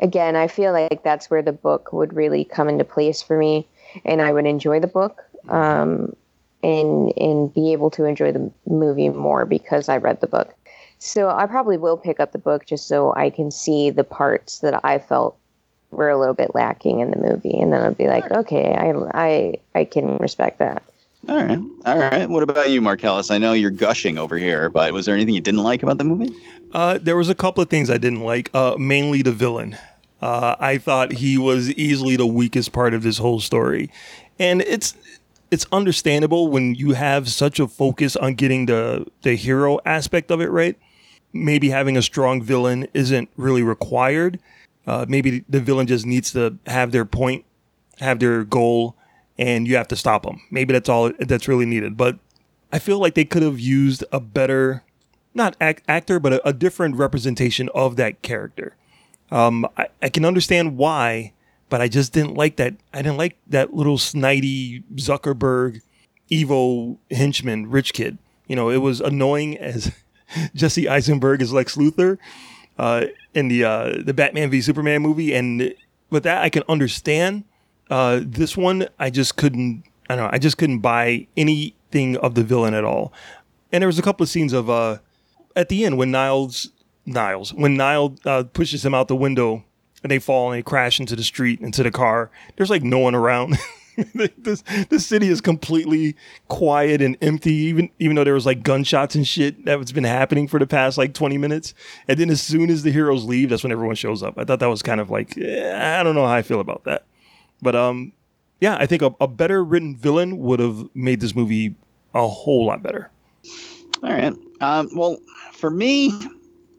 again, 0.00 0.36
I 0.36 0.48
feel 0.48 0.72
like 0.72 1.02
that's 1.02 1.30
where 1.30 1.42
the 1.42 1.52
book 1.52 1.92
would 1.92 2.14
really 2.14 2.44
come 2.44 2.68
into 2.68 2.84
place 2.84 3.22
for 3.22 3.36
me, 3.36 3.66
and 4.04 4.20
I 4.20 4.32
would 4.32 4.46
enjoy 4.46 4.80
the 4.80 4.86
book 4.86 5.22
um, 5.48 6.14
and 6.62 7.12
and 7.16 7.52
be 7.52 7.72
able 7.72 7.90
to 7.90 8.04
enjoy 8.04 8.32
the 8.32 8.50
movie 8.66 9.08
more 9.08 9.46
because 9.46 9.88
I 9.88 9.98
read 9.98 10.20
the 10.20 10.26
book. 10.26 10.54
So 10.98 11.28
I 11.28 11.46
probably 11.46 11.76
will 11.76 11.96
pick 11.96 12.20
up 12.20 12.32
the 12.32 12.38
book 12.38 12.66
just 12.66 12.88
so 12.88 13.14
I 13.14 13.30
can 13.30 13.50
see 13.50 13.90
the 13.90 14.04
parts 14.04 14.60
that 14.60 14.80
I 14.84 14.98
felt 14.98 15.36
were 15.90 16.08
a 16.08 16.18
little 16.18 16.34
bit 16.34 16.54
lacking 16.54 17.00
in 17.00 17.10
the 17.10 17.18
movie, 17.18 17.58
and 17.60 17.72
then 17.72 17.82
I'll 17.82 17.94
be 17.94 18.08
like, 18.08 18.30
okay, 18.30 18.74
I 18.74 18.92
I 19.14 19.54
I 19.74 19.84
can 19.84 20.16
respect 20.18 20.58
that. 20.58 20.82
All 21.28 21.36
right. 21.36 21.58
All 21.84 21.98
right. 21.98 22.28
What 22.28 22.42
about 22.42 22.70
you, 22.70 22.80
Marcellus? 22.80 23.30
I 23.30 23.38
know 23.38 23.52
you're 23.52 23.70
gushing 23.70 24.16
over 24.16 24.38
here, 24.38 24.68
but 24.68 24.92
was 24.92 25.06
there 25.06 25.14
anything 25.14 25.34
you 25.34 25.40
didn't 25.40 25.62
like 25.62 25.82
about 25.82 25.98
the 25.98 26.04
movie? 26.04 26.34
Uh, 26.72 26.98
there 26.98 27.16
was 27.16 27.28
a 27.28 27.34
couple 27.34 27.62
of 27.62 27.68
things 27.70 27.90
I 27.90 27.98
didn't 27.98 28.20
like, 28.20 28.50
uh, 28.54 28.76
mainly 28.78 29.22
the 29.22 29.32
villain. 29.32 29.76
Uh, 30.20 30.56
I 30.58 30.78
thought 30.78 31.12
he 31.12 31.36
was 31.36 31.70
easily 31.72 32.16
the 32.16 32.26
weakest 32.26 32.72
part 32.72 32.94
of 32.94 33.02
this 33.02 33.18
whole 33.18 33.40
story, 33.40 33.90
and 34.38 34.62
it's 34.62 34.94
it's 35.50 35.66
understandable 35.72 36.48
when 36.48 36.74
you 36.74 36.92
have 36.92 37.28
such 37.28 37.60
a 37.60 37.68
focus 37.68 38.16
on 38.16 38.34
getting 38.34 38.66
the 38.66 39.06
the 39.22 39.34
hero 39.36 39.78
aspect 39.84 40.30
of 40.30 40.40
it 40.40 40.50
right. 40.50 40.76
Maybe 41.32 41.68
having 41.68 41.96
a 41.96 42.02
strong 42.02 42.42
villain 42.42 42.86
isn't 42.94 43.28
really 43.36 43.62
required. 43.62 44.38
Uh, 44.86 45.04
maybe 45.08 45.44
the 45.48 45.60
villain 45.60 45.86
just 45.86 46.06
needs 46.06 46.32
to 46.32 46.56
have 46.66 46.92
their 46.92 47.04
point, 47.04 47.44
have 47.98 48.18
their 48.20 48.44
goal, 48.44 48.96
and 49.38 49.66
you 49.66 49.76
have 49.76 49.88
to 49.88 49.96
stop 49.96 50.22
them. 50.22 50.40
Maybe 50.50 50.72
that's 50.72 50.88
all 50.88 51.12
that's 51.18 51.48
really 51.48 51.66
needed. 51.66 51.96
But 51.96 52.18
I 52.72 52.78
feel 52.78 52.98
like 52.98 53.14
they 53.14 53.24
could 53.24 53.42
have 53.42 53.60
used 53.60 54.04
a 54.12 54.20
better, 54.20 54.82
not 55.34 55.56
act, 55.60 55.82
actor, 55.88 56.18
but 56.18 56.34
a, 56.34 56.48
a, 56.48 56.52
different 56.52 56.96
representation 56.96 57.68
of 57.74 57.96
that 57.96 58.22
character. 58.22 58.76
Um, 59.30 59.66
I, 59.76 59.88
I 60.02 60.08
can 60.08 60.24
understand 60.24 60.76
why, 60.76 61.32
but 61.68 61.80
I 61.80 61.88
just 61.88 62.12
didn't 62.12 62.34
like 62.34 62.56
that. 62.56 62.74
I 62.92 62.98
didn't 62.98 63.18
like 63.18 63.36
that 63.46 63.74
little 63.74 63.98
snidey 63.98 64.82
Zuckerberg, 64.94 65.82
Evo 66.30 66.98
henchman, 67.10 67.70
rich 67.70 67.92
kid. 67.92 68.18
You 68.46 68.56
know, 68.56 68.70
it 68.70 68.78
was 68.78 69.00
annoying 69.00 69.56
as 69.58 69.92
Jesse 70.54 70.88
Eisenberg 70.88 71.42
as 71.42 71.52
Lex 71.52 71.76
Luthor 71.76 72.18
uh, 72.78 73.06
in 73.34 73.48
the 73.48 73.64
uh, 73.64 74.02
the 74.02 74.14
Batman 74.14 74.50
v 74.50 74.60
Superman 74.60 75.02
movie, 75.02 75.34
and 75.34 75.74
with 76.10 76.22
that 76.24 76.42
I 76.42 76.48
can 76.48 76.62
understand 76.68 77.44
uh, 77.90 78.20
this 78.22 78.56
one, 78.56 78.88
I 78.98 79.10
just 79.10 79.36
couldn't. 79.36 79.84
I 80.08 80.16
don't 80.16 80.24
know. 80.24 80.30
I 80.32 80.38
just 80.38 80.58
couldn't 80.58 80.80
buy 80.80 81.26
anything 81.36 82.16
of 82.18 82.34
the 82.34 82.44
villain 82.44 82.74
at 82.74 82.84
all. 82.84 83.12
And 83.72 83.82
there 83.82 83.88
was 83.88 83.98
a 83.98 84.02
couple 84.02 84.22
of 84.22 84.28
scenes 84.28 84.52
of 84.52 84.70
uh, 84.70 84.98
at 85.54 85.68
the 85.68 85.84
end 85.84 85.98
when 85.98 86.10
Niles 86.10 86.70
Niles 87.04 87.52
when 87.54 87.76
Niles 87.76 88.18
uh, 88.24 88.44
pushes 88.44 88.84
him 88.84 88.94
out 88.94 89.08
the 89.08 89.16
window 89.16 89.64
and 90.02 90.10
they 90.10 90.18
fall 90.18 90.50
and 90.50 90.58
they 90.58 90.62
crash 90.62 91.00
into 91.00 91.16
the 91.16 91.22
street 91.22 91.60
into 91.60 91.82
the 91.82 91.90
car. 91.90 92.30
There's 92.56 92.70
like 92.70 92.82
no 92.82 92.98
one 92.98 93.14
around. 93.14 93.56
this 94.14 94.62
the 94.90 95.00
city 95.00 95.28
is 95.28 95.40
completely 95.40 96.16
quiet 96.48 97.00
and 97.00 97.16
empty, 97.22 97.52
even 97.52 97.90
even 97.98 98.16
though 98.16 98.24
there 98.24 98.34
was 98.34 98.46
like 98.46 98.62
gunshots 98.62 99.14
and 99.14 99.26
shit 99.26 99.64
that 99.64 99.78
has 99.78 99.92
been 99.92 100.04
happening 100.04 100.46
for 100.46 100.60
the 100.60 100.66
past 100.66 100.98
like 100.98 101.14
20 101.14 101.38
minutes. 101.38 101.74
And 102.06 102.18
then 102.18 102.30
as 102.30 102.42
soon 102.42 102.70
as 102.70 102.82
the 102.82 102.92
heroes 102.92 103.24
leave, 103.24 103.50
that's 103.50 103.62
when 103.62 103.72
everyone 103.72 103.96
shows 103.96 104.22
up. 104.22 104.34
I 104.36 104.44
thought 104.44 104.60
that 104.60 104.68
was 104.68 104.82
kind 104.82 105.00
of 105.00 105.10
like 105.10 105.36
eh, 105.38 105.98
I 105.98 106.02
don't 106.02 106.14
know 106.14 106.26
how 106.26 106.34
I 106.34 106.42
feel 106.42 106.60
about 106.60 106.84
that. 106.84 107.04
But 107.62 107.74
um, 107.74 108.12
yeah, 108.60 108.76
I 108.78 108.86
think 108.86 109.02
a, 109.02 109.14
a 109.20 109.28
better 109.28 109.64
written 109.64 109.96
villain 109.96 110.38
would 110.38 110.60
have 110.60 110.88
made 110.94 111.20
this 111.20 111.34
movie 111.34 111.74
a 112.14 112.26
whole 112.26 112.66
lot 112.66 112.82
better. 112.82 113.10
All 114.02 114.10
right. 114.10 114.34
Um, 114.60 114.88
well, 114.94 115.18
for 115.52 115.70
me, 115.70 116.12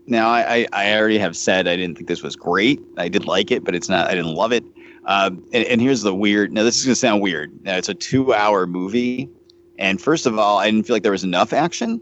now 0.07 0.29
I, 0.29 0.67
I 0.73 0.95
already 0.97 1.17
have 1.17 1.35
said 1.35 1.67
I 1.67 1.75
didn't 1.75 1.95
think 1.95 2.07
this 2.07 2.23
was 2.23 2.35
great. 2.35 2.81
I 2.97 3.09
did 3.09 3.25
like 3.25 3.51
it, 3.51 3.63
but 3.63 3.75
it's 3.75 3.89
not. 3.89 4.07
I 4.07 4.15
didn't 4.15 4.33
love 4.33 4.51
it. 4.51 4.63
Um, 5.05 5.43
and, 5.53 5.63
and, 5.65 5.79
here's 5.79 6.01
the 6.01 6.13
weird. 6.13 6.51
Now 6.51 6.63
this 6.63 6.77
is 6.77 6.85
gonna 6.85 6.95
sound 6.95 7.21
weird. 7.21 7.51
Now 7.63 7.77
it's 7.77 7.87
a 7.87 7.93
two-hour 7.93 8.67
movie, 8.67 9.29
and 9.79 10.01
first 10.01 10.25
of 10.25 10.37
all, 10.37 10.57
I 10.57 10.69
didn't 10.69 10.85
feel 10.85 10.95
like 10.95 11.03
there 11.03 11.13
was 11.13 11.23
enough 11.23 11.53
action. 11.53 12.01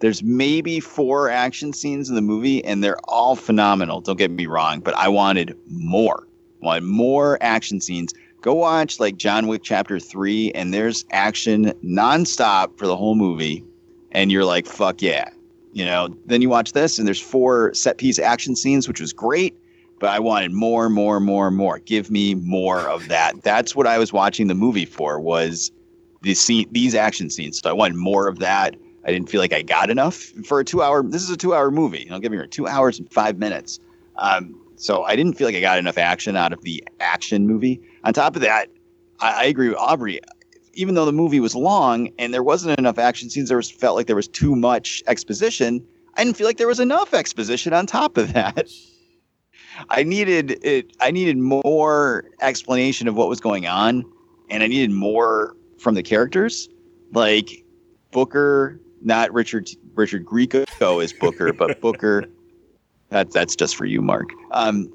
There's 0.00 0.22
maybe 0.22 0.80
four 0.80 1.28
action 1.28 1.74
scenes 1.74 2.08
in 2.08 2.14
the 2.14 2.22
movie, 2.22 2.64
and 2.64 2.82
they're 2.82 2.98
all 3.04 3.36
phenomenal. 3.36 4.00
Don't 4.00 4.16
get 4.16 4.30
me 4.30 4.46
wrong, 4.46 4.80
but 4.80 4.94
I 4.94 5.08
wanted 5.08 5.54
more 5.68 6.26
want 6.62 6.84
more 6.84 7.38
action 7.40 7.80
scenes, 7.80 8.14
go 8.40 8.54
watch 8.54 9.00
like 9.00 9.16
John 9.16 9.46
Wick 9.46 9.62
Chapter 9.62 9.98
3, 9.98 10.52
and 10.52 10.72
there's 10.72 11.04
action 11.10 11.72
nonstop 11.84 12.78
for 12.78 12.86
the 12.86 12.96
whole 12.96 13.14
movie. 13.14 13.64
And 14.12 14.30
you're 14.30 14.44
like, 14.44 14.66
fuck 14.66 15.02
yeah. 15.02 15.30
You 15.72 15.84
know, 15.84 16.14
then 16.26 16.42
you 16.42 16.48
watch 16.48 16.72
this, 16.72 16.98
and 16.98 17.06
there's 17.06 17.20
four 17.20 17.72
set 17.74 17.98
piece 17.98 18.18
action 18.18 18.54
scenes, 18.54 18.86
which 18.86 19.00
was 19.00 19.12
great, 19.12 19.56
but 19.98 20.10
I 20.10 20.18
wanted 20.18 20.52
more, 20.52 20.90
more, 20.90 21.18
more, 21.18 21.50
more. 21.50 21.78
Give 21.78 22.10
me 22.10 22.34
more 22.34 22.80
of 22.80 23.08
that. 23.08 23.42
That's 23.42 23.74
what 23.74 23.86
I 23.86 23.98
was 23.98 24.12
watching 24.12 24.48
the 24.48 24.54
movie 24.54 24.84
for 24.84 25.18
was 25.18 25.72
the 26.20 26.34
scene, 26.34 26.68
these 26.72 26.94
action 26.94 27.30
scenes. 27.30 27.60
So 27.60 27.70
I 27.70 27.72
wanted 27.72 27.96
more 27.96 28.28
of 28.28 28.38
that. 28.40 28.76
I 29.04 29.10
didn't 29.10 29.30
feel 29.30 29.40
like 29.40 29.52
I 29.52 29.62
got 29.62 29.90
enough 29.90 30.16
for 30.44 30.60
a 30.60 30.64
two 30.64 30.82
hour. 30.82 31.02
This 31.02 31.22
is 31.22 31.30
a 31.30 31.36
two 31.36 31.54
hour 31.54 31.70
movie. 31.70 32.04
Don't 32.04 32.20
get 32.20 32.30
me 32.30 32.38
wrong, 32.38 32.48
two 32.48 32.66
hours 32.66 32.98
and 32.98 33.10
five 33.10 33.38
minutes. 33.38 33.80
Um, 34.16 34.61
so 34.82 35.04
I 35.04 35.14
didn't 35.14 35.34
feel 35.34 35.46
like 35.46 35.54
I 35.54 35.60
got 35.60 35.78
enough 35.78 35.96
action 35.96 36.36
out 36.36 36.52
of 36.52 36.62
the 36.62 36.82
action 36.98 37.46
movie. 37.46 37.80
On 38.02 38.12
top 38.12 38.34
of 38.34 38.42
that, 38.42 38.68
I, 39.20 39.30
I 39.30 39.44
agree 39.44 39.68
with 39.68 39.78
Aubrey. 39.78 40.18
Even 40.74 40.96
though 40.96 41.04
the 41.04 41.12
movie 41.12 41.38
was 41.38 41.54
long 41.54 42.10
and 42.18 42.34
there 42.34 42.42
wasn't 42.42 42.76
enough 42.80 42.98
action 42.98 43.30
scenes, 43.30 43.48
there 43.48 43.56
was 43.56 43.70
felt 43.70 43.94
like 43.94 44.08
there 44.08 44.16
was 44.16 44.26
too 44.26 44.56
much 44.56 45.00
exposition. 45.06 45.86
I 46.16 46.24
didn't 46.24 46.36
feel 46.36 46.48
like 46.48 46.56
there 46.56 46.66
was 46.66 46.80
enough 46.80 47.14
exposition 47.14 47.72
on 47.72 47.86
top 47.86 48.16
of 48.16 48.32
that. 48.32 48.68
I 49.88 50.02
needed 50.02 50.58
it. 50.64 50.96
I 51.00 51.12
needed 51.12 51.38
more 51.38 52.24
explanation 52.40 53.06
of 53.06 53.14
what 53.14 53.28
was 53.28 53.40
going 53.40 53.68
on, 53.68 54.04
and 54.50 54.64
I 54.64 54.66
needed 54.66 54.90
more 54.90 55.56
from 55.78 55.94
the 55.94 56.02
characters, 56.02 56.68
like 57.12 57.64
Booker, 58.10 58.80
not 59.00 59.32
Richard. 59.32 59.70
Richard 59.94 60.26
Grieco 60.26 61.02
is 61.02 61.12
Booker, 61.12 61.52
but 61.52 61.80
Booker 61.80 62.26
that 63.12 63.32
that's 63.32 63.54
just 63.54 63.76
for 63.76 63.84
you, 63.84 64.02
Mark. 64.02 64.30
Um, 64.50 64.92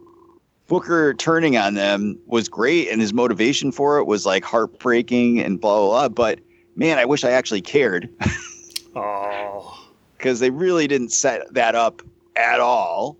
Booker 0.68 1.14
turning 1.14 1.56
on 1.56 1.76
them 1.76 2.20
was 2.26 2.50
great, 2.50 2.90
and 2.90 3.00
his 3.00 3.14
motivation 3.14 3.72
for 3.72 3.98
it 4.00 4.06
was 4.06 4.26
like 4.26 4.44
heartbreaking 4.44 5.40
and 5.40 5.62
blah 5.62 5.78
blah. 5.80 6.10
blah 6.10 6.10
but 6.10 6.40
man, 6.76 6.98
I 6.98 7.06
wish 7.06 7.24
I 7.24 7.32
actually 7.32 7.62
cared. 7.62 8.10
oh, 8.96 9.88
because 10.18 10.40
they 10.40 10.50
really 10.50 10.88
didn't 10.88 11.12
set 11.12 11.54
that 11.54 11.76
up 11.76 12.02
at 12.36 12.60
all. 12.60 13.18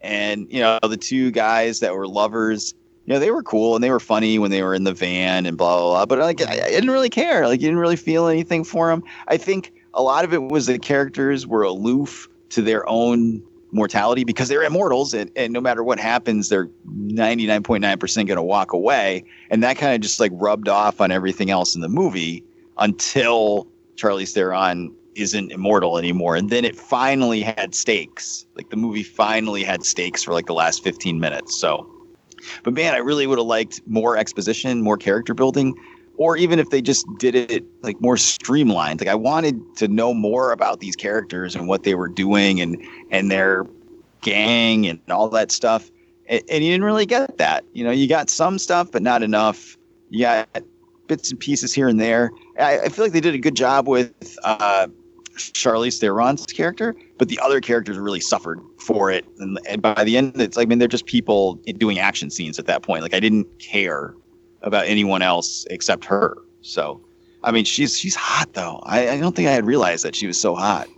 And 0.00 0.50
you 0.52 0.60
know, 0.60 0.78
the 0.82 0.96
two 0.96 1.30
guys 1.30 1.80
that 1.80 1.94
were 1.94 2.06
lovers, 2.06 2.74
you 3.06 3.14
know, 3.14 3.18
they 3.18 3.30
were 3.30 3.42
cool 3.42 3.74
and 3.74 3.82
they 3.82 3.90
were 3.90 4.00
funny 4.00 4.38
when 4.38 4.50
they 4.50 4.62
were 4.62 4.74
in 4.74 4.84
the 4.84 4.92
van 4.92 5.46
and 5.46 5.56
blah 5.56 5.78
blah 5.78 5.90
blah. 5.90 6.06
But 6.06 6.18
like, 6.18 6.42
I, 6.42 6.66
I 6.66 6.70
didn't 6.70 6.90
really 6.90 7.10
care. 7.10 7.46
Like, 7.48 7.60
you 7.60 7.66
didn't 7.66 7.80
really 7.80 7.96
feel 7.96 8.28
anything 8.28 8.64
for 8.64 8.88
them. 8.88 9.02
I 9.28 9.36
think 9.36 9.72
a 9.94 10.02
lot 10.02 10.24
of 10.24 10.34
it 10.34 10.42
was 10.42 10.66
the 10.66 10.78
characters 10.78 11.46
were 11.46 11.62
aloof 11.62 12.28
to 12.50 12.62
their 12.62 12.88
own 12.88 13.42
mortality 13.74 14.24
because 14.24 14.48
they're 14.48 14.62
immortals 14.62 15.12
and, 15.12 15.30
and 15.36 15.52
no 15.52 15.60
matter 15.60 15.82
what 15.82 15.98
happens 15.98 16.48
they're 16.48 16.68
99.9% 16.86 18.14
going 18.14 18.36
to 18.36 18.42
walk 18.42 18.72
away. 18.72 19.24
And 19.50 19.62
that 19.62 19.76
kind 19.76 19.94
of 19.94 20.00
just 20.00 20.20
like 20.20 20.32
rubbed 20.34 20.68
off 20.68 21.00
on 21.00 21.10
everything 21.10 21.50
else 21.50 21.74
in 21.74 21.80
the 21.80 21.88
movie 21.88 22.44
until 22.78 23.66
Charlize 23.96 24.32
Theron 24.32 24.94
isn't 25.14 25.52
immortal 25.52 25.98
anymore. 25.98 26.36
And 26.36 26.50
then 26.50 26.64
it 26.64 26.76
finally 26.76 27.40
had 27.40 27.74
stakes. 27.74 28.46
Like 28.56 28.70
the 28.70 28.76
movie 28.76 29.02
finally 29.02 29.62
had 29.62 29.84
stakes 29.84 30.22
for 30.22 30.32
like 30.32 30.46
the 30.46 30.54
last 30.54 30.82
15 30.82 31.20
minutes. 31.20 31.58
So 31.60 31.90
but 32.62 32.74
man 32.74 32.94
I 32.94 32.98
really 32.98 33.26
would 33.26 33.38
have 33.38 33.46
liked 33.46 33.80
more 33.86 34.16
exposition 34.16 34.82
more 34.82 34.96
character 34.96 35.34
building 35.34 35.74
or 36.16 36.36
even 36.36 36.58
if 36.58 36.70
they 36.70 36.80
just 36.80 37.06
did 37.18 37.34
it 37.34 37.64
like 37.82 38.00
more 38.00 38.16
streamlined. 38.16 39.00
Like 39.00 39.08
i 39.08 39.14
wanted 39.14 39.60
to 39.76 39.88
know 39.88 40.14
more 40.14 40.52
about 40.52 40.80
these 40.80 40.96
characters 40.96 41.54
and 41.54 41.68
what 41.68 41.82
they 41.82 41.94
were 41.94 42.08
doing 42.08 42.60
and 42.60 42.82
and 43.10 43.30
their 43.30 43.66
gang 44.20 44.86
and 44.86 45.00
all 45.10 45.28
that 45.30 45.50
stuff. 45.52 45.90
And, 46.28 46.42
and 46.50 46.64
you 46.64 46.72
didn't 46.72 46.84
really 46.84 47.06
get 47.06 47.38
that. 47.38 47.64
You 47.72 47.84
know 47.84 47.90
you 47.90 48.08
got 48.08 48.30
some 48.30 48.58
stuff 48.58 48.90
but 48.90 49.02
not 49.02 49.22
enough. 49.22 49.76
You 50.10 50.20
got 50.20 50.48
bits 51.06 51.30
and 51.30 51.40
pieces 51.40 51.72
here 51.74 51.88
and 51.88 52.00
there. 52.00 52.30
I, 52.58 52.80
I 52.80 52.88
feel 52.88 53.04
like 53.04 53.12
they 53.12 53.20
did 53.20 53.34
a 53.34 53.38
good 53.38 53.56
job 53.56 53.88
with 53.88 54.38
uh, 54.44 54.86
Charlize 55.36 55.98
Theron's 55.98 56.46
character, 56.46 56.94
but 57.18 57.28
the 57.28 57.38
other 57.40 57.60
characters 57.60 57.98
really 57.98 58.20
suffered 58.20 58.60
for 58.78 59.10
it. 59.10 59.24
And, 59.38 59.58
and 59.68 59.82
by 59.82 60.04
the 60.04 60.16
end, 60.16 60.40
it's 60.40 60.56
like, 60.56 60.66
I 60.66 60.68
mean, 60.68 60.78
they're 60.78 60.88
just 60.88 61.06
people 61.06 61.56
doing 61.76 61.98
action 61.98 62.30
scenes 62.30 62.58
at 62.58 62.66
that 62.66 62.82
point. 62.82 63.02
Like, 63.02 63.14
I 63.14 63.20
didn't 63.20 63.58
care 63.58 64.14
about 64.64 64.86
anyone 64.86 65.22
else 65.22 65.64
except 65.70 66.04
her. 66.06 66.36
So, 66.62 67.00
I 67.44 67.52
mean, 67.52 67.64
she's 67.64 67.96
she's 67.98 68.14
hot 68.16 68.52
though. 68.54 68.80
I, 68.84 69.10
I 69.10 69.20
don't 69.20 69.36
think 69.36 69.48
I 69.48 69.52
had 69.52 69.64
realized 69.66 70.04
that 70.04 70.16
she 70.16 70.26
was 70.26 70.40
so 70.40 70.54
hot. 70.56 70.88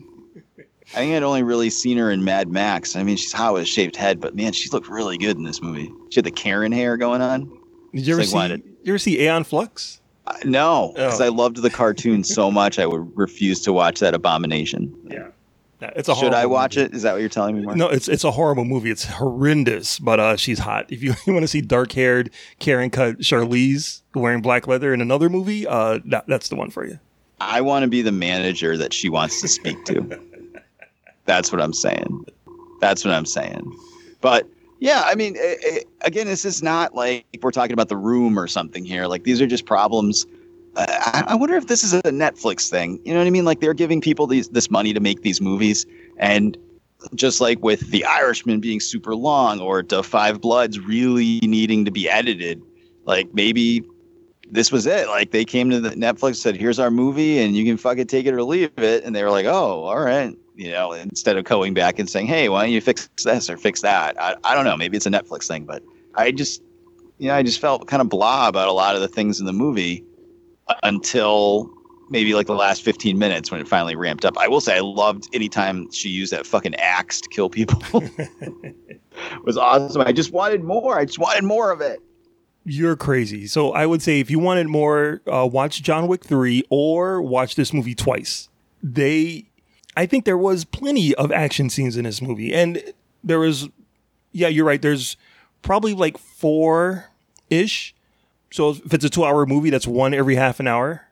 I 0.95 0.99
think 1.01 1.15
I'd 1.15 1.25
only 1.25 1.43
really 1.43 1.69
seen 1.69 1.99
her 1.99 2.11
in 2.13 2.23
Mad 2.25 2.49
Max. 2.49 2.95
I 2.97 3.03
mean, 3.03 3.17
she's 3.17 3.33
hot 3.33 3.53
with 3.55 3.65
a 3.65 3.67
shaved 3.67 3.97
head, 3.97 4.21
but 4.21 4.37
man, 4.37 4.53
she 4.53 4.71
looked 4.71 4.89
really 4.89 5.19
good 5.19 5.37
in 5.37 5.43
this 5.43 5.61
movie. 5.61 5.91
She 6.11 6.19
had 6.19 6.25
the 6.25 6.31
Karen 6.31 6.71
hair 6.73 6.97
going 6.97 7.21
on. 7.21 7.51
Did 7.93 8.07
you 8.07 8.15
ever 8.15 8.23
It's 8.23 8.33
like, 8.33 8.51
see? 8.53 8.57
did- 8.59 8.65
You 8.85 8.93
ever 8.93 8.99
see 8.99 9.21
Aeon 9.21 9.43
Flux? 9.45 10.01
Uh, 10.29 10.35
no, 10.45 10.93
because 10.95 11.21
Oh. 11.21 11.25
I 11.25 11.29
loved 11.29 11.57
the 11.57 11.71
cartoon 11.71 12.23
so 12.23 12.51
much, 12.53 12.79
I 12.79 12.87
would 12.87 13.17
refuse 13.17 13.61
to 13.63 13.73
watch 13.73 13.99
that 14.01 14.15
abomination. 14.15 14.95
Yeah. 15.11 15.29
It's 15.81 16.09
a 16.09 16.15
Should 16.15 16.33
I 16.33 16.47
watch 16.47 16.77
movie. 16.77 16.87
it? 16.87 16.95
Is 16.95 17.03
that 17.03 17.13
what 17.13 17.21
you're 17.21 17.29
telling 17.29 17.57
me, 17.57 17.63
Mark? 17.63 17.77
No, 17.77 17.89
it's 17.89 18.09
it's 18.09 18.25
a 18.25 18.31
horrible 18.31 18.65
movie. 18.65 18.91
It's 18.91 19.05
horrendous, 19.05 19.99
but 19.99 20.19
uh, 20.19 20.37
she's 20.37 20.59
hot. 20.59 20.87
If 20.91 21.03
you, 21.03 21.15
you 21.27 21.33
want 21.33 21.45
to 21.45 21.49
see 21.49 21.61
dark 21.61 21.93
haired 21.93 22.31
Karen 22.59 22.91
cut 22.91 23.19
Charlize 23.19 24.03
wearing 24.15 24.41
black 24.41 24.67
leather 24.67 24.95
in 24.95 25.01
another 25.01 25.29
movie, 25.29 25.67
uh, 25.67 25.99
that, 26.07 26.27
that's 26.27 26.49
the 26.49 26.57
one 26.57 26.71
for 26.71 26.87
you. 26.87 26.99
I 27.41 27.61
want 27.61 27.83
to 27.83 27.89
be 27.89 28.01
the 28.01 28.13
manager 28.13 28.77
that 28.79 28.93
she 28.95 29.11
wants 29.11 29.43
to 29.43 29.49
speak 29.49 29.85
to. 29.87 30.19
That's 31.27 31.53
what 31.53 31.61
I'm 31.61 31.75
saying. 31.75 32.25
That's 32.81 33.05
what 33.05 33.13
I'm 33.13 33.27
saying. 33.27 33.71
But 34.21 34.49
yeah, 34.79 35.03
I 35.05 35.15
mean, 35.15 35.37
eh, 35.37 35.55
eh, 35.63 35.81
again, 36.03 36.27
this 36.27 36.45
is 36.45 36.63
not 36.63 36.95
like 36.95 37.27
we're 37.43 37.51
talking 37.51 37.73
about 37.73 37.89
the 37.89 37.97
room 37.97 38.39
or 38.39 38.47
something 38.47 38.85
here. 38.85 39.07
Like 39.07 39.25
these 39.25 39.41
are 39.41 39.47
just 39.47 39.67
problems. 39.67 40.27
I, 40.77 41.25
I 41.29 41.35
wonder 41.35 41.57
if 41.57 41.67
this 41.67 41.83
is 41.83 41.95
a 41.95 42.03
Netflix 42.03 42.69
thing. 42.69 43.01
You 43.05 43.13
know 43.13 43.21
what 43.21 43.27
I 43.27 43.31
mean? 43.31 43.45
Like 43.45 43.61
they're 43.61 43.75
giving 43.75 44.01
people 44.01 44.27
these 44.27 44.49
this 44.51 44.71
money 44.71 44.93
to 44.93 45.01
make 45.01 45.23
these 45.23 45.41
movies, 45.41 45.87
and 46.19 46.57
just 47.15 47.41
like 47.41 47.63
with 47.63 47.91
The 47.91 48.05
Irishman 48.05 48.61
being 48.61 48.81
super 48.81 49.15
long 49.15 49.61
or 49.61 49.83
The 49.83 50.03
Five 50.03 50.41
Bloods 50.41 50.79
really 50.79 51.41
needing 51.43 51.85
to 51.85 51.91
be 51.91 52.09
edited, 52.09 52.63
like 53.05 53.33
maybe 53.33 53.85
this 54.51 54.71
was 54.71 54.87
it. 54.87 55.09
Like 55.09 55.31
they 55.31 55.45
came 55.45 55.71
to 55.71 55.81
the 55.81 55.91
Netflix 55.91 56.37
said, 56.37 56.57
"Here's 56.57 56.79
our 56.79 56.91
movie, 56.91 57.39
and 57.39 57.57
you 57.57 57.65
can 57.65 57.77
fucking 57.77 58.07
take 58.07 58.27
it 58.27 58.35
or 58.35 58.43
leave 58.43 58.71
it." 58.77 59.05
And 59.05 59.17
they 59.17 59.23
were 59.23 59.31
like, 59.31 59.47
"Oh, 59.47 59.85
all 59.85 60.01
right." 60.01 60.37
You 60.55 60.71
know, 60.71 60.93
instead 60.93 61.37
of 61.37 61.45
going 61.45 61.75
back 61.75 61.99
and 61.99 62.09
saying, 62.09 62.27
"Hey, 62.27 62.49
why 62.49 62.63
don't 62.63 62.73
you 62.73 62.81
fix 62.81 63.09
this 63.25 63.49
or 63.49 63.57
fix 63.57 63.81
that?" 63.83 64.21
I, 64.21 64.37
I 64.45 64.55
don't 64.55 64.65
know. 64.65 64.77
Maybe 64.77 64.97
it's 64.97 65.07
a 65.07 65.11
Netflix 65.11 65.47
thing, 65.47 65.65
but 65.65 65.83
I 66.15 66.33
just, 66.33 66.63
you 67.19 67.29
know, 67.29 67.35
I 67.35 67.43
just 67.43 67.61
felt 67.61 67.87
kind 67.89 68.01
of 68.01 68.09
blah 68.09 68.49
about 68.49 68.69
a 68.69 68.73
lot 68.73 68.95
of 68.95 69.01
the 69.01 69.09
things 69.09 69.41
in 69.41 69.47
the 69.47 69.53
movie 69.53 70.05
until 70.83 71.71
maybe 72.09 72.35
like 72.35 72.47
the 72.47 72.55
last 72.55 72.83
15 72.83 73.19
minutes 73.19 73.51
when 73.51 73.61
it 73.61 73.69
finally 73.69 73.97
ramped 73.97 74.25
up. 74.25 74.39
I 74.39 74.49
will 74.49 74.61
say 74.61 74.77
I 74.77 74.81
loved 74.81 75.29
anytime 75.33 75.91
she 75.91 76.09
used 76.09 76.33
that 76.33 76.47
fucking 76.47 76.75
axe 76.77 77.21
to 77.21 77.29
kill 77.29 77.51
people. 77.51 77.83
it 78.21 79.45
was 79.45 79.57
awesome. 79.57 80.03
I 80.03 80.13
just 80.13 80.33
wanted 80.33 80.63
more. 80.63 80.99
I 80.99 81.05
just 81.05 81.19
wanted 81.19 81.45
more 81.45 81.71
of 81.71 81.81
it. 81.81 82.01
You're 82.65 82.97
crazy. 82.97 83.47
So 83.47 83.73
I 83.73 83.87
would 83.87 84.03
say 84.03 84.21
if 84.21 84.31
you 84.31 84.39
wanted 84.39 84.67
more, 84.69 85.21
uh, 85.33 85.49
watch 85.51 85.83
John 85.83 86.09
Wick 86.09 86.25
3 86.25 86.65
or 86.69 87.23
watch 87.23 87.55
this 87.55 87.73
movie 87.73 87.95
twice. 87.95 88.49
They, 88.83 89.49
I 89.97 90.07
think 90.07 90.25
there 90.25 90.39
was 90.39 90.65
plenty 90.65 91.15
of 91.15 91.31
action 91.31 91.71
scenes 91.71 91.97
in 91.97 92.05
this 92.05 92.21
movie. 92.21 92.53
And 92.53 92.83
there 93.23 93.39
was, 93.39 93.69
yeah, 94.33 94.49
you're 94.49 94.65
right. 94.65 94.83
There's 94.83 95.17
probably 95.63 95.95
like 95.95 96.19
four 96.19 97.07
ish. 97.51 97.95
So 98.51 98.71
if 98.71 98.95
it's 98.95 99.05
a 99.05 99.11
two 99.11 99.25
hour 99.25 99.45
movie, 99.47 99.71
that's 99.71 99.87
one 99.87 100.15
every 100.15 100.37
half 100.37 100.61
an 100.61 100.67
hour. 100.67 101.03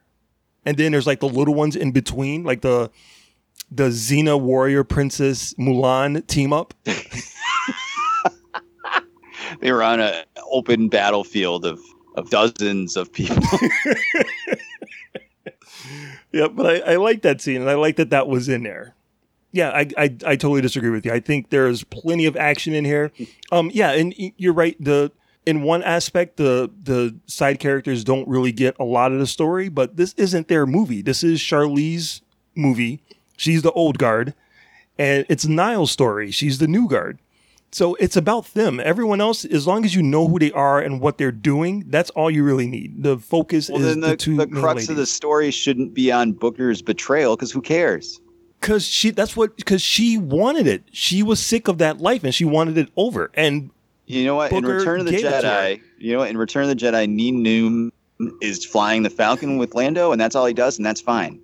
And 0.65 0.77
then 0.77 0.93
there's 0.93 1.07
like 1.07 1.21
the 1.21 1.29
little 1.29 1.55
ones 1.55 1.77
in 1.77 1.93
between, 1.93 2.43
like 2.45 2.63
the, 2.63 2.91
the 3.71 3.89
Xena 3.89 4.41
warrior 4.41 4.83
princess 4.85 5.53
Mulan 5.55 6.27
team 6.27 6.53
up. 6.53 6.75
They 9.61 9.71
were 9.73 9.83
on 9.83 10.01
an 10.01 10.25
open 10.51 10.89
battlefield 10.89 11.65
of, 11.65 11.81
of 12.17 12.29
dozens 12.29 12.97
of 12.97 13.13
people. 13.13 13.43
Yeah, 16.33 16.49
but 16.49 16.67
I, 16.67 16.95
I 16.95 16.97
like 16.97 17.23
that 17.23 17.41
scene, 17.41 17.61
and 17.61 17.71
I 17.71 17.75
like 17.75 17.95
that 17.97 18.11
that 18.11 18.27
was 18.27 18.49
in 18.49 18.65
there. 18.65 18.97
Yeah, 19.53 19.71
I, 19.71 19.89
I 19.97 20.05
I 20.27 20.35
totally 20.35 20.63
disagree 20.63 20.91
with 20.91 21.07
you. 21.07 21.13
I 21.13 21.21
think 21.21 21.51
there's 21.51 21.85
plenty 21.85 22.27
of 22.27 22.37
action 22.37 22.75
in 22.75 22.85
here. 22.85 23.13
Um, 23.53 23.71
yeah, 23.73 23.93
and 23.93 24.13
you're 24.37 24.53
right. 24.53 24.77
The 24.81 25.13
in 25.47 25.63
one 25.63 25.83
aspect, 25.83 26.37
the 26.37 26.71
the 26.83 27.15
side 27.27 27.59
characters 27.59 28.05
don't 28.05 28.27
really 28.29 28.53
get 28.53 28.77
a 28.79 28.85
lot 28.85 29.13
of 29.13 29.19
the 29.19 29.27
story, 29.27 29.69
but 29.69 29.97
this 29.97 30.15
isn't 30.15 30.49
their 30.49 30.67
movie. 30.67 31.03
This 31.03 31.23
is 31.23 31.41
Charlize's 31.41 32.23
movie. 32.55 33.01
She's 33.37 33.63
the 33.63 33.73
old 33.73 33.99
guard, 33.99 34.35
and 34.99 35.27
it's 35.29 35.47
Nile's 35.47 35.91
story. 35.91 36.31
She's 36.31 36.59
the 36.59 36.69
new 36.69 36.89
guard. 36.89 37.19
So 37.73 37.97
it's 37.97 38.17
about 38.17 38.55
them. 38.55 38.79
Everyone 38.79 39.21
else, 39.21 39.45
as 39.45 39.67
long 39.67 39.85
as 39.85 39.97
you 39.97 40.03
know 40.03 40.29
who 40.29 40.39
they 40.39 40.53
are 40.53 40.81
and 40.81 41.01
what 41.01 41.19
they're 41.19 41.33
doing, 41.33 41.83
that's 41.89 42.09
all 42.11 42.31
you 42.31 42.45
really 42.45 42.69
need. 42.69 43.03
The 43.03 43.19
focus 43.19 43.69
well, 43.69 43.83
is 43.83 43.97
the, 43.97 44.01
the, 44.01 44.17
two 44.17 44.37
the 44.37 44.47
crux 44.47 44.89
of 44.89 44.95
the 44.95 45.07
story 45.07 45.51
shouldn't 45.51 45.93
be 45.93 46.13
on 46.13 46.33
Booker's 46.33 46.83
betrayal 46.83 47.35
because 47.35 47.51
who 47.51 47.61
cares? 47.61 48.21
Cause 48.61 48.87
she 48.87 49.11
that's 49.11 49.37
what 49.37 49.57
because 49.57 49.83
she 49.83 50.17
wanted 50.17 50.69
it. 50.69 50.85
She 50.93 51.23
was 51.23 51.39
sick 51.39 51.67
of 51.69 51.79
that 51.79 52.01
life 52.01 52.23
and 52.23 52.33
she 52.35 52.45
wanted 52.45 52.79
it 52.79 52.91
over. 52.97 53.31
And 53.35 53.71
You 54.07 54.25
know 54.25 54.35
what? 54.35 54.51
Booker 54.51 54.71
in 54.71 54.77
Return 54.79 55.01
of 55.01 55.07
the 55.07 55.13
gave 55.13 55.25
it 55.25 55.41
to 55.41 55.49
her. 55.49 55.55
Jedi, 55.55 55.81
you 55.99 56.13
know 56.13 56.19
what? 56.19 56.31
In 56.31 56.37
Return 56.37 56.65
of 56.65 56.69
the 56.69 56.77
Jedi, 56.77 57.09
Nien 57.09 57.43
Nunb 57.43 57.91
is 58.43 58.65
flying 58.65 59.03
the 59.03 59.11
Falcon 59.11 59.57
with 59.59 59.75
Lando, 59.75 60.13
and 60.13 60.21
that's 60.21 60.35
all 60.35 60.47
he 60.47 60.55
does, 60.55 60.77
and 60.77 60.85
that's 60.85 61.01
fine. 61.01 61.41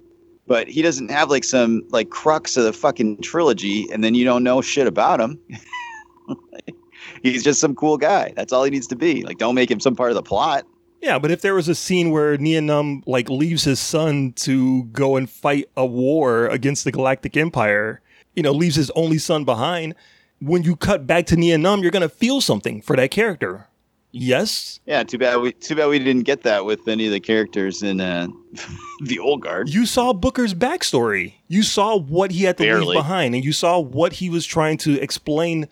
But 0.46 0.68
he 0.68 0.82
doesn't 0.82 1.10
have 1.10 1.30
like 1.30 1.44
some 1.44 1.82
like 1.90 2.10
crux 2.10 2.56
of 2.56 2.64
the 2.64 2.72
fucking 2.72 3.22
trilogy, 3.22 3.86
and 3.92 4.04
then 4.04 4.14
you 4.14 4.24
don't 4.24 4.42
know 4.42 4.60
shit 4.60 4.86
about 4.86 5.20
him. 5.20 5.38
He's 7.22 7.42
just 7.42 7.60
some 7.60 7.74
cool 7.74 7.96
guy. 7.96 8.32
That's 8.36 8.52
all 8.52 8.64
he 8.64 8.70
needs 8.70 8.86
to 8.88 8.96
be. 8.96 9.22
Like, 9.24 9.38
don't 9.38 9.54
make 9.54 9.70
him 9.70 9.80
some 9.80 9.96
part 9.96 10.10
of 10.10 10.14
the 10.14 10.22
plot. 10.22 10.66
yeah, 11.02 11.18
but 11.18 11.30
if 11.30 11.42
there 11.42 11.54
was 11.54 11.68
a 11.68 11.74
scene 11.74 12.10
where 12.10 12.36
Nien 12.36 12.66
Nunb 12.66 13.02
like 13.06 13.28
leaves 13.28 13.64
his 13.64 13.80
son 13.80 14.32
to 14.36 14.84
go 14.84 15.16
and 15.16 15.28
fight 15.28 15.68
a 15.76 15.86
war 15.86 16.46
against 16.46 16.84
the 16.84 16.92
Galactic 16.92 17.36
Empire, 17.36 18.00
you 18.34 18.42
know, 18.42 18.52
leaves 18.52 18.76
his 18.76 18.90
only 18.90 19.18
son 19.18 19.44
behind, 19.44 19.94
when 20.40 20.62
you 20.62 20.76
cut 20.76 21.06
back 21.06 21.26
to 21.26 21.36
Nien 21.36 21.62
Nunb, 21.62 21.82
you're 21.82 21.90
gonna 21.90 22.08
feel 22.08 22.40
something 22.40 22.80
for 22.82 22.96
that 22.96 23.10
character. 23.10 23.66
Yes, 24.12 24.80
Yeah, 24.86 25.04
too 25.04 25.18
bad 25.18 25.36
we 25.40 25.52
too 25.52 25.76
bad 25.76 25.86
we 25.88 26.00
didn't 26.00 26.24
get 26.24 26.42
that 26.42 26.64
with 26.64 26.88
any 26.88 27.06
of 27.06 27.12
the 27.12 27.20
characters 27.20 27.82
in 27.84 28.00
uh, 28.00 28.26
the 29.04 29.20
old 29.20 29.42
guard. 29.42 29.68
you 29.68 29.86
saw 29.86 30.12
Booker's 30.12 30.52
backstory. 30.52 31.34
You 31.46 31.62
saw 31.62 31.96
what 31.96 32.32
he 32.32 32.42
had 32.42 32.56
to 32.58 32.64
Barely. 32.64 32.86
leave 32.86 32.96
behind, 32.96 33.36
and 33.36 33.44
you 33.44 33.52
saw 33.52 33.78
what 33.78 34.14
he 34.14 34.28
was 34.28 34.44
trying 34.46 34.78
to 34.78 35.00
explain 35.00 35.68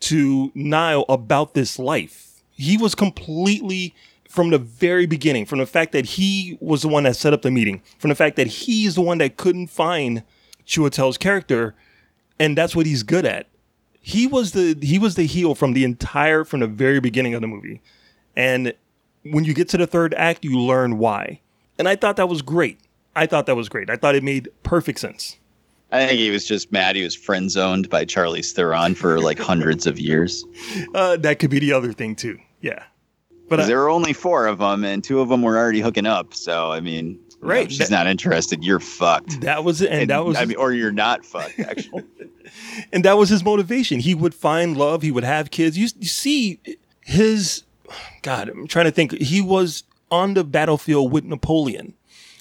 to 0.00 0.52
Nile 0.54 1.04
about 1.08 1.54
this 1.54 1.78
life. 1.80 2.42
He 2.52 2.76
was 2.76 2.94
completely 2.94 3.92
from 4.28 4.50
the 4.50 4.58
very 4.58 5.06
beginning, 5.06 5.44
from 5.44 5.58
the 5.58 5.66
fact 5.66 5.90
that 5.90 6.06
he 6.06 6.56
was 6.60 6.82
the 6.82 6.88
one 6.88 7.02
that 7.02 7.16
set 7.16 7.32
up 7.32 7.42
the 7.42 7.50
meeting, 7.50 7.82
from 7.98 8.10
the 8.10 8.14
fact 8.14 8.36
that 8.36 8.46
he's 8.46 8.94
the 8.94 9.00
one 9.02 9.18
that 9.18 9.36
couldn't 9.36 9.66
find 9.66 10.22
Chiwetel's 10.64 11.18
character, 11.18 11.74
and 12.38 12.56
that's 12.56 12.76
what 12.76 12.86
he's 12.86 13.02
good 13.02 13.24
at. 13.26 13.48
He 14.00 14.26
was 14.26 14.52
the 14.52 14.76
he 14.80 14.98
was 14.98 15.14
the 15.14 15.26
heel 15.26 15.54
from 15.54 15.72
the 15.74 15.84
entire 15.84 16.44
from 16.44 16.60
the 16.60 16.66
very 16.66 17.00
beginning 17.00 17.34
of 17.34 17.40
the 17.40 17.46
movie. 17.46 17.80
And 18.36 18.72
when 19.24 19.44
you 19.44 19.52
get 19.54 19.68
to 19.70 19.76
the 19.78 19.86
third 19.86 20.14
act, 20.14 20.44
you 20.44 20.58
learn 20.58 20.98
why. 20.98 21.40
And 21.78 21.88
I 21.88 21.96
thought 21.96 22.16
that 22.16 22.28
was 22.28 22.42
great. 22.42 22.78
I 23.14 23.26
thought 23.26 23.46
that 23.46 23.56
was 23.56 23.68
great. 23.68 23.90
I 23.90 23.96
thought 23.96 24.14
it 24.14 24.22
made 24.22 24.48
perfect 24.62 25.00
sense. 25.00 25.36
I 25.92 26.06
think 26.06 26.20
he 26.20 26.30
was 26.30 26.46
just 26.46 26.70
mad. 26.70 26.94
He 26.96 27.02
was 27.02 27.16
friend 27.16 27.50
zoned 27.50 27.90
by 27.90 28.04
Charlize 28.04 28.52
Theron 28.52 28.94
for 28.94 29.20
like 29.20 29.38
hundreds 29.38 29.86
of 29.86 29.98
years. 29.98 30.44
Uh, 30.94 31.16
that 31.18 31.38
could 31.38 31.50
be 31.50 31.58
the 31.58 31.72
other 31.72 31.92
thing 31.92 32.14
too. 32.16 32.38
Yeah. 32.62 32.84
but 33.48 33.60
I- 33.60 33.66
there 33.66 33.78
were 33.78 33.90
only 33.90 34.12
four 34.12 34.46
of 34.46 34.58
them, 34.58 34.84
and 34.84 35.02
two 35.04 35.20
of 35.20 35.28
them 35.28 35.42
were 35.42 35.58
already 35.58 35.80
hooking 35.80 36.06
up. 36.06 36.32
So 36.34 36.70
I 36.72 36.80
mean, 36.80 37.18
you 37.42 37.48
know, 37.48 37.54
Right, 37.54 37.70
she's 37.70 37.78
that- 37.78 37.90
not 37.90 38.06
interested. 38.06 38.62
You're 38.64 38.80
fucked. 38.80 39.40
that 39.42 39.64
was 39.64 39.80
it, 39.82 39.90
and, 39.90 40.10
that 40.10 40.24
was 40.24 40.36
I 40.36 40.44
mean, 40.44 40.56
or 40.56 40.72
you're 40.72 40.92
not 40.92 41.24
fucked. 41.24 41.58
Actually, 41.60 42.04
and 42.92 43.04
that 43.04 43.16
was 43.16 43.28
his 43.28 43.44
motivation. 43.44 44.00
He 44.00 44.14
would 44.14 44.34
find 44.34 44.76
love. 44.76 45.02
He 45.02 45.10
would 45.10 45.24
have 45.24 45.50
kids. 45.50 45.76
You, 45.78 45.88
you 45.98 46.06
see 46.08 46.60
his 47.04 47.64
God. 48.22 48.48
I'm 48.48 48.66
trying 48.66 48.86
to 48.86 48.90
think. 48.90 49.12
He 49.18 49.40
was 49.40 49.84
on 50.10 50.34
the 50.34 50.44
battlefield 50.44 51.12
with 51.12 51.24
Napoleon, 51.24 51.94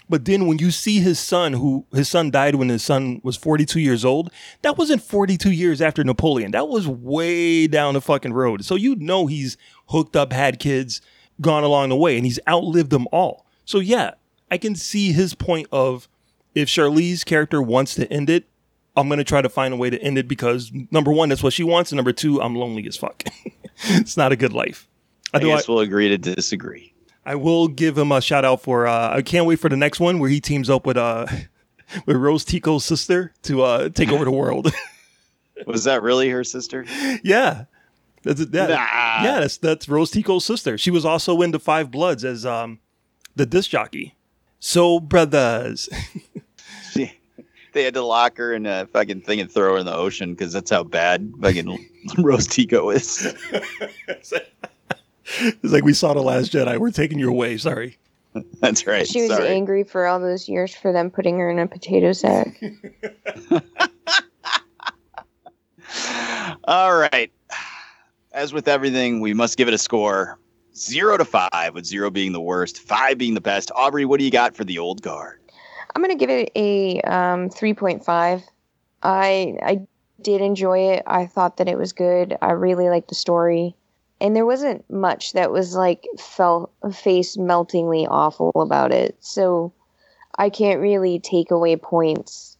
but 0.10 0.26
then 0.26 0.48
when 0.48 0.58
you 0.58 0.72
see 0.72 1.00
his 1.00 1.20
son, 1.20 1.54
who 1.54 1.86
his 1.94 2.10
son 2.10 2.32
died 2.32 2.56
when 2.56 2.68
his 2.70 2.84
son 2.84 3.22
was 3.24 3.38
42 3.38 3.80
years 3.80 4.04
old, 4.04 4.32
that 4.64 4.78
wasn't 4.78 5.02
42 5.04 5.52
years 5.52 5.82
after 5.82 6.04
Napoleon. 6.04 6.52
That 6.52 6.68
was 6.68 6.88
way 6.88 7.68
down 7.68 7.94
the 7.94 8.02
fucking 8.02 8.34
road. 8.34 8.66
So 8.66 8.76
you 8.76 8.96
know 8.96 9.28
he's 9.28 9.56
hooked 9.90 10.16
up, 10.16 10.34
had 10.34 10.60
kids, 10.60 11.00
gone 11.42 11.64
along 11.64 11.90
the 11.90 11.96
way, 11.96 12.18
and 12.18 12.26
he's 12.26 12.40
outlived 12.48 12.90
them 12.90 13.08
all. 13.12 13.46
So 13.66 13.78
yeah, 13.80 14.12
I 14.52 14.58
can 14.58 14.76
see 14.76 15.12
his 15.12 15.34
point 15.34 15.68
of 15.72 16.08
if 16.56 16.68
Charlize's 16.68 17.24
character 17.24 17.62
wants 17.62 17.96
to 17.96 18.12
end 18.12 18.30
it, 18.30 18.46
I'm 18.96 19.08
gonna 19.08 19.24
try 19.24 19.42
to 19.42 19.50
find 19.50 19.74
a 19.74 19.78
way 19.78 19.90
to 19.90 20.02
end 20.02 20.18
it 20.18 20.28
because 20.28 20.72
number 20.92 21.12
one, 21.12 21.30
that's 21.30 21.44
what 21.44 21.54
she 21.54 21.64
wants, 21.64 21.92
and 21.92 21.98
number 21.98 22.12
two, 22.12 22.42
I'm 22.42 22.56
lonely 22.56 22.86
as 22.88 22.98
fuck. 22.98 23.24
it's 23.84 24.18
not 24.18 24.32
a 24.32 24.36
good 24.36 24.54
life. 24.54 24.88
I 25.34 25.38
Although 25.38 25.48
guess 25.56 25.68
we'll 25.68 25.80
agree 25.80 26.10
to 26.10 26.18
disagree. 26.18 26.94
I 27.26 27.36
will 27.36 27.68
give 27.68 27.98
him 27.98 28.12
a 28.12 28.22
shout 28.22 28.44
out 28.44 28.62
for. 28.62 28.88
Uh, 28.88 29.16
I 29.16 29.22
can't 29.22 29.46
wait 29.46 29.60
for 29.60 29.70
the 29.70 29.78
next 29.78 30.00
one 30.00 30.20
where 30.20 30.30
he 30.30 30.42
teams 30.42 30.70
up 30.70 30.86
with 30.86 30.98
uh, 30.98 31.28
with 32.06 32.18
Rose 32.18 32.44
Tico's 32.44 32.86
sister 32.86 33.34
to 33.44 33.62
uh, 33.62 33.90
take 33.90 34.12
over 34.12 34.26
the 34.26 34.32
world. 34.32 34.72
Was 35.68 35.84
that 35.84 36.02
really 36.02 36.30
her 36.30 36.44
sister? 36.44 36.86
yeah. 37.24 37.66
That's, 38.24 38.46
that, 38.48 38.70
Nah. 38.70 39.24
Yeah, 39.24 39.40
that's 39.42 39.58
that's 39.58 39.88
Rose 39.88 40.12
Tico's 40.12 40.44
sister. 40.44 40.78
She 40.78 40.92
was 40.92 41.06
also 41.06 41.42
in 41.42 41.52
the 41.52 41.60
Five 41.60 41.90
Bloods 41.90 42.26
as 42.26 42.46
um 42.46 42.80
the 43.36 43.46
disc 43.46 43.70
jockey. 43.70 44.16
So 44.60 45.00
brothers. 45.00 45.90
She, 46.92 47.12
they 47.74 47.84
had 47.84 47.94
to 47.94 48.02
lock 48.02 48.38
her 48.38 48.52
in 48.52 48.66
a 48.66 48.88
fucking 48.88 49.22
thing 49.22 49.40
and 49.40 49.52
throw 49.52 49.74
her 49.74 49.80
in 49.80 49.86
the 49.86 49.96
ocean 49.96 50.32
because 50.32 50.52
that's 50.54 50.72
how 50.72 50.84
bad 50.84 51.32
fucking 51.40 51.88
Rose 52.18 52.48
Tico 52.48 52.90
is. 52.90 53.32
it's 54.04 54.34
like 55.64 55.84
we 55.84 55.94
saw 55.94 56.16
the 56.16 56.24
last 56.24 56.52
Jedi. 56.52 56.80
We're 56.80 56.90
taking 56.90 57.20
you 57.20 57.30
away. 57.30 57.58
Sorry. 57.58 58.00
That's 58.60 58.88
right. 58.88 59.08
She 59.08 59.22
was 59.22 59.30
Sorry. 59.30 59.50
angry 59.50 59.84
for 59.84 60.08
all 60.08 60.20
those 60.20 60.50
years 60.50 60.74
for 60.74 60.92
them 60.92 61.12
putting 61.12 61.38
her 61.38 61.50
in 61.52 61.60
a 61.60 61.68
potato 61.68 62.12
sack. 62.12 62.60
All 66.66 66.96
right. 66.98 67.32
As 68.32 68.54
with 68.54 68.68
everything, 68.68 69.20
we 69.22 69.34
must 69.34 69.58
give 69.58 69.68
it 69.68 69.74
a 69.74 69.78
score. 69.80 70.38
Zero 70.80 71.18
to 71.18 71.26
five, 71.26 71.74
with 71.74 71.86
zero 71.86 72.10
being 72.10 72.32
the 72.32 72.40
worst, 72.40 72.80
five 72.80 73.18
being 73.18 73.34
the 73.34 73.42
best. 73.42 73.70
Aubrey, 73.76 74.06
what 74.06 74.18
do 74.18 74.24
you 74.24 74.32
got 74.32 74.56
for 74.56 74.64
the 74.64 74.80
old 74.80 75.02
guard? 75.02 75.40
I'm 75.94 76.02
gonna 76.02 76.16
give 76.16 76.30
it 76.30 76.52
a 76.56 77.02
um, 77.02 77.50
3.5. 77.50 78.44
I 79.04 79.58
I 79.62 79.82
did 80.22 80.40
enjoy 80.40 80.92
it. 80.94 81.04
I 81.06 81.26
thought 81.26 81.58
that 81.58 81.68
it 81.68 81.78
was 81.78 81.92
good. 81.92 82.38
I 82.42 82.52
really 82.52 82.90
liked 82.90 83.10
the 83.10 83.16
story, 83.16 83.76
and 84.22 84.34
there 84.36 84.46
wasn't 84.46 84.90
much 84.90 85.34
that 85.34 85.52
was 85.52 85.76
like 85.76 86.08
felt 86.18 86.72
face 86.94 87.36
meltingly 87.36 88.08
awful 88.08 88.52
about 88.56 88.94
it. 88.94 89.18
So 89.20 89.74
I 90.38 90.50
can't 90.50 90.80
really 90.80 91.20
take 91.20 91.52
away 91.52 91.76
points 91.76 92.58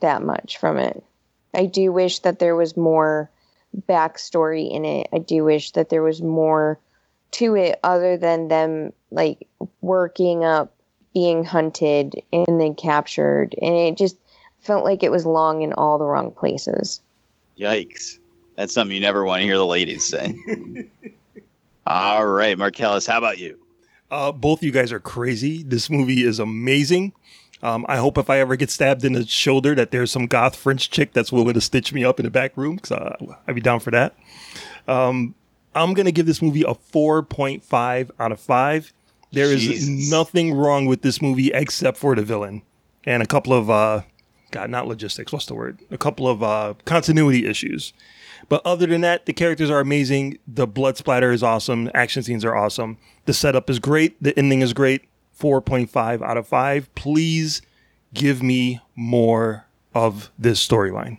that 0.00 0.22
much 0.22 0.58
from 0.58 0.76
it. 0.76 1.04
I 1.54 1.66
do 1.66 1.92
wish 1.92 2.18
that 2.20 2.40
there 2.40 2.56
was 2.56 2.76
more 2.76 3.30
backstory 3.88 4.68
in 4.68 4.84
it. 4.84 5.08
I 5.12 5.18
do 5.18 5.44
wish 5.44 5.70
that 5.72 5.88
there 5.88 6.02
was 6.02 6.20
more 6.20 6.80
to 7.32 7.54
it 7.54 7.78
other 7.82 8.16
than 8.16 8.48
them 8.48 8.92
like 9.10 9.46
working 9.80 10.44
up 10.44 10.74
being 11.14 11.44
hunted 11.44 12.22
and 12.32 12.60
then 12.60 12.74
captured 12.74 13.54
and 13.60 13.74
it 13.74 13.96
just 13.96 14.16
felt 14.60 14.84
like 14.84 15.02
it 15.02 15.10
was 15.10 15.26
long 15.26 15.62
in 15.62 15.72
all 15.72 15.98
the 15.98 16.04
wrong 16.04 16.30
places 16.30 17.00
Yikes. 17.60 18.18
That's 18.56 18.72
something 18.72 18.94
you 18.94 19.00
never 19.00 19.24
want 19.24 19.40
to 19.40 19.44
hear 19.44 19.58
the 19.58 19.66
ladies 19.66 20.06
say. 20.06 20.34
All 21.86 22.26
right, 22.26 22.56
Marcellus, 22.56 23.06
how 23.06 23.18
about 23.18 23.38
you? 23.38 23.58
Uh, 24.10 24.32
both 24.32 24.62
you 24.62 24.72
guys 24.72 24.92
are 24.92 25.00
crazy. 25.00 25.62
This 25.62 25.90
movie 25.90 26.24
is 26.24 26.38
amazing. 26.38 27.12
Um, 27.62 27.84
I 27.88 27.96
hope 27.96 28.16
if 28.16 28.30
I 28.30 28.38
ever 28.38 28.56
get 28.56 28.70
stabbed 28.70 29.04
in 29.04 29.12
the 29.12 29.26
shoulder 29.26 29.74
that 29.74 29.90
there's 29.90 30.10
some 30.10 30.26
goth 30.26 30.56
French 30.56 30.90
chick 30.90 31.12
that's 31.12 31.30
willing 31.30 31.52
to 31.52 31.60
stitch 31.60 31.92
me 31.92 32.02
up 32.02 32.18
in 32.18 32.24
the 32.24 32.30
back 32.30 32.56
room 32.56 32.76
because 32.76 32.92
uh, 32.92 33.16
I'd 33.46 33.54
be 33.54 33.60
down 33.60 33.80
for 33.80 33.90
that. 33.90 34.14
Um, 34.88 35.34
I'm 35.74 35.94
gonna 35.94 36.12
give 36.12 36.26
this 36.26 36.42
movie 36.42 36.62
a 36.62 36.74
4.5 36.74 38.10
out 38.18 38.32
of 38.32 38.40
five. 38.40 38.92
There 39.32 39.46
is 39.46 39.62
Jesus. 39.62 40.10
nothing 40.10 40.54
wrong 40.54 40.86
with 40.86 41.02
this 41.02 41.22
movie 41.22 41.52
except 41.52 41.96
for 41.96 42.16
the 42.16 42.22
villain 42.22 42.62
and 43.04 43.22
a 43.22 43.26
couple 43.26 43.52
of 43.52 43.70
uh, 43.70 44.02
God, 44.50 44.70
not 44.70 44.88
logistics. 44.88 45.32
What's 45.32 45.46
the 45.46 45.54
word? 45.54 45.78
A 45.90 45.98
couple 45.98 46.26
of 46.26 46.42
uh, 46.42 46.74
continuity 46.84 47.46
issues. 47.46 47.92
But 48.48 48.62
other 48.64 48.86
than 48.86 49.02
that, 49.02 49.26
the 49.26 49.32
characters 49.32 49.70
are 49.70 49.78
amazing. 49.78 50.38
The 50.48 50.66
blood 50.66 50.96
splatter 50.96 51.30
is 51.30 51.42
awesome. 51.42 51.88
Action 51.94 52.24
scenes 52.24 52.44
are 52.44 52.56
awesome. 52.56 52.98
The 53.26 53.32
setup 53.32 53.70
is 53.70 53.78
great. 53.78 54.20
The 54.20 54.36
ending 54.36 54.60
is 54.60 54.72
great. 54.72 55.04
4.5 55.38 56.22
out 56.22 56.36
of 56.36 56.48
5. 56.48 56.92
Please 56.96 57.62
give 58.12 58.42
me 58.42 58.80
more 58.96 59.66
of 59.94 60.32
this 60.36 60.66
storyline. 60.66 61.18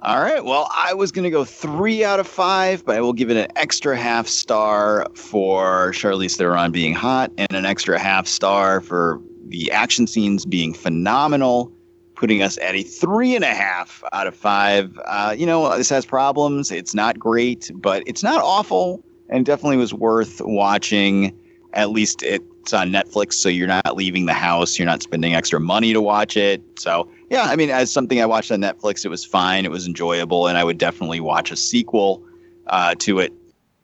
All 0.00 0.20
right. 0.20 0.44
Well, 0.44 0.70
I 0.72 0.94
was 0.94 1.10
going 1.10 1.24
to 1.24 1.30
go 1.30 1.44
three 1.44 2.04
out 2.04 2.20
of 2.20 2.28
five, 2.28 2.84
but 2.84 2.94
I 2.94 3.00
will 3.00 3.12
give 3.12 3.30
it 3.30 3.36
an 3.36 3.48
extra 3.56 3.96
half 3.96 4.28
star 4.28 5.08
for 5.14 5.90
Charlize 5.90 6.36
Theron 6.36 6.70
being 6.70 6.94
hot 6.94 7.32
and 7.36 7.52
an 7.52 7.66
extra 7.66 7.98
half 7.98 8.28
star 8.28 8.80
for 8.80 9.20
the 9.48 9.72
action 9.72 10.06
scenes 10.06 10.44
being 10.44 10.72
phenomenal, 10.72 11.72
putting 12.14 12.42
us 12.42 12.58
at 12.58 12.76
a 12.76 12.84
three 12.84 13.34
and 13.34 13.44
a 13.44 13.52
half 13.52 14.04
out 14.12 14.28
of 14.28 14.36
five. 14.36 15.00
Uh, 15.04 15.34
you 15.36 15.46
know, 15.46 15.76
this 15.76 15.90
has 15.90 16.06
problems. 16.06 16.70
It's 16.70 16.94
not 16.94 17.18
great, 17.18 17.68
but 17.74 18.04
it's 18.06 18.22
not 18.22 18.40
awful 18.40 19.04
and 19.28 19.44
definitely 19.44 19.78
was 19.78 19.92
worth 19.92 20.40
watching. 20.44 21.36
At 21.74 21.90
least 21.90 22.22
it's 22.68 22.74
on 22.74 22.90
Netflix, 22.90 23.34
so 23.34 23.48
you're 23.48 23.66
not 23.66 23.96
leaving 23.96 24.26
the 24.26 24.34
house. 24.34 24.78
You're 24.78 24.84
not 24.84 25.02
spending 25.02 25.34
extra 25.34 25.58
money 25.58 25.94
to 25.94 26.02
watch 26.02 26.36
it. 26.36 26.60
So, 26.78 27.08
yeah, 27.30 27.44
I 27.44 27.56
mean, 27.56 27.70
as 27.70 27.90
something 27.90 28.20
I 28.20 28.26
watched 28.26 28.52
on 28.52 28.60
Netflix, 28.60 29.06
it 29.06 29.08
was 29.08 29.24
fine. 29.24 29.64
It 29.64 29.70
was 29.70 29.86
enjoyable, 29.86 30.46
and 30.46 30.58
I 30.58 30.64
would 30.64 30.76
definitely 30.76 31.20
watch 31.20 31.50
a 31.50 31.56
sequel 31.56 32.22
uh, 32.66 32.94
to 32.98 33.20
it 33.20 33.32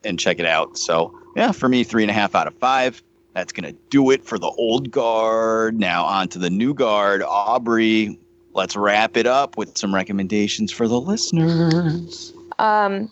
and 0.05 0.19
check 0.19 0.39
it 0.39 0.45
out. 0.45 0.77
So, 0.77 1.19
yeah, 1.35 1.53
for 1.53 1.67
me, 1.67 1.83
three 1.83 2.03
and 2.03 2.11
a 2.11 2.15
half 2.15 2.35
out 2.35 2.47
of 2.47 2.55
five. 2.59 3.03
That's 3.33 3.53
to 3.53 3.73
do 3.89 4.11
it 4.11 4.23
for 4.23 4.39
the 4.39 4.51
old 4.59 4.91
guard. 4.91 5.81
Now, 5.81 6.05
on 6.05 6.29
to 6.29 6.39
the 6.39 6.51
new 6.51 6.75
guard. 6.75 7.23
Aubrey, 7.23 8.19
let's 8.53 8.77
wrap 8.77 9.17
it 9.17 9.27
up 9.27 9.57
with 9.57 9.79
some 9.79 9.95
recommendations 9.95 10.71
for 10.71 10.87
the 10.87 11.01
listeners. 11.01 12.35
um 12.59 13.11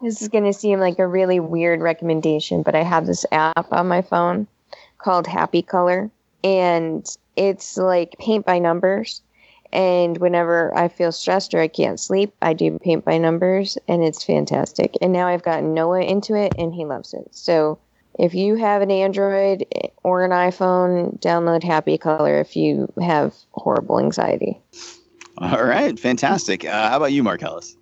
this 0.00 0.20
is 0.20 0.26
going 0.26 0.42
to 0.42 0.52
seem 0.52 0.80
like 0.80 0.98
a 0.98 1.06
really 1.06 1.38
weird 1.38 1.80
recommendation 1.80 2.62
but 2.62 2.74
i 2.74 2.82
have 2.82 3.06
this 3.06 3.24
app 3.30 3.70
on 3.70 3.86
my 3.86 4.02
phone 4.02 4.48
called 5.02 5.26
happy 5.26 5.62
color 5.62 6.10
and 6.44 7.06
it's 7.36 7.76
like 7.76 8.14
paint 8.18 8.44
by 8.46 8.58
numbers 8.58 9.22
and 9.72 10.18
whenever 10.18 10.76
i 10.76 10.88
feel 10.88 11.12
stressed 11.12 11.54
or 11.54 11.60
i 11.60 11.68
can't 11.68 12.00
sleep 12.00 12.34
i 12.42 12.52
do 12.52 12.78
paint 12.78 13.04
by 13.04 13.18
numbers 13.18 13.78
and 13.88 14.02
it's 14.02 14.24
fantastic 14.24 14.94
and 15.00 15.12
now 15.12 15.26
i've 15.26 15.42
gotten 15.42 15.74
noah 15.74 16.02
into 16.02 16.34
it 16.34 16.52
and 16.58 16.74
he 16.74 16.84
loves 16.84 17.14
it 17.14 17.28
so 17.30 17.78
if 18.18 18.34
you 18.34 18.56
have 18.56 18.82
an 18.82 18.90
android 18.90 19.64
or 20.02 20.24
an 20.24 20.30
iphone 20.30 21.18
download 21.20 21.62
happy 21.62 21.96
color 21.96 22.38
if 22.40 22.56
you 22.56 22.92
have 23.00 23.34
horrible 23.52 23.98
anxiety 23.98 24.60
All 25.38 25.64
right, 25.64 25.98
fantastic. 25.98 26.64
Uh, 26.64 26.90
how 26.90 26.98
about 26.98 27.12
you, 27.12 27.22
Marcellus? 27.22 27.74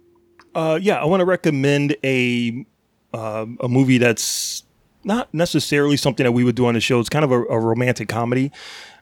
Uh, 0.55 0.79
yeah, 0.81 1.03
I 1.03 1.05
want 1.05 1.21
to 1.21 1.25
recommend 1.25 1.97
a 2.05 2.65
um 3.13 3.59
a 3.61 3.69
movie 3.69 3.99
that's 3.99 4.63
not 5.05 5.33
necessarily 5.33 5.97
something 5.97 6.25
that 6.25 6.33
we 6.33 6.45
would 6.45 6.55
do 6.55 6.67
on 6.67 6.75
the 6.75 6.81
show. 6.81 7.01
It's 7.01 7.09
kind 7.09 7.25
of 7.25 7.33
a, 7.33 7.43
a 7.45 7.59
romantic 7.59 8.09
comedy. 8.09 8.53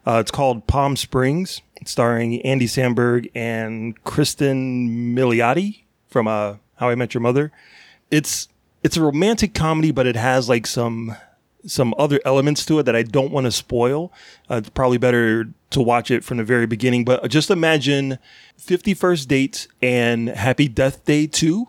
Uh, 0.07 0.19
it's 0.21 0.31
called 0.31 0.67
Palm 0.67 0.97
Springs, 0.97 1.61
starring 1.85 2.41
Andy 2.43 2.67
Samberg 2.67 3.31
and 3.35 4.03
Kristen 4.05 5.15
Milioti 5.15 5.83
from 6.09 6.27
uh, 6.27 6.57
How 6.77 6.89
I 6.89 6.95
Met 6.95 7.15
Your 7.15 7.21
Mother. 7.21 7.53
It's 8.11 8.49
it's 8.83 8.97
a 8.97 9.03
romantic 9.03 9.55
comedy, 9.55 9.91
but 9.91 10.07
it 10.07 10.17
has 10.17 10.49
like 10.49 10.67
some 10.67 11.17
some 11.67 11.95
other 11.99 12.21
elements 12.25 12.65
to 12.67 12.79
it 12.79 12.85
that 12.85 12.97
I 12.97 13.03
don't 13.03 13.31
want 13.31 13.45
to 13.47 13.53
spoil. 13.53 14.13
Uh, 14.51 14.57
it's 14.57 14.71
probably 14.71 14.99
better 14.99 15.49
to 15.71 15.81
watch 15.81 16.11
it 16.11 16.25
from 16.25 16.39
the 16.39 16.45
very 16.45 16.67
beginning. 16.67 17.05
But 17.05 17.29
just 17.31 17.51
imagine 17.51 18.19
51st 18.59 19.29
Dates 19.29 19.69
and 19.83 20.29
Happy 20.29 20.69
Death 20.69 21.05
Day 21.05 21.27
2, 21.27 21.69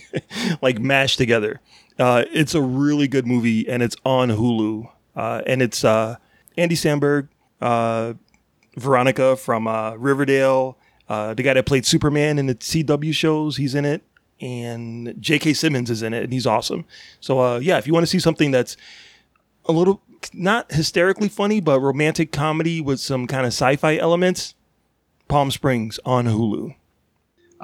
like 0.62 0.78
mashed 0.78 1.18
together. 1.18 1.60
Uh, 2.00 2.24
it's 2.32 2.54
a 2.54 2.62
really 2.62 3.06
good 3.06 3.26
movie 3.26 3.68
and 3.68 3.82
it's 3.82 3.96
on 4.04 4.30
Hulu. 4.30 4.90
Uh, 5.14 5.42
and 5.46 5.60
it's 5.60 5.84
uh, 5.84 6.16
Andy 6.56 6.74
Samberg, 6.74 7.28
uh, 7.60 8.14
Veronica 8.76 9.36
from 9.36 9.66
uh, 9.66 9.94
Riverdale, 9.96 10.78
uh, 11.08 11.34
the 11.34 11.42
guy 11.42 11.54
that 11.54 11.66
played 11.66 11.84
Superman 11.84 12.38
in 12.38 12.46
the 12.46 12.54
CW 12.54 13.12
shows, 13.12 13.56
he's 13.56 13.74
in 13.74 13.84
it. 13.84 14.02
And 14.40 15.14
J.K. 15.20 15.52
Simmons 15.52 15.90
is 15.90 16.02
in 16.02 16.14
it, 16.14 16.24
and 16.24 16.32
he's 16.32 16.46
awesome. 16.46 16.86
So, 17.20 17.56
yeah, 17.58 17.76
if 17.76 17.86
you 17.86 17.92
want 17.92 18.04
to 18.04 18.06
see 18.06 18.18
something 18.18 18.50
that's 18.50 18.74
a 19.66 19.72
little 19.72 20.00
not 20.32 20.72
hysterically 20.72 21.28
funny, 21.28 21.60
but 21.60 21.80
romantic 21.80 22.32
comedy 22.32 22.80
with 22.80 23.00
some 23.00 23.26
kind 23.26 23.42
of 23.46 23.52
sci-fi 23.52 23.96
elements. 23.98 24.54
Palm 25.28 25.50
Springs 25.50 26.00
on 26.04 26.26
Hulu. 26.26 26.74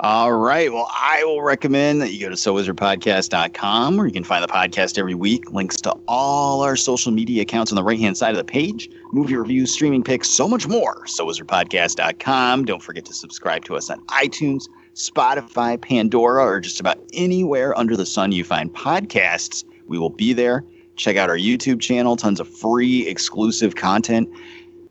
All 0.00 0.34
right. 0.34 0.70
Well, 0.70 0.90
I 0.92 1.24
will 1.24 1.40
recommend 1.40 2.02
that 2.02 2.12
you 2.12 2.20
go 2.20 2.28
to 2.28 2.34
sowizardpodcast.com 2.34 3.96
where 3.96 4.06
you 4.06 4.12
can 4.12 4.24
find 4.24 4.44
the 4.44 4.48
podcast 4.48 4.98
every 4.98 5.14
week. 5.14 5.50
Links 5.52 5.76
to 5.76 5.96
all 6.06 6.60
our 6.60 6.76
social 6.76 7.10
media 7.12 7.40
accounts 7.40 7.72
on 7.72 7.76
the 7.76 7.82
right 7.82 7.98
hand 7.98 8.18
side 8.18 8.32
of 8.32 8.36
the 8.36 8.44
page, 8.44 8.90
movie 9.12 9.36
reviews, 9.36 9.72
streaming 9.72 10.04
picks, 10.04 10.28
so 10.28 10.46
much 10.46 10.68
more. 10.68 11.06
Sowizardpodcast.com. 11.06 12.66
Don't 12.66 12.82
forget 12.82 13.06
to 13.06 13.14
subscribe 13.14 13.64
to 13.64 13.74
us 13.74 13.88
on 13.88 14.04
iTunes, 14.08 14.64
Spotify, 14.92 15.80
Pandora, 15.80 16.44
or 16.44 16.60
just 16.60 16.78
about 16.78 16.98
anywhere 17.14 17.76
under 17.78 17.96
the 17.96 18.04
sun 18.04 18.32
you 18.32 18.44
find 18.44 18.74
podcasts. 18.74 19.64
We 19.86 19.98
will 19.98 20.10
be 20.10 20.34
there. 20.34 20.62
Check 20.96 21.16
out 21.16 21.30
our 21.30 21.38
YouTube 21.38 21.80
channel, 21.80 22.16
tons 22.16 22.38
of 22.38 22.48
free 22.48 23.06
exclusive 23.08 23.76
content 23.76 24.28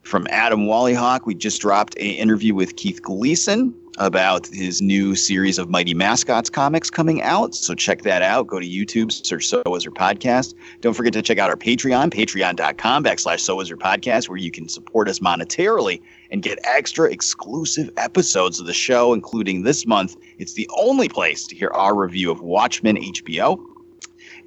from 0.02 0.26
Adam 0.32 0.66
Wallyhawk. 0.66 1.28
We 1.28 1.36
just 1.36 1.62
dropped 1.62 1.96
an 1.98 2.08
interview 2.08 2.56
with 2.56 2.76
Keith 2.76 3.04
Gleason 3.04 3.76
about 3.98 4.48
his 4.48 4.82
new 4.82 5.16
series 5.16 5.58
of 5.58 5.70
Mighty 5.70 5.94
Mascots 5.94 6.50
comics 6.50 6.90
coming 6.90 7.22
out. 7.22 7.56
So 7.56 7.74
check 7.74 8.02
that 8.02 8.22
out. 8.22 8.48
Go 8.48 8.60
to 8.60 8.68
YouTube, 8.68 9.12
search 9.12 9.48
So 9.48 9.64
Wizard 9.66 9.96
Podcast. 9.96 10.54
Don't 10.82 10.94
forget 10.94 11.14
to 11.14 11.22
check 11.22 11.38
out 11.38 11.50
our 11.50 11.56
Patreon, 11.56 12.12
patreon.com 12.12 13.04
backslash 13.04 13.40
So 13.40 13.56
Wizard 13.56 13.80
Podcast, 13.80 14.28
where 14.28 14.38
you 14.38 14.52
can 14.52 14.68
support 14.68 15.08
us 15.08 15.20
monetarily 15.20 16.02
and 16.32 16.42
get 16.42 16.60
extra 16.64 17.10
exclusive 17.10 17.90
episodes 17.98 18.60
of 18.60 18.66
the 18.66 18.74
show, 18.74 19.14
including 19.14 19.64
this 19.64 19.86
month. 19.86 20.16
It's 20.38 20.54
the 20.54 20.70
only 20.78 21.08
place 21.08 21.48
to 21.48 21.56
hear 21.56 21.70
our 21.70 21.96
review 21.96 22.32
of 22.32 22.42
Watchmen 22.42 22.98
HBO. 22.98 23.64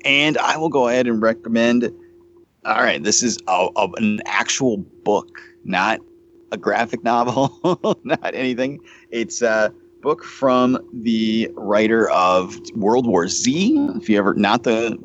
And 0.04 0.36
I 0.38 0.56
will 0.56 0.68
go 0.68 0.88
ahead 0.88 1.06
and 1.06 1.22
recommend. 1.22 1.90
All 2.64 2.82
right, 2.82 3.02
this 3.02 3.22
is 3.22 3.38
a, 3.48 3.68
a, 3.76 3.88
an 3.96 4.20
actual 4.26 4.76
book, 4.76 5.40
not 5.64 6.00
a 6.52 6.56
graphic 6.56 7.04
novel, 7.04 7.98
not 8.04 8.34
anything. 8.34 8.80
It's 9.10 9.42
a 9.42 9.72
book 10.02 10.22
from 10.22 10.78
the 10.92 11.50
writer 11.54 12.10
of 12.10 12.58
World 12.76 13.06
War 13.06 13.28
Z. 13.28 13.76
If 13.96 14.08
you 14.08 14.18
ever, 14.18 14.34
not 14.34 14.64
the 14.64 14.98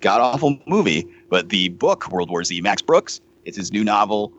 god 0.00 0.20
awful 0.20 0.58
movie, 0.66 1.06
but 1.28 1.50
the 1.50 1.68
book 1.70 2.10
World 2.10 2.30
War 2.30 2.44
Z, 2.44 2.60
Max 2.60 2.82
Brooks. 2.82 3.20
It's 3.44 3.56
his 3.56 3.72
new 3.72 3.84
novel, 3.84 4.32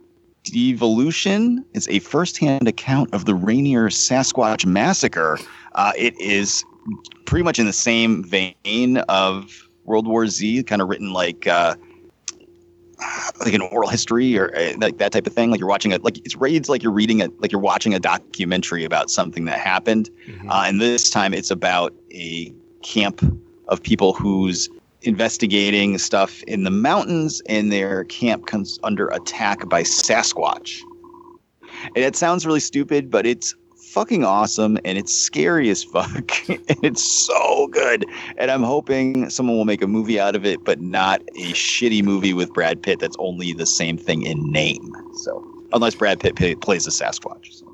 Devolution. 0.43 1.63
It's 1.73 1.87
a 1.89 1.99
first-hand 1.99 2.67
account 2.67 3.13
of 3.13 3.25
the 3.25 3.35
Rainier 3.35 3.89
Sasquatch 3.89 4.65
massacre. 4.65 5.39
Uh, 5.75 5.91
it 5.97 6.19
is 6.19 6.63
pretty 7.25 7.43
much 7.43 7.59
in 7.59 7.65
the 7.65 7.73
same 7.73 8.23
vein 8.23 8.97
of 9.09 9.69
World 9.85 10.07
War 10.07 10.27
Z, 10.27 10.63
kind 10.63 10.81
of 10.81 10.89
written 10.89 11.13
like 11.13 11.47
uh, 11.47 11.75
like 13.39 13.53
an 13.53 13.61
oral 13.61 13.89
history 13.89 14.37
or 14.37 14.55
uh, 14.55 14.73
like 14.77 14.97
that 14.97 15.11
type 15.11 15.27
of 15.27 15.33
thing. 15.33 15.51
Like 15.51 15.59
you're 15.59 15.69
watching 15.69 15.91
it, 15.91 16.03
like 16.03 16.17
it's 16.19 16.35
reads 16.35 16.69
like 16.69 16.81
you're 16.83 16.91
reading 16.91 17.19
it, 17.19 17.39
like 17.41 17.51
you're 17.51 17.61
watching 17.61 17.93
a 17.93 17.99
documentary 17.99 18.83
about 18.83 19.09
something 19.09 19.45
that 19.45 19.59
happened. 19.59 20.09
Mm-hmm. 20.27 20.49
Uh, 20.49 20.63
and 20.65 20.81
this 20.81 21.09
time 21.09 21.33
it's 21.33 21.51
about 21.51 21.93
a 22.11 22.53
camp 22.81 23.21
of 23.67 23.83
people 23.83 24.13
who's 24.13 24.69
investigating 25.03 25.97
stuff 25.97 26.41
in 26.43 26.63
the 26.63 26.71
mountains, 26.71 27.41
and 27.47 27.71
their 27.71 28.03
camp 28.05 28.47
comes 28.47 28.79
under 28.83 29.07
attack 29.09 29.69
by 29.69 29.83
Sasquatch. 29.83 30.79
And 31.95 31.97
it 31.97 32.15
sounds 32.15 32.45
really 32.45 32.59
stupid, 32.59 33.11
but 33.11 33.25
it's 33.25 33.53
fucking 33.97 34.23
awesome 34.23 34.77
and 34.85 34.95
it's 34.95 35.11
scary 35.11 35.71
as 35.71 35.83
fuck. 35.83 36.31
and 36.49 36.83
it's 36.83 37.03
so 37.03 37.67
good. 37.69 38.05
And 38.37 38.51
I'm 38.51 38.61
hoping 38.61 39.27
someone 39.31 39.57
will 39.57 39.65
make 39.65 39.81
a 39.81 39.87
movie 39.87 40.19
out 40.19 40.35
of 40.35 40.45
it, 40.45 40.63
but 40.63 40.79
not 40.79 41.21
a 41.35 41.53
shitty 41.53 42.03
movie 42.03 42.31
with 42.31 42.53
Brad 42.53 42.83
Pitt 42.83 42.99
that's 42.99 43.15
only 43.17 43.53
the 43.53 43.65
same 43.65 43.97
thing 43.97 44.21
in 44.21 44.51
name. 44.51 44.91
So, 45.23 45.43
unless 45.73 45.95
Brad 45.95 46.19
Pitt 46.19 46.35
p- 46.35 46.53
plays 46.53 46.85
a 46.85 46.91
Sasquatch. 46.91 47.51
So. 47.53 47.65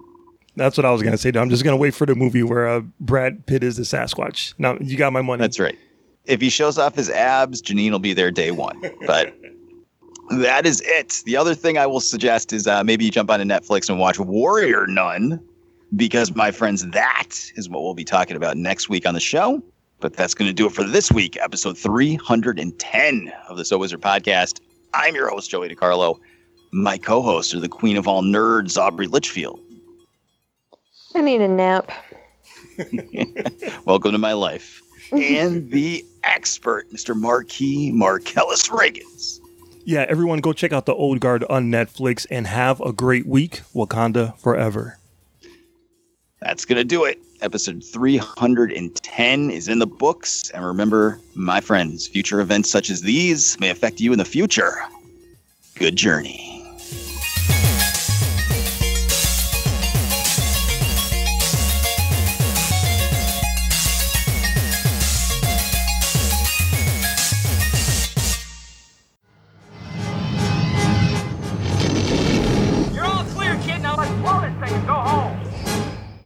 That's 0.56 0.78
what 0.78 0.86
I 0.86 0.92
was 0.92 1.04
gonna 1.04 1.18
say. 1.18 1.34
I'm 1.36 1.50
just 1.50 1.66
gonna 1.66 1.76
wait 1.76 1.94
for 1.94 2.06
the 2.06 2.16
movie 2.16 2.44
where 2.44 2.70
uh, 2.70 2.82
Brad 3.02 3.46
Pitt 3.46 3.62
is 3.62 3.76
the 3.76 3.84
Sasquatch. 3.84 4.54
Now 4.58 4.78
you 4.80 4.96
got 4.96 5.12
my 5.12 5.22
money. 5.22 5.42
That's 5.42 5.60
right. 5.60 5.78
If 6.24 6.40
he 6.40 6.50
shows 6.50 6.78
off 6.78 6.96
his 6.96 7.10
abs, 7.10 7.62
Janine 7.62 7.92
will 7.92 8.00
be 8.00 8.14
there 8.14 8.32
day 8.32 8.52
one. 8.52 8.82
But 9.06 9.36
that 10.30 10.66
is 10.66 10.82
it. 10.86 11.22
The 11.26 11.36
other 11.36 11.54
thing 11.54 11.78
I 11.78 11.86
will 11.86 12.00
suggest 12.00 12.54
is 12.54 12.66
uh, 12.66 12.82
maybe 12.86 13.04
you 13.04 13.12
jump 13.12 13.30
onto 13.30 13.44
Netflix 13.44 13.90
and 13.90 14.00
watch 14.00 14.20
Warrior 14.20 14.88
Nun, 14.88 15.46
because 15.96 16.36
my 16.36 16.52
friends, 16.52 16.86
that 16.90 17.30
is 17.56 17.70
what 17.70 17.84
we'll 17.84 17.94
be 17.94 18.04
talking 18.04 18.36
about 18.36 18.58
next 18.58 18.90
week 18.90 19.06
on 19.06 19.14
the 19.14 19.20
show. 19.20 19.62
But 20.00 20.14
that's 20.14 20.34
going 20.34 20.50
to 20.50 20.54
do 20.54 20.66
it 20.66 20.74
for 20.74 20.84
this 20.84 21.12
week, 21.12 21.38
episode 21.40 21.78
310 21.78 23.34
of 23.48 23.58
the 23.58 23.64
So 23.64 23.78
Wizard 23.78 24.02
podcast. 24.02 24.60
I'm 24.94 25.16
your 25.16 25.30
host, 25.30 25.50
Joey 25.50 25.70
DiCarlo. 25.70 26.20
My 26.72 26.98
co 26.98 27.22
hosts 27.22 27.54
are 27.54 27.60
the 27.60 27.70
queen 27.70 27.96
of 27.96 28.08
all 28.08 28.22
nerds, 28.22 28.78
Aubrey 28.78 29.08
Litchfield. 29.08 29.60
I 31.16 31.22
need 31.22 31.42
a 31.42 31.48
nap. 31.48 31.92
Welcome 33.86 34.12
to 34.12 34.18
my 34.18 34.34
life. 34.34 34.82
And 35.12 35.70
the 35.72 36.04
expert, 36.24 36.92
Mr. 36.92 37.16
Marquis 37.16 37.92
Marcellus 37.92 38.68
Reagans. 38.68 39.40
Yeah, 39.86 40.06
everyone 40.10 40.40
go 40.40 40.54
check 40.54 40.74
out 40.74 40.86
the 40.86 40.96
Old 40.96 41.20
Guard 41.20 41.44
on 41.46 41.70
Netflix 41.70 42.26
and 42.32 42.48
have 42.48 42.82
a 42.82 42.92
great 42.92 43.28
week. 43.28 43.62
Wakanda 43.76 44.38
forever. 44.40 44.98
That's 46.44 46.66
going 46.66 46.78
to 46.78 46.84
do 46.84 47.06
it. 47.06 47.20
Episode 47.42 47.82
310 47.82 49.50
is 49.50 49.70
in 49.70 49.80
the 49.80 49.88
books. 49.88 50.50
And 50.50 50.66
remember, 50.66 51.20
my 51.36 51.62
friends, 51.62 52.06
future 52.06 52.42
events 52.42 52.70
such 52.70 52.90
as 52.90 53.02
these 53.02 53.58
may 53.62 53.70
affect 53.70 54.02
you 54.02 54.12
in 54.12 54.20
the 54.20 54.26
future. 54.26 54.74
Good 55.76 55.96
journey. 55.96 56.63